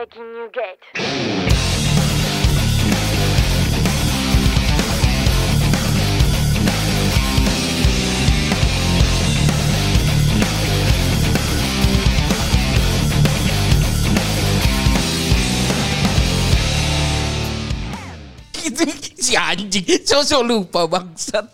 Breaking 0.00 0.32
New 0.32 0.48
Gate. 0.48 0.80
Gitu 18.56 18.88
si 19.20 19.36
anjing. 19.36 19.84
Sosok 20.08 20.40
lupa 20.48 20.88
bangsat. 20.88 21.44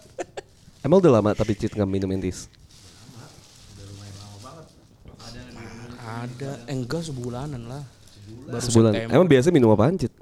Emang 0.86 1.02
udah 1.02 1.18
lama 1.18 1.34
tapi 1.34 1.58
Cit 1.58 1.74
nggak 1.74 1.90
minum 1.90 2.14
entis? 2.14 2.46
Ada 5.98 6.63
eh, 6.71 6.79
enggak 6.79 7.03
sebulanan 7.11 7.67
lah. 7.67 7.96
Baru 8.46 8.62
Sebulan. 8.62 8.93
September. 8.94 9.14
Emang 9.14 9.29
biasa 9.29 9.46
minum 9.50 9.71
apaan 9.71 9.94
Cit? 9.94 10.12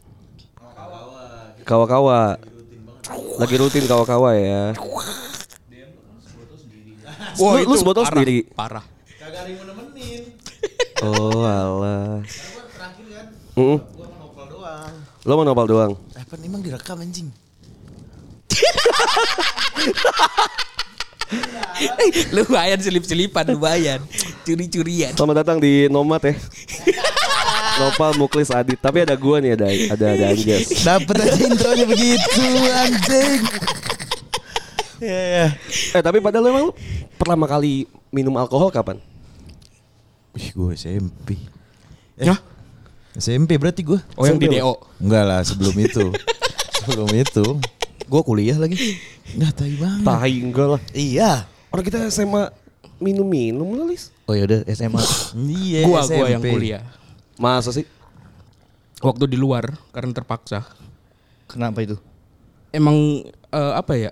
Kawa-kawa. 1.64 2.36
Lagi 3.36 3.54
rutin 3.56 3.84
kawa-kawa 3.84 4.36
ya. 4.36 4.62
Wah, 7.34 7.58
Lu- 7.58 7.66
lu 7.66 7.76
sebotol 7.76 8.04
parah, 8.06 8.12
sendiri? 8.14 8.38
Parah. 8.52 8.84
Oh 11.04 11.44
alah. 11.44 12.24
Mm-mm. 13.60 13.76
Lo 15.24 15.32
mau 15.36 15.44
nopal 15.44 15.68
doang? 15.68 15.92
Apa 16.16 16.40
emang 16.40 16.64
direkam 16.64 16.96
anjing? 16.96 17.28
lumayan 22.32 22.80
selip-selipan 22.80 23.52
lumayan. 23.52 24.00
Curi-curian. 24.44 25.12
Selamat 25.12 25.44
datang 25.44 25.60
di 25.60 25.92
Nomad 25.92 26.24
ya. 26.24 26.32
Nopal 27.80 28.12
Muklis 28.14 28.50
Adit. 28.54 28.78
Tapi 28.78 29.02
ada 29.02 29.14
gua 29.18 29.42
nih 29.42 29.58
ada 29.58 29.66
ada 29.66 30.06
ada 30.14 30.24
Anjas. 30.30 30.70
Dapat 30.82 31.16
aja 31.26 31.40
intronya 31.42 31.84
begitu 31.88 32.42
anjing. 32.70 33.40
Ya 35.02 35.20
ya. 35.20 35.46
Eh 35.94 36.02
tapi 36.02 36.22
padahal 36.22 36.44
lu 36.46 36.50
emang 36.50 36.68
pertama 37.18 37.44
kali 37.50 37.90
minum 38.14 38.34
alkohol 38.38 38.70
kapan? 38.70 38.96
Wih 40.34 40.50
gue 40.50 40.70
SMP. 40.74 41.38
Hah? 42.22 42.38
SMP 43.14 43.58
berarti 43.58 43.86
gue. 43.86 43.98
Oh 44.18 44.26
yang 44.26 44.38
di 44.38 44.50
SMP 44.50 44.58
DO. 44.62 44.74
Enggak 45.02 45.24
lah 45.26 45.40
sebelum 45.46 45.74
itu. 45.78 46.10
sebelum 46.82 47.10
itu. 47.14 47.46
Gue 48.06 48.22
kuliah 48.26 48.58
lagi. 48.58 48.74
Enggak 49.34 49.52
tai 49.62 49.74
banget. 49.78 50.06
Tahi 50.06 50.34
enggak 50.42 50.68
lah. 50.78 50.82
Iya. 50.90 51.32
Orang 51.70 51.84
kita 51.86 52.02
SMA 52.10 52.50
minum-minum 52.98 53.78
lah 53.78 53.86
Lis. 53.86 54.10
Oh 54.26 54.34
yaudah 54.34 54.62
SMA. 54.70 54.98
Iya. 55.34 55.80
Gua 55.86 56.02
gua 56.06 56.26
yang 56.30 56.42
SMP. 56.42 56.54
kuliah. 56.54 56.82
Masa 57.38 57.74
sih? 57.74 57.86
Waktu 59.02 59.26
di 59.26 59.38
luar 59.38 59.74
karena 59.90 60.14
terpaksa. 60.14 60.64
Kenapa 61.50 61.82
itu? 61.84 61.98
Emang 62.70 63.26
eh, 63.52 63.74
apa 63.74 63.94
ya? 63.98 64.10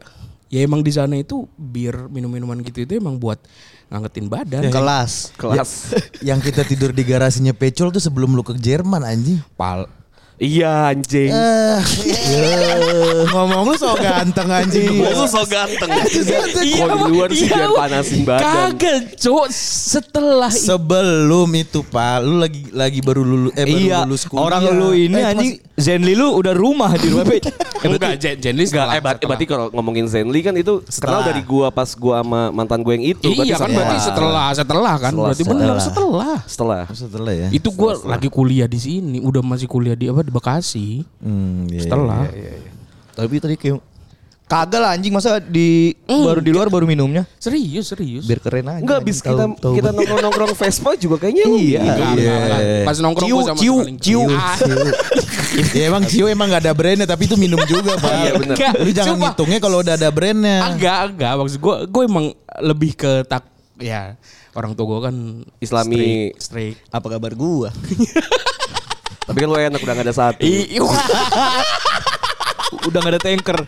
Ya 0.53 0.61
emang 0.61 0.85
di 0.85 0.93
sana 0.93 1.17
itu 1.17 1.49
bir 1.57 2.13
minum-minuman 2.13 2.61
gitu 2.61 2.85
itu 2.85 3.01
emang 3.01 3.17
buat 3.17 3.41
ngangetin 3.89 4.27
badan. 4.29 4.63
Kelas. 4.69 5.33
Kelas. 5.37 5.97
Yang 6.29 6.53
kita 6.53 6.63
tidur 6.69 6.91
di 6.93 7.09
garasinya 7.09 7.57
Pecol 7.57 7.89
tuh 7.89 8.05
sebelum 8.05 8.37
lu 8.37 8.45
ke 8.45 8.53
Jerman 8.57 9.01
anjing. 9.01 9.41
Pal. 9.57 9.89
Iya 10.43 10.91
anjing. 10.91 11.31
Eh, 11.31 11.79
ngomong 13.31 13.71
lu 13.71 13.75
so 13.79 13.95
ganteng 13.95 14.49
anjing. 14.51 14.91
Lu 14.99 15.25
so 15.31 15.47
ganteng. 15.47 15.91
Iya, 16.03 16.85
Kalau 16.85 16.97
di 17.07 17.11
luar 17.15 17.31
sih 17.31 17.47
iya, 17.47 17.57
biar 17.57 17.71
panasin 17.79 18.21
badan. 18.27 18.43
Kagak, 18.75 18.99
Cok. 19.23 19.47
Setelah 19.53 20.51
Sebelum 20.51 21.49
itu 21.55 21.87
Pak, 21.87 22.27
lu 22.27 22.43
lagi 22.43 22.67
lagi 22.75 22.99
baru 22.99 23.23
lulus 23.23 23.53
eh 23.55 23.65
baru 23.65 23.79
iya. 23.79 23.99
lulus 24.03 24.23
kuliah. 24.27 24.43
Orang 24.43 24.63
lu 24.75 24.91
ini 24.97 25.19
Eh, 25.23 25.31
anjing 25.31 25.53
Zenly 25.79 26.15
lu 26.19 26.35
udah 26.37 26.55
rumah 26.55 26.91
di 26.99 27.07
rumah 27.11 27.25
Pe. 27.27 27.39
Eh, 27.83 27.91
enggak, 27.91 28.15
Jenly 28.39 28.71
Enggak, 28.71 28.95
eh, 28.95 29.03
berarti, 29.03 29.25
berarti 29.27 29.47
kalau 29.51 29.67
ngomongin 29.75 30.07
Zenly 30.07 30.39
kan 30.39 30.55
itu 30.55 30.87
kenal 30.87 31.27
dari 31.27 31.43
gua 31.43 31.75
pas 31.75 31.91
gua 31.99 32.23
sama 32.23 32.55
mantan 32.55 32.79
gue 32.79 32.95
yang 32.95 33.07
itu. 33.19 33.27
Iya 33.27 33.59
kan 33.59 33.75
berarti 33.75 33.97
setelah 34.07 34.49
setelah 34.55 34.95
kan 35.03 35.11
Setelah, 35.11 35.27
berarti 35.27 35.45
benar 35.51 35.77
setelah. 35.83 36.35
Setelah. 36.47 36.83
setelah 36.95 37.35
ya. 37.35 37.49
Itu 37.51 37.75
gue 37.75 37.93
lagi 38.07 38.31
kuliah 38.31 38.71
di 38.71 38.79
sini, 38.79 39.19
udah 39.19 39.43
masih 39.43 39.67
kuliah 39.67 39.99
di 39.99 40.07
apa 40.07 40.23
Bekasi. 40.33 41.05
Hmm, 41.21 41.69
iya, 41.69 41.81
Setelah. 41.83 42.25
iya, 42.33 42.57
iya. 42.57 42.71
Tapi 43.13 43.35
tadi 43.37 43.55
kayak 43.55 43.85
kagak 44.43 44.81
lah 44.81 44.93
anjing 44.93 45.09
masa 45.11 45.41
di 45.41 45.97
baru 46.05 46.41
di 46.41 46.49
luar 46.49 46.69
baru 46.69 46.85
minumnya. 46.85 47.25
Serius, 47.37 47.89
serius. 47.89 48.25
Biar 48.25 48.37
keren 48.37 48.65
aja. 48.67 48.81
Enggak, 48.81 49.01
abis 49.01 49.21
kita 49.21 49.33
tahu- 49.39 49.57
tahu 49.57 49.75
kita 49.77 49.89
nongkrong-nongkrong 49.91 50.53
Vespa 50.55 50.91
juga 50.95 51.17
kayaknya 51.19 51.45
Iya. 51.47 51.81
enggak, 51.83 52.09
enggak. 52.11 52.61
Pas 52.83 52.97
nongkrong 52.99 53.29
Ciu, 53.29 53.33
gue 53.35 53.45
sama 53.47 53.59
ciu, 53.59 53.77
ciu. 53.99 54.23
Ya 55.77 55.85
emang 55.87 56.05
Cio 56.05 56.25
emang 56.27 56.49
gak 56.49 56.65
ada 56.65 56.73
brandnya 56.73 57.05
tapi 57.05 57.25
itu 57.25 57.37
minum 57.37 57.61
juga 57.63 57.97
Pak. 57.97 58.13
Iya. 58.15 58.31
Enggak, 58.35 58.73
Lu 58.79 58.91
jangan 58.91 59.09
sumpah. 59.11 59.25
ngitungnya 59.31 59.59
kalau 59.59 59.77
udah 59.79 59.95
ada 59.95 60.09
brandnya. 60.09 60.59
Enggak, 60.67 61.01
enggak. 61.13 61.33
Maksud 61.35 61.59
gue, 61.59 61.77
gue 61.87 62.03
emang 62.03 62.27
lebih 62.59 62.93
ke 62.95 63.25
tak, 63.25 63.45
ya 63.77 64.17
orang 64.53 64.73
tua 64.73 64.85
gue 64.87 65.01
kan 65.03 65.17
Islami. 65.59 66.33
strict. 66.37 66.77
Apa 66.89 67.09
kabar 67.11 67.33
gua? 67.33 67.69
Tapi 69.23 69.37
kan 69.39 69.49
lu 69.49 69.57
enak 69.57 69.81
udah 69.81 69.95
gak 69.95 70.07
ada 70.07 70.15
satu. 70.15 70.43
Udah 72.89 72.99
gak 73.01 73.13
ada 73.15 73.21
tanker. 73.23 73.59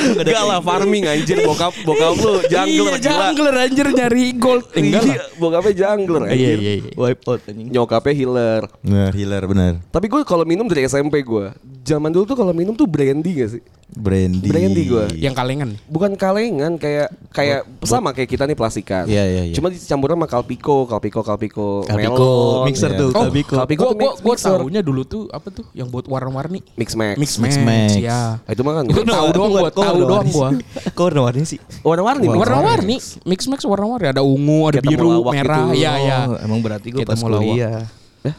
Enggak 0.00 0.44
lah 0.48 0.64
farming 0.64 1.04
anjir 1.04 1.44
bokap 1.44 1.76
bokap 1.84 2.16
lu 2.16 2.40
jungler 2.48 2.96
iya, 2.96 2.96
gila. 2.96 3.04
jungler 3.04 3.54
anjir 3.60 3.86
nyari 3.92 4.24
gold. 4.32 4.64
Enggak 4.72 5.02
lah. 5.04 5.12
Iya, 5.12 5.22
bokapnya 5.36 5.72
jungler 5.76 6.22
Iya, 6.24 6.32
anjir. 6.32 6.56
iya, 6.56 6.72
iya. 6.80 6.90
Wipe 6.96 7.22
out 7.28 7.40
anjing. 7.44 7.66
Nyokapnya 7.68 8.14
healer. 8.16 8.62
Benar, 8.80 9.10
healer 9.12 9.42
benar. 9.44 9.72
Tapi 9.92 10.06
gue 10.08 10.20
kalau 10.24 10.44
minum 10.48 10.64
dari 10.64 10.88
SMP 10.88 11.20
gue. 11.20 11.52
Zaman 11.84 12.08
dulu 12.08 12.24
tuh 12.24 12.36
kalau 12.38 12.56
minum 12.56 12.72
tuh 12.72 12.88
brandy 12.88 13.44
gak 13.44 13.50
sih? 13.58 13.62
Brandy. 13.92 14.46
Brandy 14.46 14.82
gua. 14.84 15.10
Yang 15.10 15.34
kalengan. 15.34 15.70
Bukan 15.84 16.14
kalengan 16.14 16.72
kayak 16.76 17.10
kayak 17.28 17.66
sama 17.82 18.10
kayak 18.10 18.28
kita 18.28 18.44
nih 18.44 18.54
plastikan. 18.54 19.04
Iya, 19.04 19.24
iya, 19.24 19.42
iya. 19.44 19.54
Cuma 19.54 19.66
dicampur 19.66 20.08
sama 20.08 20.24
kalpiko, 20.24 20.84
kalpiko, 20.84 21.20
kalpiko, 21.20 21.82
Kalpiko, 21.82 22.14
melon. 22.16 22.64
mixer 22.64 22.90
Iya. 22.90 22.98
tuh, 22.98 23.08
Oh, 23.10 23.22
Kalpiko. 23.24 23.54
Kalpiko 23.56 23.84
Gue 23.90 24.10
gue 24.14 24.32
mixer. 24.32 24.56
tahunya 24.56 24.80
dulu 24.80 25.02
tuh 25.02 25.22
apa 25.28 25.48
tuh 25.48 25.66
yang 25.72 25.86
buat 25.86 26.06
warna-warni. 26.06 26.62
Mix 26.74 26.94
max. 26.94 27.18
Mix 27.18 27.30
Mix 27.36 27.54
Max, 27.56 27.66
Max. 27.90 27.90
ya. 27.98 28.38
Ah, 28.40 28.50
itu 28.50 28.62
mah 28.62 28.72
kan 28.72 28.84
Itu 28.86 29.02
tahu 29.02 29.28
doang 29.30 29.50
gua, 29.52 29.70
tahu 29.70 29.98
doang 30.00 30.28
gua. 30.28 30.48
Kok 30.96 31.04
warna-warni 31.04 31.44
sih? 31.44 31.58
warna-warni. 31.82 32.26
Warna-warni, 32.26 32.96
mix 33.24 33.40
max 33.46 33.60
warna-warni. 33.62 34.06
Ada 34.08 34.22
ungu, 34.22 34.70
ada 34.70 34.80
biru, 34.80 35.20
temulawak 35.20 35.32
merah. 35.34 35.58
gitu. 35.68 35.76
Iya, 35.76 35.92
iya. 35.98 36.18
Oh, 36.26 36.38
emang 36.40 36.58
berarti 36.60 36.88
gua 36.90 37.00
Kita 37.02 37.12
pas 37.12 37.20
kuliah. 37.20 37.84
Eh. 38.20 38.34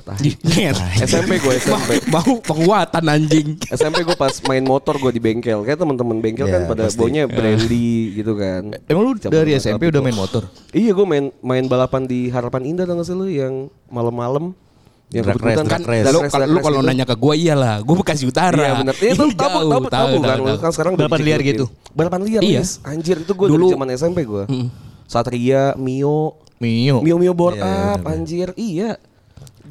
Nyet. 0.46 0.78
SMP 1.02 1.42
gue 1.42 1.54
SMP. 1.58 2.06
Bau 2.08 2.38
penguatan 2.40 3.02
anjing. 3.02 3.58
SMP 3.68 4.06
gue 4.06 4.14
pas 4.14 4.30
main 4.46 4.62
motor 4.62 4.94
gue 4.96 5.10
di 5.10 5.18
bengkel. 5.18 5.66
Kayak 5.66 5.82
teman-teman 5.82 6.22
bengkel 6.22 6.46
Iya, 6.46 6.54
kan 6.54 6.62
pada 6.70 6.86
pasti. 6.86 7.02
baunya 7.02 7.26
brandy 7.26 8.14
gitu 8.14 8.38
kan. 8.38 8.78
Emang 8.86 9.02
lu 9.02 9.12
Campur 9.18 9.34
dari 9.34 9.58
SMP 9.58 9.90
udah 9.90 10.02
main 10.02 10.14
motor? 10.14 10.46
Iya 10.70 10.94
gue 10.94 11.06
main 11.06 11.34
main 11.42 11.66
balapan 11.66 12.06
di 12.06 12.30
Harapan 12.30 12.62
Indah 12.70 12.86
tau 12.86 13.02
gak 13.02 13.10
sih 13.10 13.18
lu 13.18 13.26
yang 13.26 13.74
malam-malam 13.90 14.54
yang 15.12 15.28
Drag 15.28 15.44
race, 15.44 15.60
kan 15.68 15.82
race. 15.84 16.08
Lu, 16.08 16.20
race, 16.24 16.40
lu 16.48 16.60
kalau 16.64 16.80
nanya 16.80 17.04
ke 17.04 17.20
gua 17.20 17.36
iyalah, 17.36 17.84
gua 17.84 18.00
Bekasi 18.00 18.24
Utara. 18.24 18.56
Iya 18.56 18.74
benar. 18.80 18.96
Iya 18.96 19.14
tahu 19.18 19.30
tahu 19.36 19.52
tahu 19.68 19.84
tahu 19.92 20.16
kan 20.24 20.38
lu 20.40 20.56
kan 20.56 20.72
sekarang 20.72 20.94
Balapan 20.96 21.20
liar 21.20 21.42
gitu? 21.44 21.66
Balapan 21.92 22.22
liar 22.24 22.40
Iya. 22.40 22.64
Anjir 22.88 23.20
itu 23.20 23.34
gue 23.36 23.48
Dulu- 23.50 23.76
zaman 23.76 23.92
SMP 23.92 24.24
gue. 24.24 24.48
Satria, 25.04 25.76
Mio, 25.76 26.40
Mio. 26.64 27.04
Mio 27.04 27.16
Mio 27.20 27.34
Iya, 27.36 27.60
iya, 27.60 28.00
up 28.00 28.04
anjir. 28.08 28.48
Iya. 28.56 28.92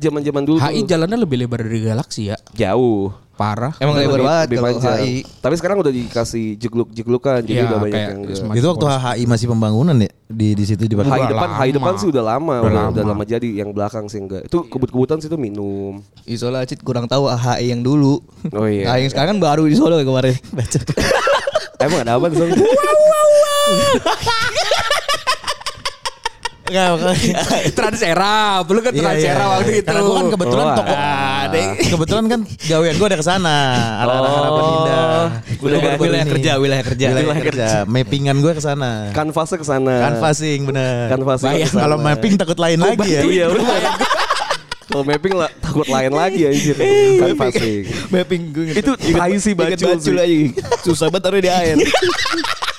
Zaman-zaman 0.00 0.43
dulu 0.43 0.56
HI 0.56 0.81
tuh 0.81 0.87
jalannya 0.88 1.19
lebih 1.19 1.37
lebar 1.38 1.61
dari 1.61 1.81
Galaxy 1.83 2.27
ya. 2.27 2.37
jauh. 2.50 3.11
Parah. 3.33 3.72
Emang 3.77 3.94
Lebih- 3.94 4.11
lebar 4.11 4.21
banget 4.22 4.47
lebih 4.47 4.59
kalau. 4.61 4.78
HI. 5.00 5.15
Tapi 5.38 5.55
sekarang 5.56 5.77
udah 5.78 5.91
dikasih 5.91 6.56
jegluk-jeglukan 6.56 7.41
jadi 7.41 7.55
Iya, 7.55 7.62
udah 7.66 7.78
banyak 7.78 7.91
kayak 7.91 8.11
yang 8.11 8.21
semakin 8.31 8.55
Itu 8.55 8.66
waktu 8.69 8.87
HI 8.91 9.22
masih 9.25 9.47
pembangunan 9.49 9.97
ya 9.97 10.11
di 10.27 10.49
di 10.53 10.62
situ 10.62 10.83
di 10.83 10.93
Hai 10.93 11.03
Udah 11.03 11.27
depan, 11.27 11.47
lama. 11.47 11.56
hai 11.56 11.71
depan 11.71 11.93
sih 11.97 12.06
udah 12.06 12.22
lama, 12.27 12.52
Udah 12.58 12.62
udah, 12.62 12.82
udah 12.93 13.02
lama. 13.02 13.11
lama 13.17 13.23
jadi. 13.25 13.49
Yang 13.55 13.69
belakang 13.73 14.05
sih 14.06 14.19
enggak. 14.19 14.44
Itu 14.44 14.67
kebut-kebutan 14.67 15.19
sih 15.19 15.26
itu 15.26 15.37
minum. 15.37 15.99
Di 16.20 16.37
Solo 16.37 16.56
Acit 16.56 16.79
kurang 16.81 17.06
tahu 17.06 17.26
HI 17.26 17.67
yang 17.67 17.81
dulu. 17.81 18.19
Oh 18.50 18.64
iya. 18.64 18.91
HI 18.91 19.05
yang 19.05 19.11
sekarang 19.11 19.29
kan 19.35 19.38
baru 19.43 19.62
di 19.64 19.73
Solo 19.73 19.94
kemarin. 19.99 20.35
Baca. 20.50 20.79
Emang 21.81 21.99
ada 21.99 22.14
apa 22.14 22.26
di 22.26 22.37
sana? 22.37 22.52
Enggak, 26.70 26.88
Transera, 27.76 28.62
belum 28.62 28.81
kan 28.87 28.93
Iya, 28.94 29.02
Transera 29.02 29.34
iya. 29.43 29.46
waktu 29.50 29.70
itu. 29.75 29.87
Karena 29.90 30.00
gua 30.06 30.14
kan 30.14 30.26
kebetulan 30.31 30.64
Oh, 30.64 30.76
toko 30.78 30.94
kebetulan 31.90 32.25
kan 32.31 32.40
gawean 32.46 32.94
gua 32.94 33.06
ada 33.11 33.19
ke 33.19 33.26
sana. 33.26 33.58
Arah-arah 34.06 34.31
harapan 34.31 34.62
indah. 34.70 35.26
Wilayah, 35.99 36.26
kerja, 36.31 36.52
wilayah 36.62 36.84
kerja. 36.87 37.06
Wilayah 37.11 37.44
kerja. 37.44 37.69
Mappingan 37.90 38.37
gua 38.38 38.52
ke 38.55 38.62
sana. 38.62 39.11
Kanvasnya 39.11 39.58
ke 39.58 39.67
sana. 39.67 39.94
Canvassing 40.06 40.61
bener. 40.70 41.11
Sana. 41.37 41.67
Kalau 41.67 41.96
mapping 41.99 42.34
takut 42.38 42.58
lain 42.62 42.78
lagi 42.78 43.08
ya. 43.11 43.23
Iya. 43.26 43.46
Kalau 44.90 45.06
mapping 45.06 45.34
lah 45.38 45.50
takut 45.62 45.87
lain 45.87 46.12
lagi 46.14 46.40
anjir. 46.50 46.75
Canvassing. 47.19 47.82
Mapping 48.11 48.43
gue 48.50 48.75
Itu 48.75 48.93
tai 48.99 49.38
sih 49.38 49.55
bacul 49.55 49.99
sih. 49.99 50.14
aja. 50.14 50.26
Susah 50.82 51.06
banget 51.11 51.23
taruh 51.26 51.43
di 51.43 51.50
air. 51.50 51.78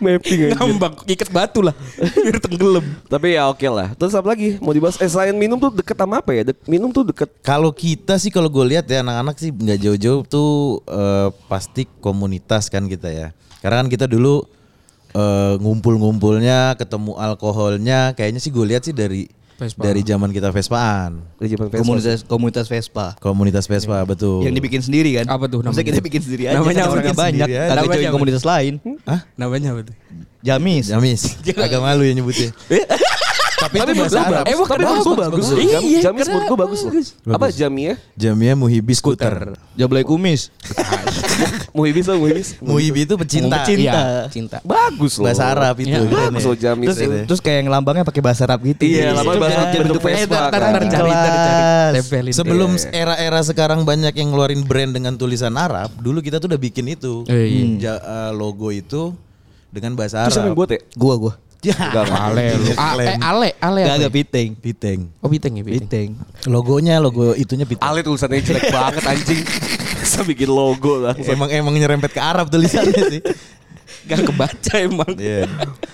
Mapping 0.00 0.40
aja. 0.50 0.54
Ngambang 0.60 0.94
ikat 1.08 1.28
batu 1.32 1.64
lah 1.64 1.74
biar 1.96 2.38
tenggelam. 2.42 2.84
Tapi 3.08 3.38
ya 3.38 3.48
oke 3.48 3.66
lah. 3.68 3.96
Terus 3.96 4.12
apa 4.12 4.32
lagi? 4.32 4.60
Mau 4.60 4.72
dibahas? 4.74 5.00
Eh 5.00 5.08
selain 5.08 5.32
minum 5.32 5.56
tuh 5.56 5.72
deket 5.72 5.96
sama 5.96 6.20
apa 6.20 6.30
ya? 6.36 6.42
Minum 6.68 6.92
tuh 6.92 7.08
deket. 7.08 7.28
Kalau 7.40 7.72
kita 7.72 8.20
sih 8.20 8.28
kalau 8.28 8.52
gue 8.52 8.64
lihat 8.76 8.84
ya 8.86 9.00
anak-anak 9.00 9.36
sih 9.40 9.50
nggak 9.50 9.78
jauh-jauh 9.80 10.22
tuh 10.28 10.80
eh, 10.86 11.28
pasti 11.48 11.88
komunitas 12.00 12.68
kan 12.68 12.84
kita 12.86 13.08
ya. 13.08 13.28
Karena 13.64 13.84
kan 13.84 13.88
kita 13.88 14.06
dulu 14.10 14.44
eh, 15.16 15.54
ngumpul-ngumpulnya, 15.60 16.76
ketemu 16.76 17.16
alkoholnya, 17.16 18.12
kayaknya 18.12 18.40
sih 18.40 18.52
gue 18.52 18.64
lihat 18.64 18.82
sih 18.84 18.94
dari 18.96 19.28
Vespa. 19.58 19.80
dari 19.84 20.00
zaman 20.02 20.28
kita 20.32 20.48
Vespaan. 20.50 21.22
Di 21.38 21.52
zaman 21.52 21.68
Vespa. 21.70 21.82
Komunitas 21.84 22.18
komunitas 22.26 22.66
Vespa. 22.68 23.06
Komunitas 23.18 23.64
Vespa 23.68 24.02
betul. 24.04 24.42
Yang 24.44 24.54
dibikin 24.60 24.80
sendiri 24.82 25.10
kan? 25.20 25.26
Apa 25.30 25.48
tuh 25.48 25.62
Maksudnya 25.62 25.82
namanya? 25.84 25.98
kita 25.98 26.00
bikin 26.02 26.20
sendiri 26.22 26.42
aja. 26.48 26.56
Namanya 26.58 26.82
Bikin 26.90 27.16
banyak. 27.16 27.46
Kagak 27.48 27.76
Namanya 27.76 27.98
join 28.00 28.14
komunitas 28.14 28.44
lain. 28.44 28.72
Hah? 29.06 29.20
Namanya 29.38 29.68
apa 29.76 29.80
tuh? 29.86 29.94
Jamis. 30.42 30.84
Jamis. 30.90 31.22
Agak 31.54 31.80
malu 31.80 32.02
ya 32.02 32.12
nyebutnya. 32.12 32.50
Tapi, 33.62 33.76
itu 33.78 33.92
bahasa 33.94 34.18
Arab. 34.20 34.44
Eh, 34.44 34.54
Tapi 34.58 34.82
bagus, 34.82 35.06
bagus, 35.14 35.46
Iya, 35.54 35.78
Jamis 36.02 36.26
keren, 36.26 36.34
menurut 36.34 36.44
gue 36.44 36.58
bagus 36.58 36.80
loh. 36.82 36.92
Apa 37.30 37.46
Jamia? 37.48 37.94
Jamia 38.18 38.52
Muhibi 38.58 38.92
Skuter. 38.92 39.54
Jablay 39.78 40.02
kumis. 40.02 40.50
Muhibis 41.76 42.04
atau 42.04 42.18
Muhibis? 42.18 42.48
Muhibi 42.58 43.06
itu 43.06 43.14
pecinta. 43.14 43.62
Pecinta. 43.62 43.92
Iya, 43.94 44.02
cinta. 44.28 44.56
Bagus 44.60 45.16
loh. 45.16 45.30
Bahasa 45.30 45.48
Arab 45.48 45.78
itu. 45.80 45.94
Iya. 45.94 46.04
Bagus 46.04 46.42
ya. 46.42 46.48
loh 46.50 46.56
Jamis. 46.58 46.86
Terus, 46.92 47.24
terus 47.30 47.40
kayak 47.40 47.58
yang 47.64 47.70
lambangnya 47.70 48.04
pakai 48.04 48.20
bahasa 48.20 48.44
Arab 48.44 48.60
gitu. 48.66 48.82
Iya, 48.82 49.14
lambang 49.14 49.38
bahasa 49.38 49.58
Arab 49.62 49.72
bentuk 49.78 50.02
Vespa 50.02 50.40
kan. 50.50 50.72
Tempelin. 51.92 52.32
Sebelum 52.34 52.70
Iya. 52.74 52.88
era-era 52.92 53.40
sekarang 53.40 53.86
banyak 53.86 54.12
yang 54.16 54.32
ngeluarin 54.32 54.62
brand 54.64 54.92
dengan 54.92 55.14
tulisan 55.14 55.54
Arab, 55.54 55.92
dulu 55.96 56.18
kita 56.20 56.42
tuh 56.42 56.50
udah 56.50 56.60
bikin 56.60 56.88
itu. 56.90 57.24
Eh, 57.30 57.78
iya. 57.78 57.94
Eh, 57.96 58.30
logo 58.34 58.68
itu 58.68 59.14
dengan 59.72 59.96
bahasa 59.96 60.26
Terus 60.28 60.36
siapa 60.36 60.48
yang 60.50 60.56
Arab. 60.56 60.60
buat 60.60 60.70
ya? 60.72 60.80
Gua 60.94 61.14
gua. 61.16 61.32
Ya, 61.62 61.78
Enggak, 61.78 62.04
enggak. 62.04 62.22
Ale 62.26 62.46
lu. 62.52 62.64
Eh, 62.66 62.76
ale, 63.22 63.46
ale 63.56 63.80
Gak 63.80 63.86
apa? 63.86 63.98
agak 64.00 64.12
piteng. 64.12 64.48
Piteng. 64.52 65.00
Oh, 65.18 65.30
piteng 65.30 65.52
ya, 65.54 65.62
piteng. 65.62 65.78
Piteng. 65.80 66.08
Logonya 66.44 66.98
logo 66.98 67.32
itunya 67.32 67.62
Piteng. 67.62 67.86
Ale 67.86 68.02
tulisannya 68.02 68.42
jelek 68.42 68.66
banget 68.68 69.02
anjing. 69.04 69.42
Bisa 70.02 70.20
bikin 70.22 70.50
logo 70.50 70.98
lah. 70.98 71.14
Emang 71.16 71.46
emang 71.48 71.70
nyerempet 71.72 72.10
ke 72.10 72.18
Arab 72.18 72.50
tulisannya 72.50 73.02
sih. 73.08 73.22
Gak 74.02 74.26
kebaca 74.26 74.74
emang. 74.76 75.14
Iya. 75.14 75.46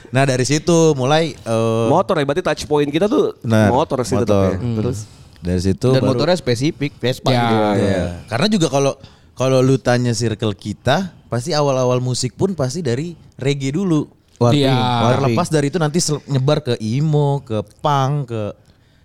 Nah 0.09 0.25
dari 0.25 0.43
situ 0.43 0.97
mulai 0.97 1.37
eh, 1.37 1.87
Motor 1.87 2.17
ya, 2.17 2.25
berarti 2.25 2.41
touch 2.41 2.65
point 2.65 2.89
kita 2.89 3.05
tuh 3.05 3.37
Benar, 3.39 3.69
motor 3.69 4.01
sih 4.01 4.17
motor. 4.17 4.57
tetap 4.57 4.57
ya. 4.57 4.73
Terus 4.81 4.99
dari 5.39 5.61
situ 5.61 5.89
Dan 5.93 6.01
baru- 6.01 6.17
motornya 6.17 6.35
spesifik 6.35 6.97
Vespa. 6.97 7.29
Ya. 7.29 7.45
gitu. 7.45 7.65
Iya. 7.79 8.05
Karena 8.25 8.47
juga 8.49 8.67
kalau 8.69 8.97
kalau 9.37 9.61
lu 9.61 9.77
tanya 9.77 10.11
circle 10.11 10.51
kita, 10.51 11.13
pasti 11.29 11.53
awal-awal 11.53 12.01
musik 12.01 12.33
pun 12.33 12.57
pasti 12.57 12.81
dari 12.81 13.13
reggae 13.37 13.71
dulu. 13.71 14.09
Warping. 14.39 14.65
Iya. 14.65 14.79
Terlepas 15.19 15.49
dari 15.51 15.67
itu 15.69 15.79
nanti 15.83 15.99
nyebar 16.31 16.59
ke 16.63 16.75
emo, 16.79 17.43
ke 17.43 17.59
punk, 17.83 18.31
ke 18.31 18.43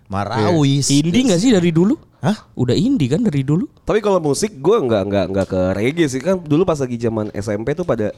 marawis. 0.06 0.88
Indie 0.94 1.26
gak 1.26 1.40
sih 1.42 1.50
dari 1.50 1.74
dulu? 1.74 1.98
Hah? 2.24 2.48
Udah 2.56 2.72
indie 2.72 3.10
kan 3.10 3.20
dari 3.20 3.44
dulu? 3.44 3.68
Tapi 3.84 4.00
kalau 4.00 4.16
musik 4.16 4.56
gue 4.56 4.76
nggak 4.80 5.02
nggak 5.12 5.26
nggak 5.28 5.46
ke 5.50 5.60
reggae 5.76 6.08
sih 6.08 6.24
kan 6.24 6.40
dulu 6.40 6.64
pas 6.64 6.80
lagi 6.80 6.96
zaman 6.96 7.28
SMP 7.36 7.76
tuh 7.76 7.84
pada 7.84 8.16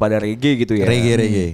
pada 0.00 0.16
reggae 0.16 0.64
gitu 0.64 0.72
ya. 0.72 0.88
Reggae 0.88 1.14
reggae. 1.20 1.48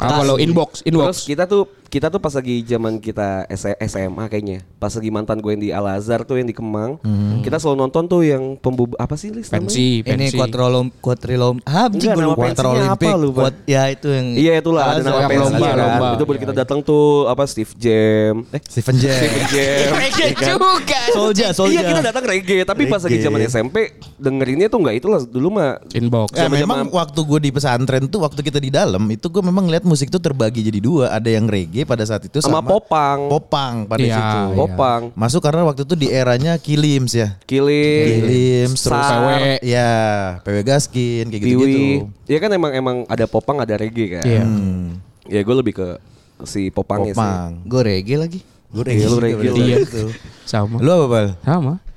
Ah, 0.00 0.24
kalau 0.24 0.40
inbox, 0.40 0.80
Terus 0.80 0.88
inbox. 0.88 1.14
kita 1.28 1.44
tuh 1.44 1.68
kita 1.92 2.08
tuh 2.08 2.16
pas 2.16 2.32
lagi 2.32 2.64
zaman 2.64 2.96
kita 2.96 3.44
S- 3.46 3.76
SMA 3.84 4.24
kayaknya. 4.26 4.64
Pas 4.74 4.88
lagi 4.88 5.12
mantan 5.12 5.36
gue 5.36 5.52
yang 5.52 5.60
di 5.60 5.70
Al 5.70 5.84
Azhar 5.90 6.24
tuh 6.24 6.34
yang 6.34 6.48
di 6.48 6.56
Kemang. 6.56 6.96
Kita 7.38 7.60
selalu 7.60 7.76
nonton 7.78 8.08
tuh 8.08 8.24
yang 8.24 8.56
pembub 8.56 8.96
apa 8.96 9.12
sih 9.12 9.28
list 9.28 9.52
namanya? 9.52 9.68
Pensi, 9.68 10.00
Ini 10.00 10.08
pensi. 10.24 10.34
quadrilom 10.34 10.88
quadrilom. 10.96 11.60
Ah, 11.62 11.86
Enggak, 11.86 12.16
nama 12.16 12.32
lupa. 12.32 12.42
pensinya 12.46 12.72
Olimpik. 12.88 13.04
apa 13.04 13.20
lupa? 13.20 13.40
Quad, 13.42 13.54
ya 13.66 13.82
itu 13.86 14.08
yang 14.08 14.26
Iya 14.32 14.52
itulah 14.56 14.82
ada 14.88 15.00
nama 15.02 15.20
pensi 15.26 15.36
lomba, 15.44 15.66
kan. 15.66 15.76
lomba. 15.76 16.08
Itu 16.08 16.24
boleh 16.24 16.32
Iya, 16.32 16.44
kita 16.48 16.54
datang 16.56 16.78
tuh 16.80 17.04
apa 17.26 17.42
Steve 17.44 17.72
Jam. 17.76 18.34
Eh 18.48 18.60
Stephen 18.64 18.96
Jam. 18.96 19.12
Steve 19.12 19.44
Jam. 19.50 19.88
Reggae 19.92 20.24
Iya 20.24 20.32
kan? 20.32 20.48
juga. 20.48 21.00
Soldier, 21.12 21.44
Iya 21.44 21.52
soldier. 21.52 21.84
kita 21.84 22.02
datang 22.02 22.24
reggae 22.24 22.64
tapi 22.64 22.82
pas 22.86 23.04
lagi 23.04 23.20
zaman 23.20 23.40
SMP 23.44 23.76
dengerinnya 24.16 24.66
tuh 24.66 24.80
nggak 24.80 24.96
itulah 24.96 25.20
dulu 25.20 25.48
mah 25.52 25.76
Inbox. 25.92 26.32
Ya, 26.32 26.48
memang 26.48 26.88
waktu 26.88 27.20
gue 27.20 27.38
di 27.38 27.50
pesantren 27.50 28.08
tuh 28.08 28.22
waktu 28.22 28.40
kita 28.40 28.56
di 28.56 28.70
dalam 28.70 29.04
itu 29.06 29.28
gue 29.28 29.42
memang 29.42 29.68
ngeliat 29.68 29.84
musik 29.84 30.08
tuh 30.08 30.18
terbagi 30.18 30.62
jadi 30.62 30.80
dua 30.80 31.12
ada 31.12 31.28
yang 31.28 31.44
reggae 31.44 31.81
pada 31.82 32.02
saat 32.02 32.22
itu 32.22 32.38
sama 32.38 32.58
sama, 32.58 32.68
popang. 32.68 33.18
popang 33.26 33.74
pada 33.84 34.00
Iya, 34.00 34.14
situ 34.14 34.38
iya. 34.44 34.56
Popang. 34.56 35.02
masuk 35.12 35.40
karena 35.40 35.62
waktu 35.62 35.82
itu 35.82 35.94
di 35.94 36.08
eranya 36.08 36.56
Kilims 36.56 37.12
ya 37.12 37.36
Kilim. 37.42 38.22
Kilims 38.22 38.80
terus 38.80 38.96
Sar, 38.98 39.18
PW. 39.18 39.28
ya 39.60 39.90
PW 40.40 40.56
Gaskin 40.62 41.24
kayak 41.26 41.40
gitu 41.40 41.48
gitu 41.50 41.62
Piwi. 41.62 41.80
Iya 42.26 42.38
kan 42.38 42.50
emang 42.50 42.72
emang 42.72 42.96
ada 43.06 43.24
popang 43.24 43.58
ada 43.58 43.74
reggae 43.74 44.08
kan. 44.12 44.24
Iya. 44.24 44.42
hmm, 44.42 44.84
Ya 45.24 45.40
gue 45.40 45.54
lebih 45.54 45.74
ke 45.74 45.88
si 46.42 46.68
popangnya 46.68 47.12
sih. 47.12 47.16
popang 47.16 47.50
Gue 47.64 47.82
reggae 47.82 48.16
lagi. 48.16 48.40
gue 48.68 48.82
Iya, 48.84 49.06
lu 49.06 49.18
reggae, 49.18 49.52
Iya. 49.52 49.78
Sama. 50.42 50.80
lu 50.80 50.90
apa 50.90 51.06
bal 51.06 51.26
Sama. 51.38 51.74
reggae 51.76 51.91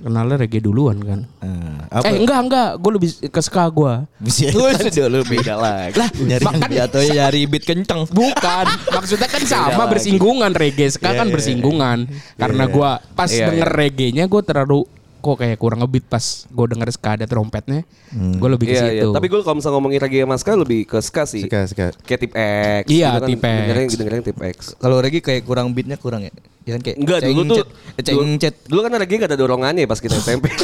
Kenalnya 0.00 0.36
reggae 0.40 0.64
duluan 0.64 0.96
kan. 1.04 1.20
Eh, 1.44 1.78
apa? 1.92 2.08
Eh 2.08 2.16
enggak 2.16 2.38
enggak, 2.48 2.70
gue 2.80 2.90
lebih 2.96 3.10
ke 3.28 3.40
ska 3.44 3.68
gue. 3.68 3.94
bisa. 4.24 4.48
Gue 4.56 4.72
sudah 4.72 5.06
lu 5.12 5.20
beda 5.28 5.54
lagi. 5.60 6.00
Lah, 6.00 6.08
nyari 6.16 6.44
Jatuhnya 6.80 7.12
nyari 7.20 7.40
beat 7.44 7.64
kenceng. 7.68 8.08
Bukan, 8.08 8.66
maksudnya 8.96 9.28
kan 9.28 9.42
sama 9.44 9.84
bersinggungan. 9.86 10.50
Reggae, 10.56 10.88
ska 10.88 11.12
kan 11.12 11.28
bersinggungan. 11.28 12.08
Karena 12.40 12.64
gua 12.66 13.04
pas 13.12 13.28
Iya, 13.28 13.52
denger 13.52 13.68
reggae-nya 13.68 14.24
gue 14.26 14.42
terlalu 14.42 14.88
kok 15.20 15.36
kayak 15.36 15.56
kurang 15.56 15.78
ngebeat 15.78 16.04
pas 16.04 16.24
gue 16.44 16.66
denger 16.66 16.88
ska 16.90 17.14
ada 17.14 17.24
trompetnya. 17.24 17.84
Gue 18.10 18.48
lebih 18.48 18.66
ke 18.66 18.74
Iya, 18.74 18.82
iya. 18.82 18.92
situ. 18.98 19.12
Tapi 19.12 19.26
gue 19.26 19.40
kalau 19.40 19.56
misalnya 19.56 19.76
ngomongin 19.76 20.00
reggae 20.00 20.24
sama 20.24 20.36
ska 20.36 20.52
lebih 20.54 20.80
ke 20.82 20.98
ska 20.98 21.22
sih. 21.24 21.44
Ska, 21.44 21.60
ska. 21.64 21.86
Kayak 22.00 22.20
tip 22.20 22.32
X. 22.34 22.84
Iya, 22.88 23.08
gitu 23.08 23.20
kan. 23.20 23.28
tip 23.28 23.40
X. 23.40 23.54
Dengerin, 23.60 23.88
dengerin 23.94 24.22
tip 24.24 24.38
X. 24.40 24.56
Kalau 24.74 24.96
reggae 24.98 25.20
kayak 25.20 25.42
kurang 25.44 25.70
beatnya 25.70 25.94
kurang 25.94 26.22
ya. 26.22 26.32
Ya 26.62 26.74
kan 26.74 26.82
kayak 26.82 26.96
Enggak 26.96 27.18
dulu 27.22 27.40
tuh 27.46 27.64
ceng 27.96 28.16
dulu, 28.16 28.36
cet. 28.36 28.54
dulu 28.64 28.80
kan 28.80 28.90
reggae 28.94 29.16
gak 29.16 29.30
ada 29.30 29.38
dorongannya 29.38 29.84
pas 29.84 29.96
kita 29.96 30.16
SMP. 30.16 30.48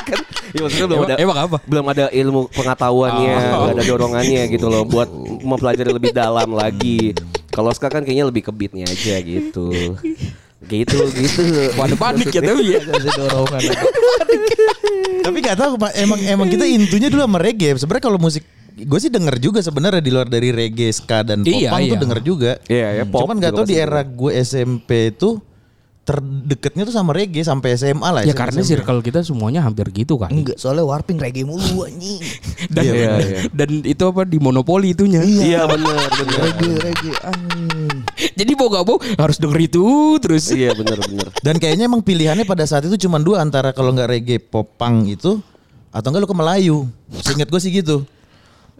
kan 0.00 0.18
ya 0.50 0.60
maksudnya 0.60 0.86
belum 0.88 0.98
Emang- 0.98 1.08
ada 1.08 1.16
emang 1.18 1.38
apa? 1.38 1.56
belum 1.62 1.86
ada 1.86 2.04
ilmu 2.10 2.40
pengetahuannya, 2.50 3.34
Oh. 3.52 3.62
gak 3.64 3.74
ada 3.76 3.84
dorongannya 3.84 4.42
gitu 4.48 4.66
loh 4.66 4.82
buat 4.82 5.06
mempelajari 5.40 5.90
lebih 5.90 6.10
dalam 6.10 6.50
lagi. 6.50 7.14
Kalau 7.48 7.70
ska 7.70 7.86
kan 7.86 8.02
kayaknya 8.02 8.26
lebih 8.26 8.42
ke 8.42 8.50
beatnya 8.50 8.86
aja 8.86 9.18
gitu. 9.20 9.70
Gitu 10.68 10.96
gitu. 11.16 11.42
Waduh 11.80 11.96
panik 11.96 12.28
ya 12.28 12.40
tapi 12.44 12.62
ya. 12.76 12.80
Dorongan. 13.18 13.60
Tapi 15.20 15.36
nggak 15.44 15.58
tahu 15.60 15.76
emang 16.00 16.20
emang 16.24 16.48
kita 16.48 16.64
intunya 16.64 17.12
dulu 17.12 17.20
sama 17.24 17.38
reggae. 17.40 17.76
Sebenarnya 17.76 18.04
kalau 18.08 18.16
musik 18.16 18.44
gue 18.80 18.98
sih 19.00 19.12
denger 19.12 19.36
juga 19.36 19.60
sebenarnya 19.60 20.00
di 20.00 20.08
luar 20.08 20.28
dari 20.32 20.48
reggae, 20.48 20.88
ska 20.88 21.20
dan 21.20 21.44
Iya, 21.44 21.68
popang 21.68 21.80
tuh 21.84 21.96
iya. 21.96 22.00
denger 22.00 22.20
juga. 22.24 22.52
Iya, 22.64 22.88
ya, 22.96 23.04
pop 23.04 23.28
Cuman 23.28 23.36
nggak 23.36 23.52
tahu 23.52 23.66
di 23.68 23.76
era 23.76 24.00
gue 24.00 24.30
SMP 24.40 25.12
tuh 25.12 25.44
terdekatnya 26.10 26.82
tuh 26.82 26.94
sama 26.94 27.14
reggae 27.14 27.46
sampai 27.46 27.78
SMA 27.78 28.08
lah. 28.10 28.22
Ya 28.26 28.34
SMP. 28.34 28.40
karena 28.42 28.60
circle 28.66 29.00
kita 29.06 29.20
semuanya 29.22 29.60
hampir 29.62 29.86
gitu 29.94 30.18
kan. 30.18 30.34
Enggak, 30.34 30.58
soalnya 30.58 30.82
warping 30.82 31.22
reggae 31.22 31.46
mulu 31.46 31.86
anjing. 31.86 32.18
Dan, 32.74 32.82
Iya, 32.84 32.92
iya, 32.94 33.10
iya. 33.18 33.40
dan 33.50 33.70
itu 33.82 34.02
apa 34.06 34.22
di 34.26 34.38
monopoli 34.38 34.92
itunya. 34.94 35.22
Iya 35.22 35.66
benar 35.66 36.06
benar. 36.12 36.40
reggae, 36.44 36.74
reggae. 36.82 37.12
anjing. 37.22 37.96
Jadi 38.36 38.50
mau 38.58 38.68
gak 38.68 38.84
mau 38.84 38.96
harus 38.98 39.36
denger 39.38 39.60
itu 39.62 39.84
terus. 40.20 40.44
Iya 40.50 40.74
benar 40.76 40.98
benar. 41.00 41.28
Dan 41.46 41.54
kayaknya 41.56 41.86
emang 41.86 42.02
pilihannya 42.02 42.44
pada 42.44 42.66
saat 42.66 42.84
itu 42.86 42.96
cuma 43.06 43.18
dua 43.22 43.40
antara 43.42 43.70
kalau 43.72 43.94
nggak 43.94 44.10
reggae 44.10 44.38
popang 44.42 45.06
itu 45.08 45.38
atau 45.90 46.08
enggak 46.10 46.22
lu 46.22 46.28
ke 46.30 46.36
Melayu. 46.36 46.76
Seingat 47.22 47.48
gue 47.50 47.60
sih 47.62 47.70
gitu. 47.74 48.02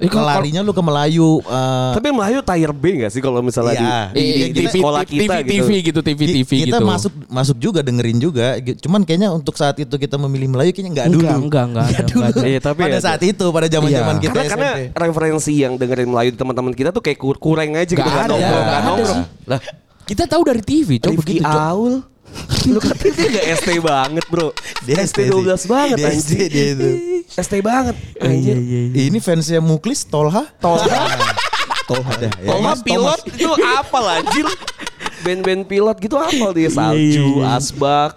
Eh, 0.00 0.08
kalau- 0.08 0.32
Kelarinya 0.32 0.64
lu 0.64 0.72
ke 0.72 0.80
Melayu. 0.80 1.28
eh, 1.40 1.92
Tapi 1.92 2.08
Melayu 2.08 2.40
tier 2.40 2.72
B 2.72 2.84
gak 2.98 3.12
sih 3.12 3.20
kalau 3.20 3.38
misalnya 3.38 3.76
Iya. 3.76 3.98
di, 4.10 4.20
di, 4.24 4.42
di 4.48 4.60
TV, 4.64 4.74
sekolah 4.74 5.00
TV, 5.04 5.12
kita 5.20 5.34
TV, 5.38 5.44
gitu. 5.44 5.76
gitu, 5.84 6.00
TV, 6.00 6.20
TV 6.34 6.50
kita 6.64 6.78
gitu. 6.78 6.86
masuk 6.88 7.12
masuk 7.28 7.56
juga 7.56 7.80
dengerin 7.80 8.16
juga 8.16 8.56
cuman 8.80 9.04
kayaknya 9.04 9.28
untuk 9.28 9.54
saat 9.54 9.76
itu 9.76 9.92
kita 9.92 10.16
memilih 10.16 10.48
Melayu 10.48 10.72
kayaknya 10.72 10.92
nggak 10.94 11.06
Enggak, 11.06 11.20
dulu 11.30 11.44
enggak, 11.44 11.64
enggak 11.66 11.84
ada, 11.84 12.00
enggak 12.00 12.28
ada. 12.32 12.40
Iya, 12.42 12.60
tapi 12.62 12.80
pada 12.80 12.96
ya- 12.96 13.04
saat 13.04 13.20
itu 13.20 13.44
pada 13.46 13.66
zaman 13.68 13.90
zaman 13.90 14.14
Iya. 14.14 14.22
kita 14.24 14.40
karena, 14.48 14.70
karena 14.88 15.06
referensi 15.06 15.52
yang 15.54 15.72
dengerin 15.76 16.08
Melayu 16.08 16.30
di 16.32 16.38
teman-teman 16.38 16.72
kita 16.72 16.90
tuh 16.90 17.02
kayak 17.04 17.18
kur- 17.18 17.36
kurang 17.38 17.68
aja 17.70 17.84
gitu 17.86 18.00
kan 18.02 18.24
ada. 18.24 19.20
Lah, 19.44 19.60
Kita 20.00 20.26
tahu 20.26 20.42
dari 20.42 20.58
TV, 20.58 20.98
coba 20.98 21.14
Rifki 21.14 21.38
begitu. 21.38 21.46
Aul. 21.46 22.02
Lu 22.68 22.78
katanya 22.78 23.12
dia 23.16 23.28
gak 23.32 23.46
ST 23.62 23.68
banget 23.80 24.24
bro 24.28 24.48
Dia 24.84 25.00
ST 25.04 25.18
12 25.32 25.64
banget 25.64 25.96
Dia 25.96 26.10
SD 26.12 26.32
dia 26.52 26.66
itu. 26.76 26.88
ST 27.32 27.52
banget 27.64 27.96
Iya, 28.20 28.28
anjir 28.28 28.56
Ini 28.92 29.18
fansnya 29.18 29.60
Muklis 29.64 30.04
Tolha. 30.04 30.44
Tolha 30.60 30.84
Tolha 31.90 32.12
ya. 32.20 32.30
Tolha 32.44 32.72
pilot 32.84 33.20
itu 33.32 33.50
apa 33.64 33.98
lah 33.98 34.14
anjir 34.20 34.46
Band-band 35.20 35.68
pilot 35.68 35.96
gitu 36.00 36.16
apa 36.16 36.46
dia 36.56 36.70
Salju, 36.72 37.44
Asbak 37.44 38.16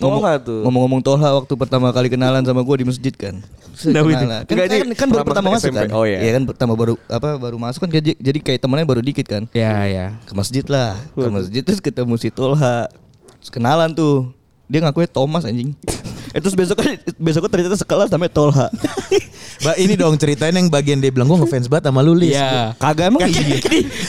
Tolha 0.00 0.40
tuh 0.40 0.60
Ngomong-ngomong 0.64 1.00
Tolha 1.00 1.28
waktu 1.36 1.52
pertama 1.56 1.88
kali 1.92 2.08
kenalan 2.12 2.44
sama 2.44 2.64
gue 2.64 2.76
di 2.80 2.86
masjid 2.88 3.12
kan. 3.12 3.36
Kenalan. 3.80 4.44
Kan, 4.44 4.56
kan, 4.68 4.88
kan 4.92 5.08
baru 5.08 5.24
pertama 5.24 5.48
masuk 5.56 5.72
kan. 5.72 5.88
Oh, 5.96 6.04
iya. 6.04 6.20
kan 6.36 6.44
pertama 6.44 6.72
baru 6.76 7.00
apa 7.08 7.40
baru 7.40 7.56
masuk 7.56 7.88
kan 7.88 7.90
jadi, 7.92 8.12
jadi 8.20 8.38
kayak 8.44 8.60
temennya 8.60 8.84
baru 8.84 9.00
dikit 9.00 9.24
kan. 9.24 9.48
Ya, 9.56 9.88
ya. 9.88 10.06
Ke 10.28 10.32
masjid 10.36 10.64
lah. 10.68 11.00
Ke 11.16 11.28
masjid 11.32 11.64
terus 11.64 11.80
ketemu 11.80 12.20
si 12.20 12.28
Tolha. 12.28 12.92
Terus 13.40 13.50
kenalan 13.50 13.90
tuh. 13.90 14.30
Dia 14.66 14.80
ngakunya 14.80 15.08
Thomas 15.08 15.42
anjing. 15.42 15.72
Eh, 16.30 16.38
terus 16.38 16.54
besok 16.54 16.78
besoknya 17.18 17.50
ternyata 17.50 17.74
sekelas 17.74 18.06
namanya 18.06 18.30
Tolha. 18.30 18.70
Mbak 19.66 19.76
ini 19.82 19.94
dong 19.98 20.14
ceritain 20.14 20.54
yang 20.54 20.70
bagian 20.70 21.02
dia 21.02 21.10
bilang 21.10 21.26
gue 21.26 21.42
ngefans 21.42 21.66
banget 21.66 21.90
sama 21.90 22.06
lu 22.06 22.14
Lis. 22.14 22.38
Iya. 22.38 22.70
Kagak 22.78 23.10
emang 23.10 23.20
iya. 23.26 23.58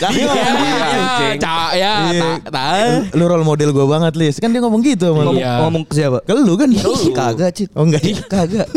Iya, 0.05 0.29
ya, 0.29 1.33
ca- 1.41 1.73
ya, 1.73 1.93
Iya. 2.13 2.29
ta- 2.45 3.09
Lu 3.11 3.25
role 3.25 3.41
model 3.41 3.73
gue 3.73 3.85
banget 3.85 4.13
Lis. 4.13 4.37
Kan 4.37 4.53
dia 4.53 4.61
ngomong 4.61 4.85
gitu 4.85 5.09
sama 5.09 5.25
lu. 5.25 5.33
Ngomong, 5.33 5.41
Iya. 5.41 5.53
ngomong 5.65 5.83
ke 5.83 5.93
siapa? 5.97 6.17
Ke 6.21 6.31
lu 6.35 6.53
kan? 6.53 6.69
Kagak, 7.09 7.49
Cip. 7.53 7.69
Oh 7.73 7.83
enggak. 7.83 8.05
Kagak. 8.27 8.69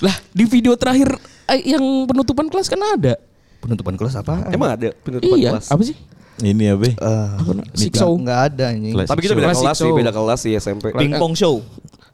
Lah, 0.00 0.16
di 0.30 0.44
video 0.46 0.72
terakhir 0.72 1.20
eh, 1.48 1.68
yang 1.68 1.84
penutupan 2.04 2.48
kelas 2.48 2.66
kan 2.66 2.80
ada. 2.80 3.20
Penutupan 3.60 3.92
kelas 3.94 4.16
apa? 4.16 4.48
Emang 4.48 4.72
ada 4.72 4.88
penutupan 4.96 5.36
Iya, 5.36 5.52
kelas. 5.52 5.68
apa 5.68 5.82
sih? 5.84 5.96
Ini 6.36 6.76
apa? 6.76 6.84
Eh, 6.92 7.28
Sixo. 7.72 8.12
Enggak 8.12 8.52
ada 8.52 8.64
anjing. 8.68 8.92
Kelas. 8.92 9.08
Tapi 9.08 9.20
kita 9.24 9.34
beda 9.36 9.48
kelas 9.56 9.76
sih, 9.76 9.88
show. 9.88 9.96
beda 9.96 10.12
kelas 10.12 10.40
sih 10.44 10.52
SMP. 10.56 10.84
Pingpong 10.92 11.32
show. 11.32 11.54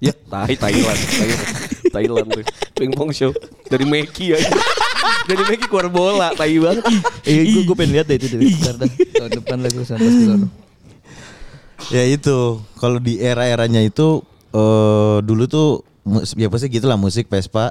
Ya, 0.02 0.14
Thai 0.26 0.55
Thailand. 0.59 1.00
Thailand. 1.95 2.26
Tuh. 2.31 2.45
Pingpong 2.75 3.11
show 3.14 3.31
dari 3.67 3.87
Meki 3.87 4.35
ya. 4.35 4.38
dari 5.31 5.43
Meki 5.47 5.67
keluar 5.71 5.87
bola, 5.91 6.35
tai 6.35 6.59
banget. 6.59 6.83
Eh, 7.26 7.47
gue 7.50 7.62
gue 7.62 7.76
pengen 7.79 7.99
lihat 7.99 8.07
deh 8.11 8.19
itu 8.19 8.26
deh. 8.31 8.38
Bentar 8.43 8.75
dah. 8.83 8.91
Tahun 8.91 9.31
depan 9.43 9.57
lah 9.62 9.71
gue 9.71 9.85
sampai 9.87 10.11
ke 10.11 10.23
sono. 10.26 10.49
Ya 11.91 12.02
itu, 12.07 12.62
kalau 12.79 12.99
di 13.02 13.19
era-eranya 13.19 13.83
itu 13.83 14.23
eh 14.52 15.19
dulu 15.23 15.49
tuh 15.49 15.69
ya 16.38 16.50
pasti 16.50 16.67
gitulah 16.71 16.99
musik 16.99 17.26
Vespa. 17.31 17.71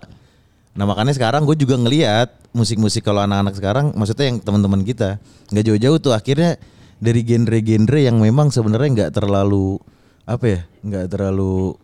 Nah 0.72 0.88
makanya 0.88 1.12
sekarang 1.12 1.44
gue 1.44 1.56
juga 1.60 1.76
ngeliat 1.76 2.32
musik-musik 2.52 3.04
kalau 3.04 3.24
anak-anak 3.24 3.56
sekarang, 3.56 3.86
maksudnya 3.96 4.28
yang 4.28 4.38
teman-teman 4.44 4.84
kita 4.84 5.20
nggak 5.52 5.66
jauh-jauh 5.72 5.98
tuh 6.00 6.14
akhirnya 6.16 6.60
dari 7.02 7.24
genre-genre 7.24 8.00
yang 8.00 8.20
memang 8.20 8.52
sebenarnya 8.52 8.90
nggak 9.08 9.12
terlalu 9.16 9.80
apa 10.28 10.46
ya, 10.46 10.62
nggak 10.84 11.06
terlalu 11.12 11.76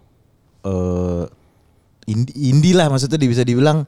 eh 0.68 1.24
indie, 2.08 2.36
indie 2.52 2.76
lah 2.76 2.92
maksudnya 2.92 3.20
bisa 3.24 3.44
dibilang 3.48 3.88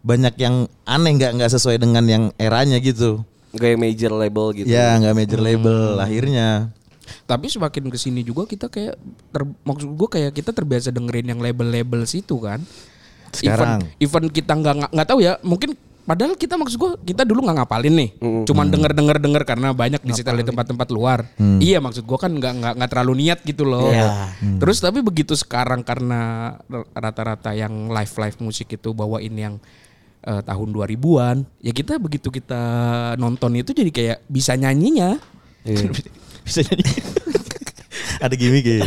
banyak 0.00 0.34
yang 0.40 0.64
aneh 0.88 1.12
nggak 1.16 1.36
nggak 1.40 1.50
sesuai 1.52 1.76
dengan 1.80 2.04
yang 2.08 2.24
eranya 2.36 2.80
gitu. 2.80 3.24
Kayak 3.56 3.78
major 3.82 4.12
label 4.14 4.46
gitu. 4.54 4.68
Ya 4.68 4.96
nggak 4.96 5.14
major 5.16 5.40
label 5.42 5.98
akhirnya. 5.98 6.70
Tapi 7.26 7.50
semakin 7.50 7.90
ke 7.90 7.98
sini 7.98 8.22
juga 8.22 8.46
kita 8.46 8.70
kayak 8.70 8.94
ter, 9.34 9.42
maksud 9.66 9.90
gue 9.98 10.08
kayak 10.08 10.30
kita 10.30 10.54
terbiasa 10.54 10.94
dengerin 10.94 11.34
yang 11.34 11.40
label-label 11.42 12.06
situ 12.06 12.38
kan. 12.38 12.62
Sekarang. 13.34 13.82
Even, 13.98 14.30
even 14.30 14.34
kita 14.34 14.54
nggak- 14.54 14.94
nggak 14.94 15.08
tahu 15.10 15.18
ya, 15.18 15.34
mungkin 15.42 15.74
padahal 16.04 16.34
kita 16.34 16.56
maksud 16.58 16.76
gue 16.76 16.90
kita 17.12 17.22
dulu 17.22 17.44
nggak 17.46 17.62
ngapalin 17.62 17.94
nih, 17.96 18.10
cuman 18.48 18.66
denger 18.68 18.92
denger 18.92 19.16
denger 19.20 19.42
karena 19.46 19.68
banyak 19.72 20.02
di 20.02 20.12
setel 20.12 20.40
di 20.40 20.46
tempat-tempat 20.46 20.88
luar. 20.90 21.24
Iya 21.38 21.78
maksud 21.78 22.04
gue 22.04 22.18
kan 22.18 22.32
nggak 22.32 22.52
nggak 22.60 22.72
nggak 22.80 22.90
terlalu 22.90 23.12
niat 23.26 23.38
gitu 23.44 23.64
loh. 23.68 23.92
Terus 24.60 24.80
tapi 24.80 25.00
begitu 25.00 25.36
sekarang 25.36 25.84
karena 25.84 26.54
rata-rata 26.96 27.52
yang 27.54 27.88
live 27.92 28.14
live 28.16 28.38
musik 28.40 28.72
itu 28.74 28.90
bawain 28.92 29.34
yang 29.34 29.54
eh, 30.24 30.42
tahun 30.44 30.68
2000-an, 30.72 31.36
ya 31.64 31.72
kita 31.72 31.96
begitu 31.96 32.28
kita 32.28 32.62
nonton 33.16 33.56
itu 33.56 33.72
jadi 33.72 33.90
kayak 33.90 34.18
bisa 34.28 34.56
nyanyinya. 34.56 35.16
Bisa 36.40 36.64
jadi. 36.64 36.82
Ada 38.20 38.34
gimmick 38.36 38.64
ya. 38.64 38.78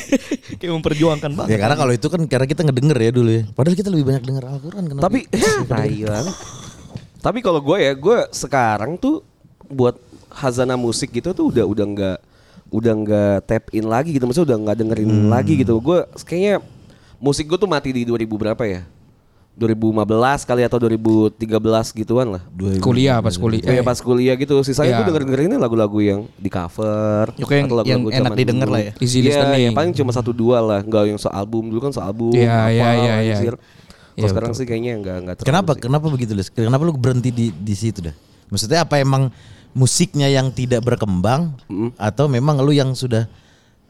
Kayak 0.60 0.72
memperjuangkan 0.76 1.30
Ya 1.30 1.36
banget. 1.36 1.58
karena 1.58 1.76
kalau 1.76 1.92
itu 1.96 2.06
kan 2.06 2.20
karena 2.28 2.46
kita 2.46 2.60
ngedenger 2.62 2.98
ya 3.00 3.10
dulu 3.10 3.30
ya. 3.32 3.42
Padahal 3.50 3.76
kita 3.76 3.88
lebih 3.88 4.04
banyak 4.06 4.22
denger 4.22 4.44
Al-Quran 4.44 4.82
kenapa? 4.86 5.04
Tapi 5.08 5.18
tai 5.72 5.96
banget. 6.04 6.36
Tapi 7.18 7.38
kalau 7.40 7.60
gue 7.64 7.78
ya, 7.80 7.92
gue 7.96 8.18
sekarang 8.30 9.00
tuh 9.00 9.24
buat 9.66 9.96
hazana 10.28 10.76
musik 10.76 11.08
gitu 11.10 11.32
tuh 11.32 11.48
udah 11.48 11.64
udah 11.64 11.86
nggak 11.88 12.18
udah 12.68 12.92
nggak 12.92 13.36
tap 13.48 13.64
in 13.72 13.86
lagi 13.88 14.12
gitu, 14.12 14.28
maksudnya 14.28 14.52
udah 14.52 14.58
nggak 14.68 14.76
dengerin 14.84 15.10
lagi 15.32 15.52
gitu. 15.56 15.80
Gue 15.80 16.04
kayaknya 16.22 16.60
musik 17.16 17.48
gue 17.48 17.56
tuh 17.56 17.70
mati 17.70 17.96
di 17.96 18.04
2000 18.04 18.28
berapa 18.28 18.62
ya? 18.68 18.84
2015 19.54 20.02
kali 20.42 20.66
atau 20.66 20.78
2013 20.78 21.38
gituan 21.94 22.26
lah. 22.26 22.42
Kuliah 22.82 23.22
pas 23.22 23.30
kuliah. 23.32 23.62
Kayak 23.62 23.84
pas 23.86 23.98
kuliah 23.98 24.34
gitu, 24.34 24.58
sisanya 24.60 24.90
Iya. 24.90 24.98
gue 24.98 25.06
denger 25.08 25.22
dengerinnya 25.24 25.58
lagu-lagu 25.58 25.98
yang 25.98 26.20
di 26.34 26.50
cover. 26.50 27.30
Oke, 27.38 27.62
yang- 27.62 27.70
yang 27.86 28.02
enak 28.04 28.34
didengar 28.34 28.66
dulu. 28.66 28.74
lah 28.74 28.82
ya. 28.82 28.92
Easy 28.98 29.22
Iya, 29.22 29.30
listening. 29.30 29.62
ya, 29.64 29.70
paling 29.70 29.92
cuma 29.94 30.10
satu 30.10 30.34
dua 30.34 30.58
lah, 30.58 30.80
nggak 30.82 31.02
yang 31.06 31.20
sealbum 31.22 31.70
dulu 31.70 31.80
kan 31.80 31.94
sealbum. 31.94 32.34
Iya, 32.34 32.50
apa, 32.50 32.68
iya, 32.68 32.88
iya, 32.92 33.14
iya. 33.22 33.34
anjir. 33.38 33.54
Kalau 33.54 34.18
Iya, 34.18 34.26
sekarang 34.26 34.50
betul. 34.50 34.58
sih 34.58 34.66
kayaknya 34.66 34.92
nggak 34.96 35.16
nggak 35.22 35.34
terlalu 35.38 35.48
Kenapa? 35.48 35.70
sih. 35.70 35.80
Kenapa 35.80 36.06
begitu, 36.08 36.32
Lis? 36.34 36.48
Kenapa 36.48 36.82
lu 36.82 36.92
berhenti 36.92 37.30
di 37.30 37.46
di 37.50 37.74
situ 37.74 37.98
dah? 38.02 38.14
Maksudnya 38.46 38.82
apa 38.82 38.98
emang 38.98 39.30
musiknya 39.70 40.26
yang 40.26 40.50
tidak 40.50 40.82
berkembang 40.82 41.54
atau 41.96 42.26
memang 42.26 42.58
lu 42.58 42.70
yang 42.70 42.90
sudah 42.92 43.26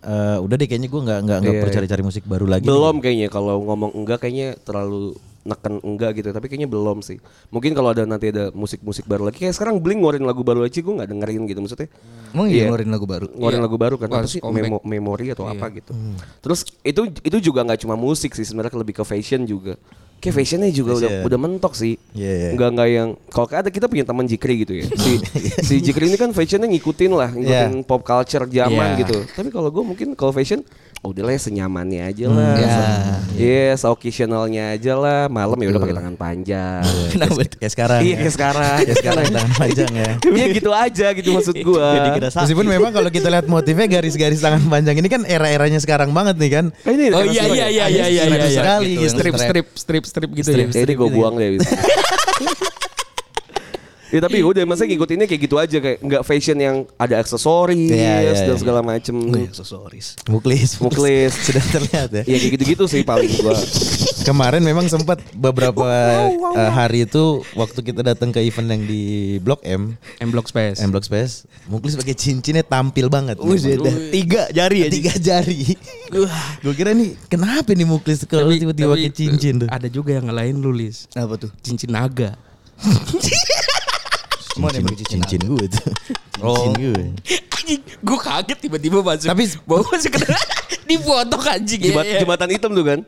eh, 0.01 0.37
udah 0.37 0.55
deh 0.55 0.65
kayaknya 0.65 0.89
gue 0.89 1.01
nggak 1.03 1.19
nggak 1.19 1.39
nggak 1.41 1.53
Iya, 1.53 1.61
perlu 1.61 1.73
iya. 1.73 1.79
cari-cari 1.81 2.03
musik 2.03 2.25
baru 2.25 2.45
lagi. 2.45 2.65
Belum 2.65 3.01
kayaknya 3.01 3.29
kalau 3.29 3.65
ngomong 3.65 3.93
enggak 3.95 4.21
kayaknya 4.21 4.53
terlalu 4.59 5.17
neken 5.45 5.77
enggak 5.79 6.17
gitu 6.17 6.29
tapi 6.31 6.47
kayaknya 6.47 6.67
belum 6.67 6.99
sih 6.99 7.21
mungkin 7.49 7.73
kalau 7.73 7.93
ada 7.93 8.03
nanti 8.03 8.29
ada 8.29 8.49
musik-musik 8.51 9.05
baru 9.05 9.29
lagi 9.29 9.39
kayak 9.39 9.53
sekarang 9.53 9.77
Blink 9.77 10.01
ngeluarin 10.01 10.25
lagu 10.25 10.41
baru 10.41 10.61
aja 10.61 10.75
gue 10.75 10.89
nggak 10.91 11.07
dengerin 11.07 11.43
gitu 11.45 11.61
maksudnya 11.61 11.89
Emang 12.33 12.49
Iya. 12.49 12.55
iya 12.55 12.63
ngeluarin 12.67 12.91
lagu 12.91 13.07
baru. 13.07 13.27
ngeluarin 13.31 13.55
Iya. 13.55 13.65
lagu 13.65 13.77
baru 13.77 13.95
kan 13.95 14.09
apa 14.11 14.27
sih. 14.27 14.41
Memo- 14.43 14.83
memori 14.83 15.31
atau 15.31 15.45
apa 15.45 15.69
gitu 15.71 15.93
terus 16.41 16.65
itu 16.81 17.01
itu 17.21 17.37
juga 17.43 17.61
nggak 17.63 17.81
cuma 17.81 17.95
musik 17.95 18.33
sih 18.33 18.43
sebenarnya 18.43 18.75
lebih 18.75 18.95
ke 18.95 19.05
fashion 19.05 19.45
juga 19.45 19.77
kayak 20.17 20.35
fashionnya 20.35 20.73
juga 20.73 20.97
udah 20.97 21.11
Fashion. 21.13 21.27
udah 21.29 21.39
mentok 21.39 21.73
sih 21.75 21.95
Iya, 22.11 22.33
iya. 22.33 22.49
nggak 22.55 22.69
nggak 22.71 22.89
yang 22.91 23.09
kalau 23.29 23.47
ada 23.53 23.69
kita 23.69 23.85
punya 23.85 24.03
teman 24.03 24.25
Jikri 24.25 24.55
gitu 24.59 24.73
ya 24.75 24.89
si 24.89 25.21
si 25.69 25.75
Jikri 25.79 26.09
ini 26.09 26.17
kan 26.17 26.33
fashionnya 26.33 26.65
ngikutin 26.67 27.13
lah 27.13 27.29
ngikutin 27.31 27.85
pop 27.85 28.01
culture 28.01 28.49
zaman 28.49 28.73
Iya. 28.91 28.99
gitu 28.99 29.19
tapi 29.31 29.49
kalau 29.49 29.69
gue 29.69 29.85
mungkin 29.85 30.09
kalau 30.15 30.33
fashion 30.33 30.65
oh 31.05 31.13
udah 31.13 31.23
lah 31.29 31.37
senyamannya 31.37 32.01
aja 32.09 32.27
lah 32.33 32.57
Ya. 32.57 32.79
Yes, 33.35 33.83
occasionalnya 33.83 34.79
aja 34.79 34.95
lah. 34.95 35.27
Malam 35.27 35.59
ya 35.59 35.75
udah 35.75 35.83
pakai 35.83 35.97
tangan 35.99 36.15
panjang. 36.15 36.87
Kenapa? 37.19 37.43
Kayak 37.59 37.73
sekarang. 37.75 38.01
Iya 38.01 38.09
ya. 38.09 38.17
kayak 38.23 38.35
sekarang. 38.39 38.79
Kayak 38.79 38.99
sekarang 39.03 39.25
tangan 39.29 39.53
panjang 39.59 39.91
ya. 39.91 40.11
Iya 40.23 40.47
gitu 40.63 40.71
aja 40.71 41.07
gitu 41.13 41.29
maksud 41.35 41.57
gua. 41.67 41.89
Jadi 41.99 42.09
kita. 42.23 42.29
Meskipun 42.31 42.67
memang 42.71 42.91
kalau 42.95 43.11
kita 43.11 43.29
lihat 43.29 43.47
motifnya 43.51 43.87
garis-garis 43.91 44.39
tangan 44.39 44.63
panjang 44.71 44.97
ini 44.97 45.09
kan 45.11 45.27
era-eranya 45.27 45.83
sekarang 45.83 46.15
banget 46.15 46.39
nih 46.39 46.51
kan. 46.55 46.65
Ini 46.87 47.05
Oh 47.11 47.21
kan 47.21 47.35
iya 47.35 47.45
iya 47.51 47.67
ya? 47.67 47.67
iya 47.69 47.87
iya 47.91 48.07
iya 48.07 48.25
Strip 48.25 48.47
iya. 48.47 48.55
sekali 48.63 48.87
Gitu, 48.95 49.01
gitu, 49.03 49.11
Strip 49.13 49.35
strip. 49.35 49.67
strip 49.75 50.05
strip 50.07 50.31
gitu 50.31 50.49
ya. 50.55 50.65
Ya, 50.71 50.81
ini 50.87 50.95
gue 50.95 51.09
buang 51.11 51.35
deh. 51.37 51.49
abis. 51.59 51.69
Ya 54.15 54.23
tapi 54.23 54.47
udah 54.47 54.63
masa 54.63 54.87
ngikutinnya 54.87 55.27
kayak 55.27 55.43
gitu 55.43 55.59
aja 55.59 55.75
kayak 55.83 55.99
nggak 55.99 56.23
fashion 56.23 56.55
yang 56.63 56.87
ada 56.95 57.19
aksesoris 57.19 57.91
Iya, 57.91 58.31
iya, 58.31 58.33
dan 58.47 58.55
iya. 58.55 58.63
segala 58.63 58.79
macem. 58.79 59.11
aksesoris. 59.51 60.15
Muklis, 60.31 60.79
Muklis. 60.79 61.35
sudah 61.51 61.65
terlihat 61.75 62.09
ya. 62.15 62.23
Ya 62.23 62.37
kayak 62.39 62.53
gitu-gitu 62.55 62.87
sih 62.87 63.03
paling 63.03 63.27
gua. 63.43 63.59
Kemarin 64.29 64.63
memang 64.63 64.87
sempat 64.87 65.19
beberapa 65.35 65.85
eh, 66.55 66.71
hari 66.71 67.11
itu 67.11 67.43
waktu 67.59 67.83
kita 67.83 68.07
datang 68.07 68.31
ke 68.31 68.39
event 68.39 68.71
yang 68.71 68.83
di 68.87 69.37
Blok 69.43 69.67
M, 69.67 69.99
M 70.23 70.29
Block 70.31 70.47
Space. 70.47 70.79
M 70.79 70.95
Block 70.95 71.03
Space, 71.03 71.51
Muklis 71.67 71.99
pakai 71.99 72.15
cincinnya 72.15 72.63
tampil 72.63 73.11
banget. 73.11 73.43
Tiga 74.15 74.47
jari 74.55 74.87
ya. 74.87 74.89
tiga 74.95 75.13
jari. 75.19 75.75
Gue 76.63 76.75
kira 76.79 76.95
nih 76.95 77.19
kenapa 77.27 77.75
nih 77.75 77.83
Muklis 77.83 78.23
kalau 78.31 78.55
tiba-tiba 78.55 78.95
pakai 78.95 79.11
cincin 79.11 79.67
tuh. 79.67 79.69
Ada 79.69 79.91
juga 79.91 80.15
yang 80.15 80.31
ngelain 80.31 80.55
lu 80.55 80.71
Lis. 80.71 81.11
Apa 81.19 81.35
tuh? 81.35 81.51
Cincin 81.67 81.91
naga. 81.91 82.39
Yang 84.55 84.63
pakai 84.63 84.97
cincin. 85.03 85.07
cincin 85.21 85.41
gue 85.45 85.65
tuh. 85.67 85.91
Cincin 86.39 86.73
gue. 86.79 87.05
Anjing, 87.55 87.81
gue 87.81 88.19
kaget 88.21 88.59
tiba-tiba 88.61 88.99
masuk. 89.01 89.27
Tapi- 89.27 89.59
bawa 89.65 89.97
sekedar 89.97 90.31
di 90.89 90.97
foto 90.97 91.37
anjing 91.41 91.81
ya. 91.81 91.87
Jembat- 91.91 92.13
jembatan 92.19 92.49
hitam 92.51 92.71
tuh 92.71 92.85
kan. 92.85 92.99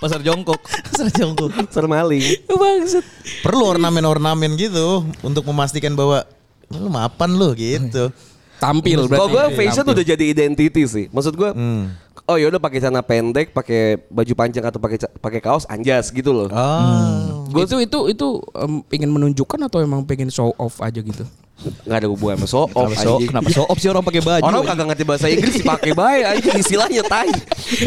Pasar 0.00 0.24
jongkok. 0.24 0.60
Salah 0.90 1.12
jongkok. 1.12 1.50
Ser 1.68 1.84
maling. 1.84 2.24
Bangsat. 2.48 3.04
Perlu 3.44 3.68
ornamen-ornamen 3.68 4.56
gitu 4.56 5.04
untuk 5.20 5.44
memastikan 5.44 5.92
bahwa 5.92 6.24
lu 6.70 6.88
mapan 6.88 7.36
lu 7.36 7.52
gitu. 7.52 8.08
Tampil 8.56 9.04
berarti. 9.04 9.16
Kalau 9.16 9.28
gue 9.28 9.42
Tampil. 9.42 9.58
fashion 9.58 9.84
udah 9.86 10.04
jadi 10.06 10.24
identity 10.26 10.82
sih. 10.84 11.04
Maksud 11.08 11.32
gue, 11.32 11.50
oh 12.30 12.38
ya 12.38 12.46
udah 12.46 12.62
pakai 12.62 12.78
celana 12.78 13.02
pendek, 13.02 13.50
pakai 13.50 13.98
baju 14.06 14.32
panjang 14.38 14.62
atau 14.62 14.78
pakai 14.78 14.98
pakai 15.18 15.40
kaos 15.42 15.66
anjas 15.66 16.14
gitu 16.14 16.30
loh. 16.30 16.46
Oh. 16.46 17.50
Gua 17.50 17.66
itu 17.66 17.82
itu 17.82 17.98
itu 18.14 18.28
em, 18.54 18.78
pengen 18.86 19.10
menunjukkan 19.10 19.66
atau 19.66 19.82
emang 19.82 20.06
pengen 20.06 20.30
show 20.30 20.54
off 20.54 20.78
aja 20.78 21.02
gitu. 21.02 21.26
Nggak 21.60 21.98
ada 21.98 22.08
hubungan 22.08 22.36
sama 22.36 22.46
so 22.46 22.60
off 22.66 22.90
so, 22.94 23.20
kenapa 23.20 23.48
so 23.48 23.62
off 23.62 23.76
sih 23.76 23.86
orang 23.86 24.00
pakai 24.00 24.20
baju? 24.20 24.42
Orang 24.42 24.62
kagak 24.64 24.86
ngerti 24.88 25.04
bahasa 25.04 25.26
Inggris 25.26 25.52
sih 25.52 25.64
pakai 25.64 25.92
bae 25.92 26.20
anjing 26.24 26.56
istilahnya 26.56 27.02
tai. 27.04 27.28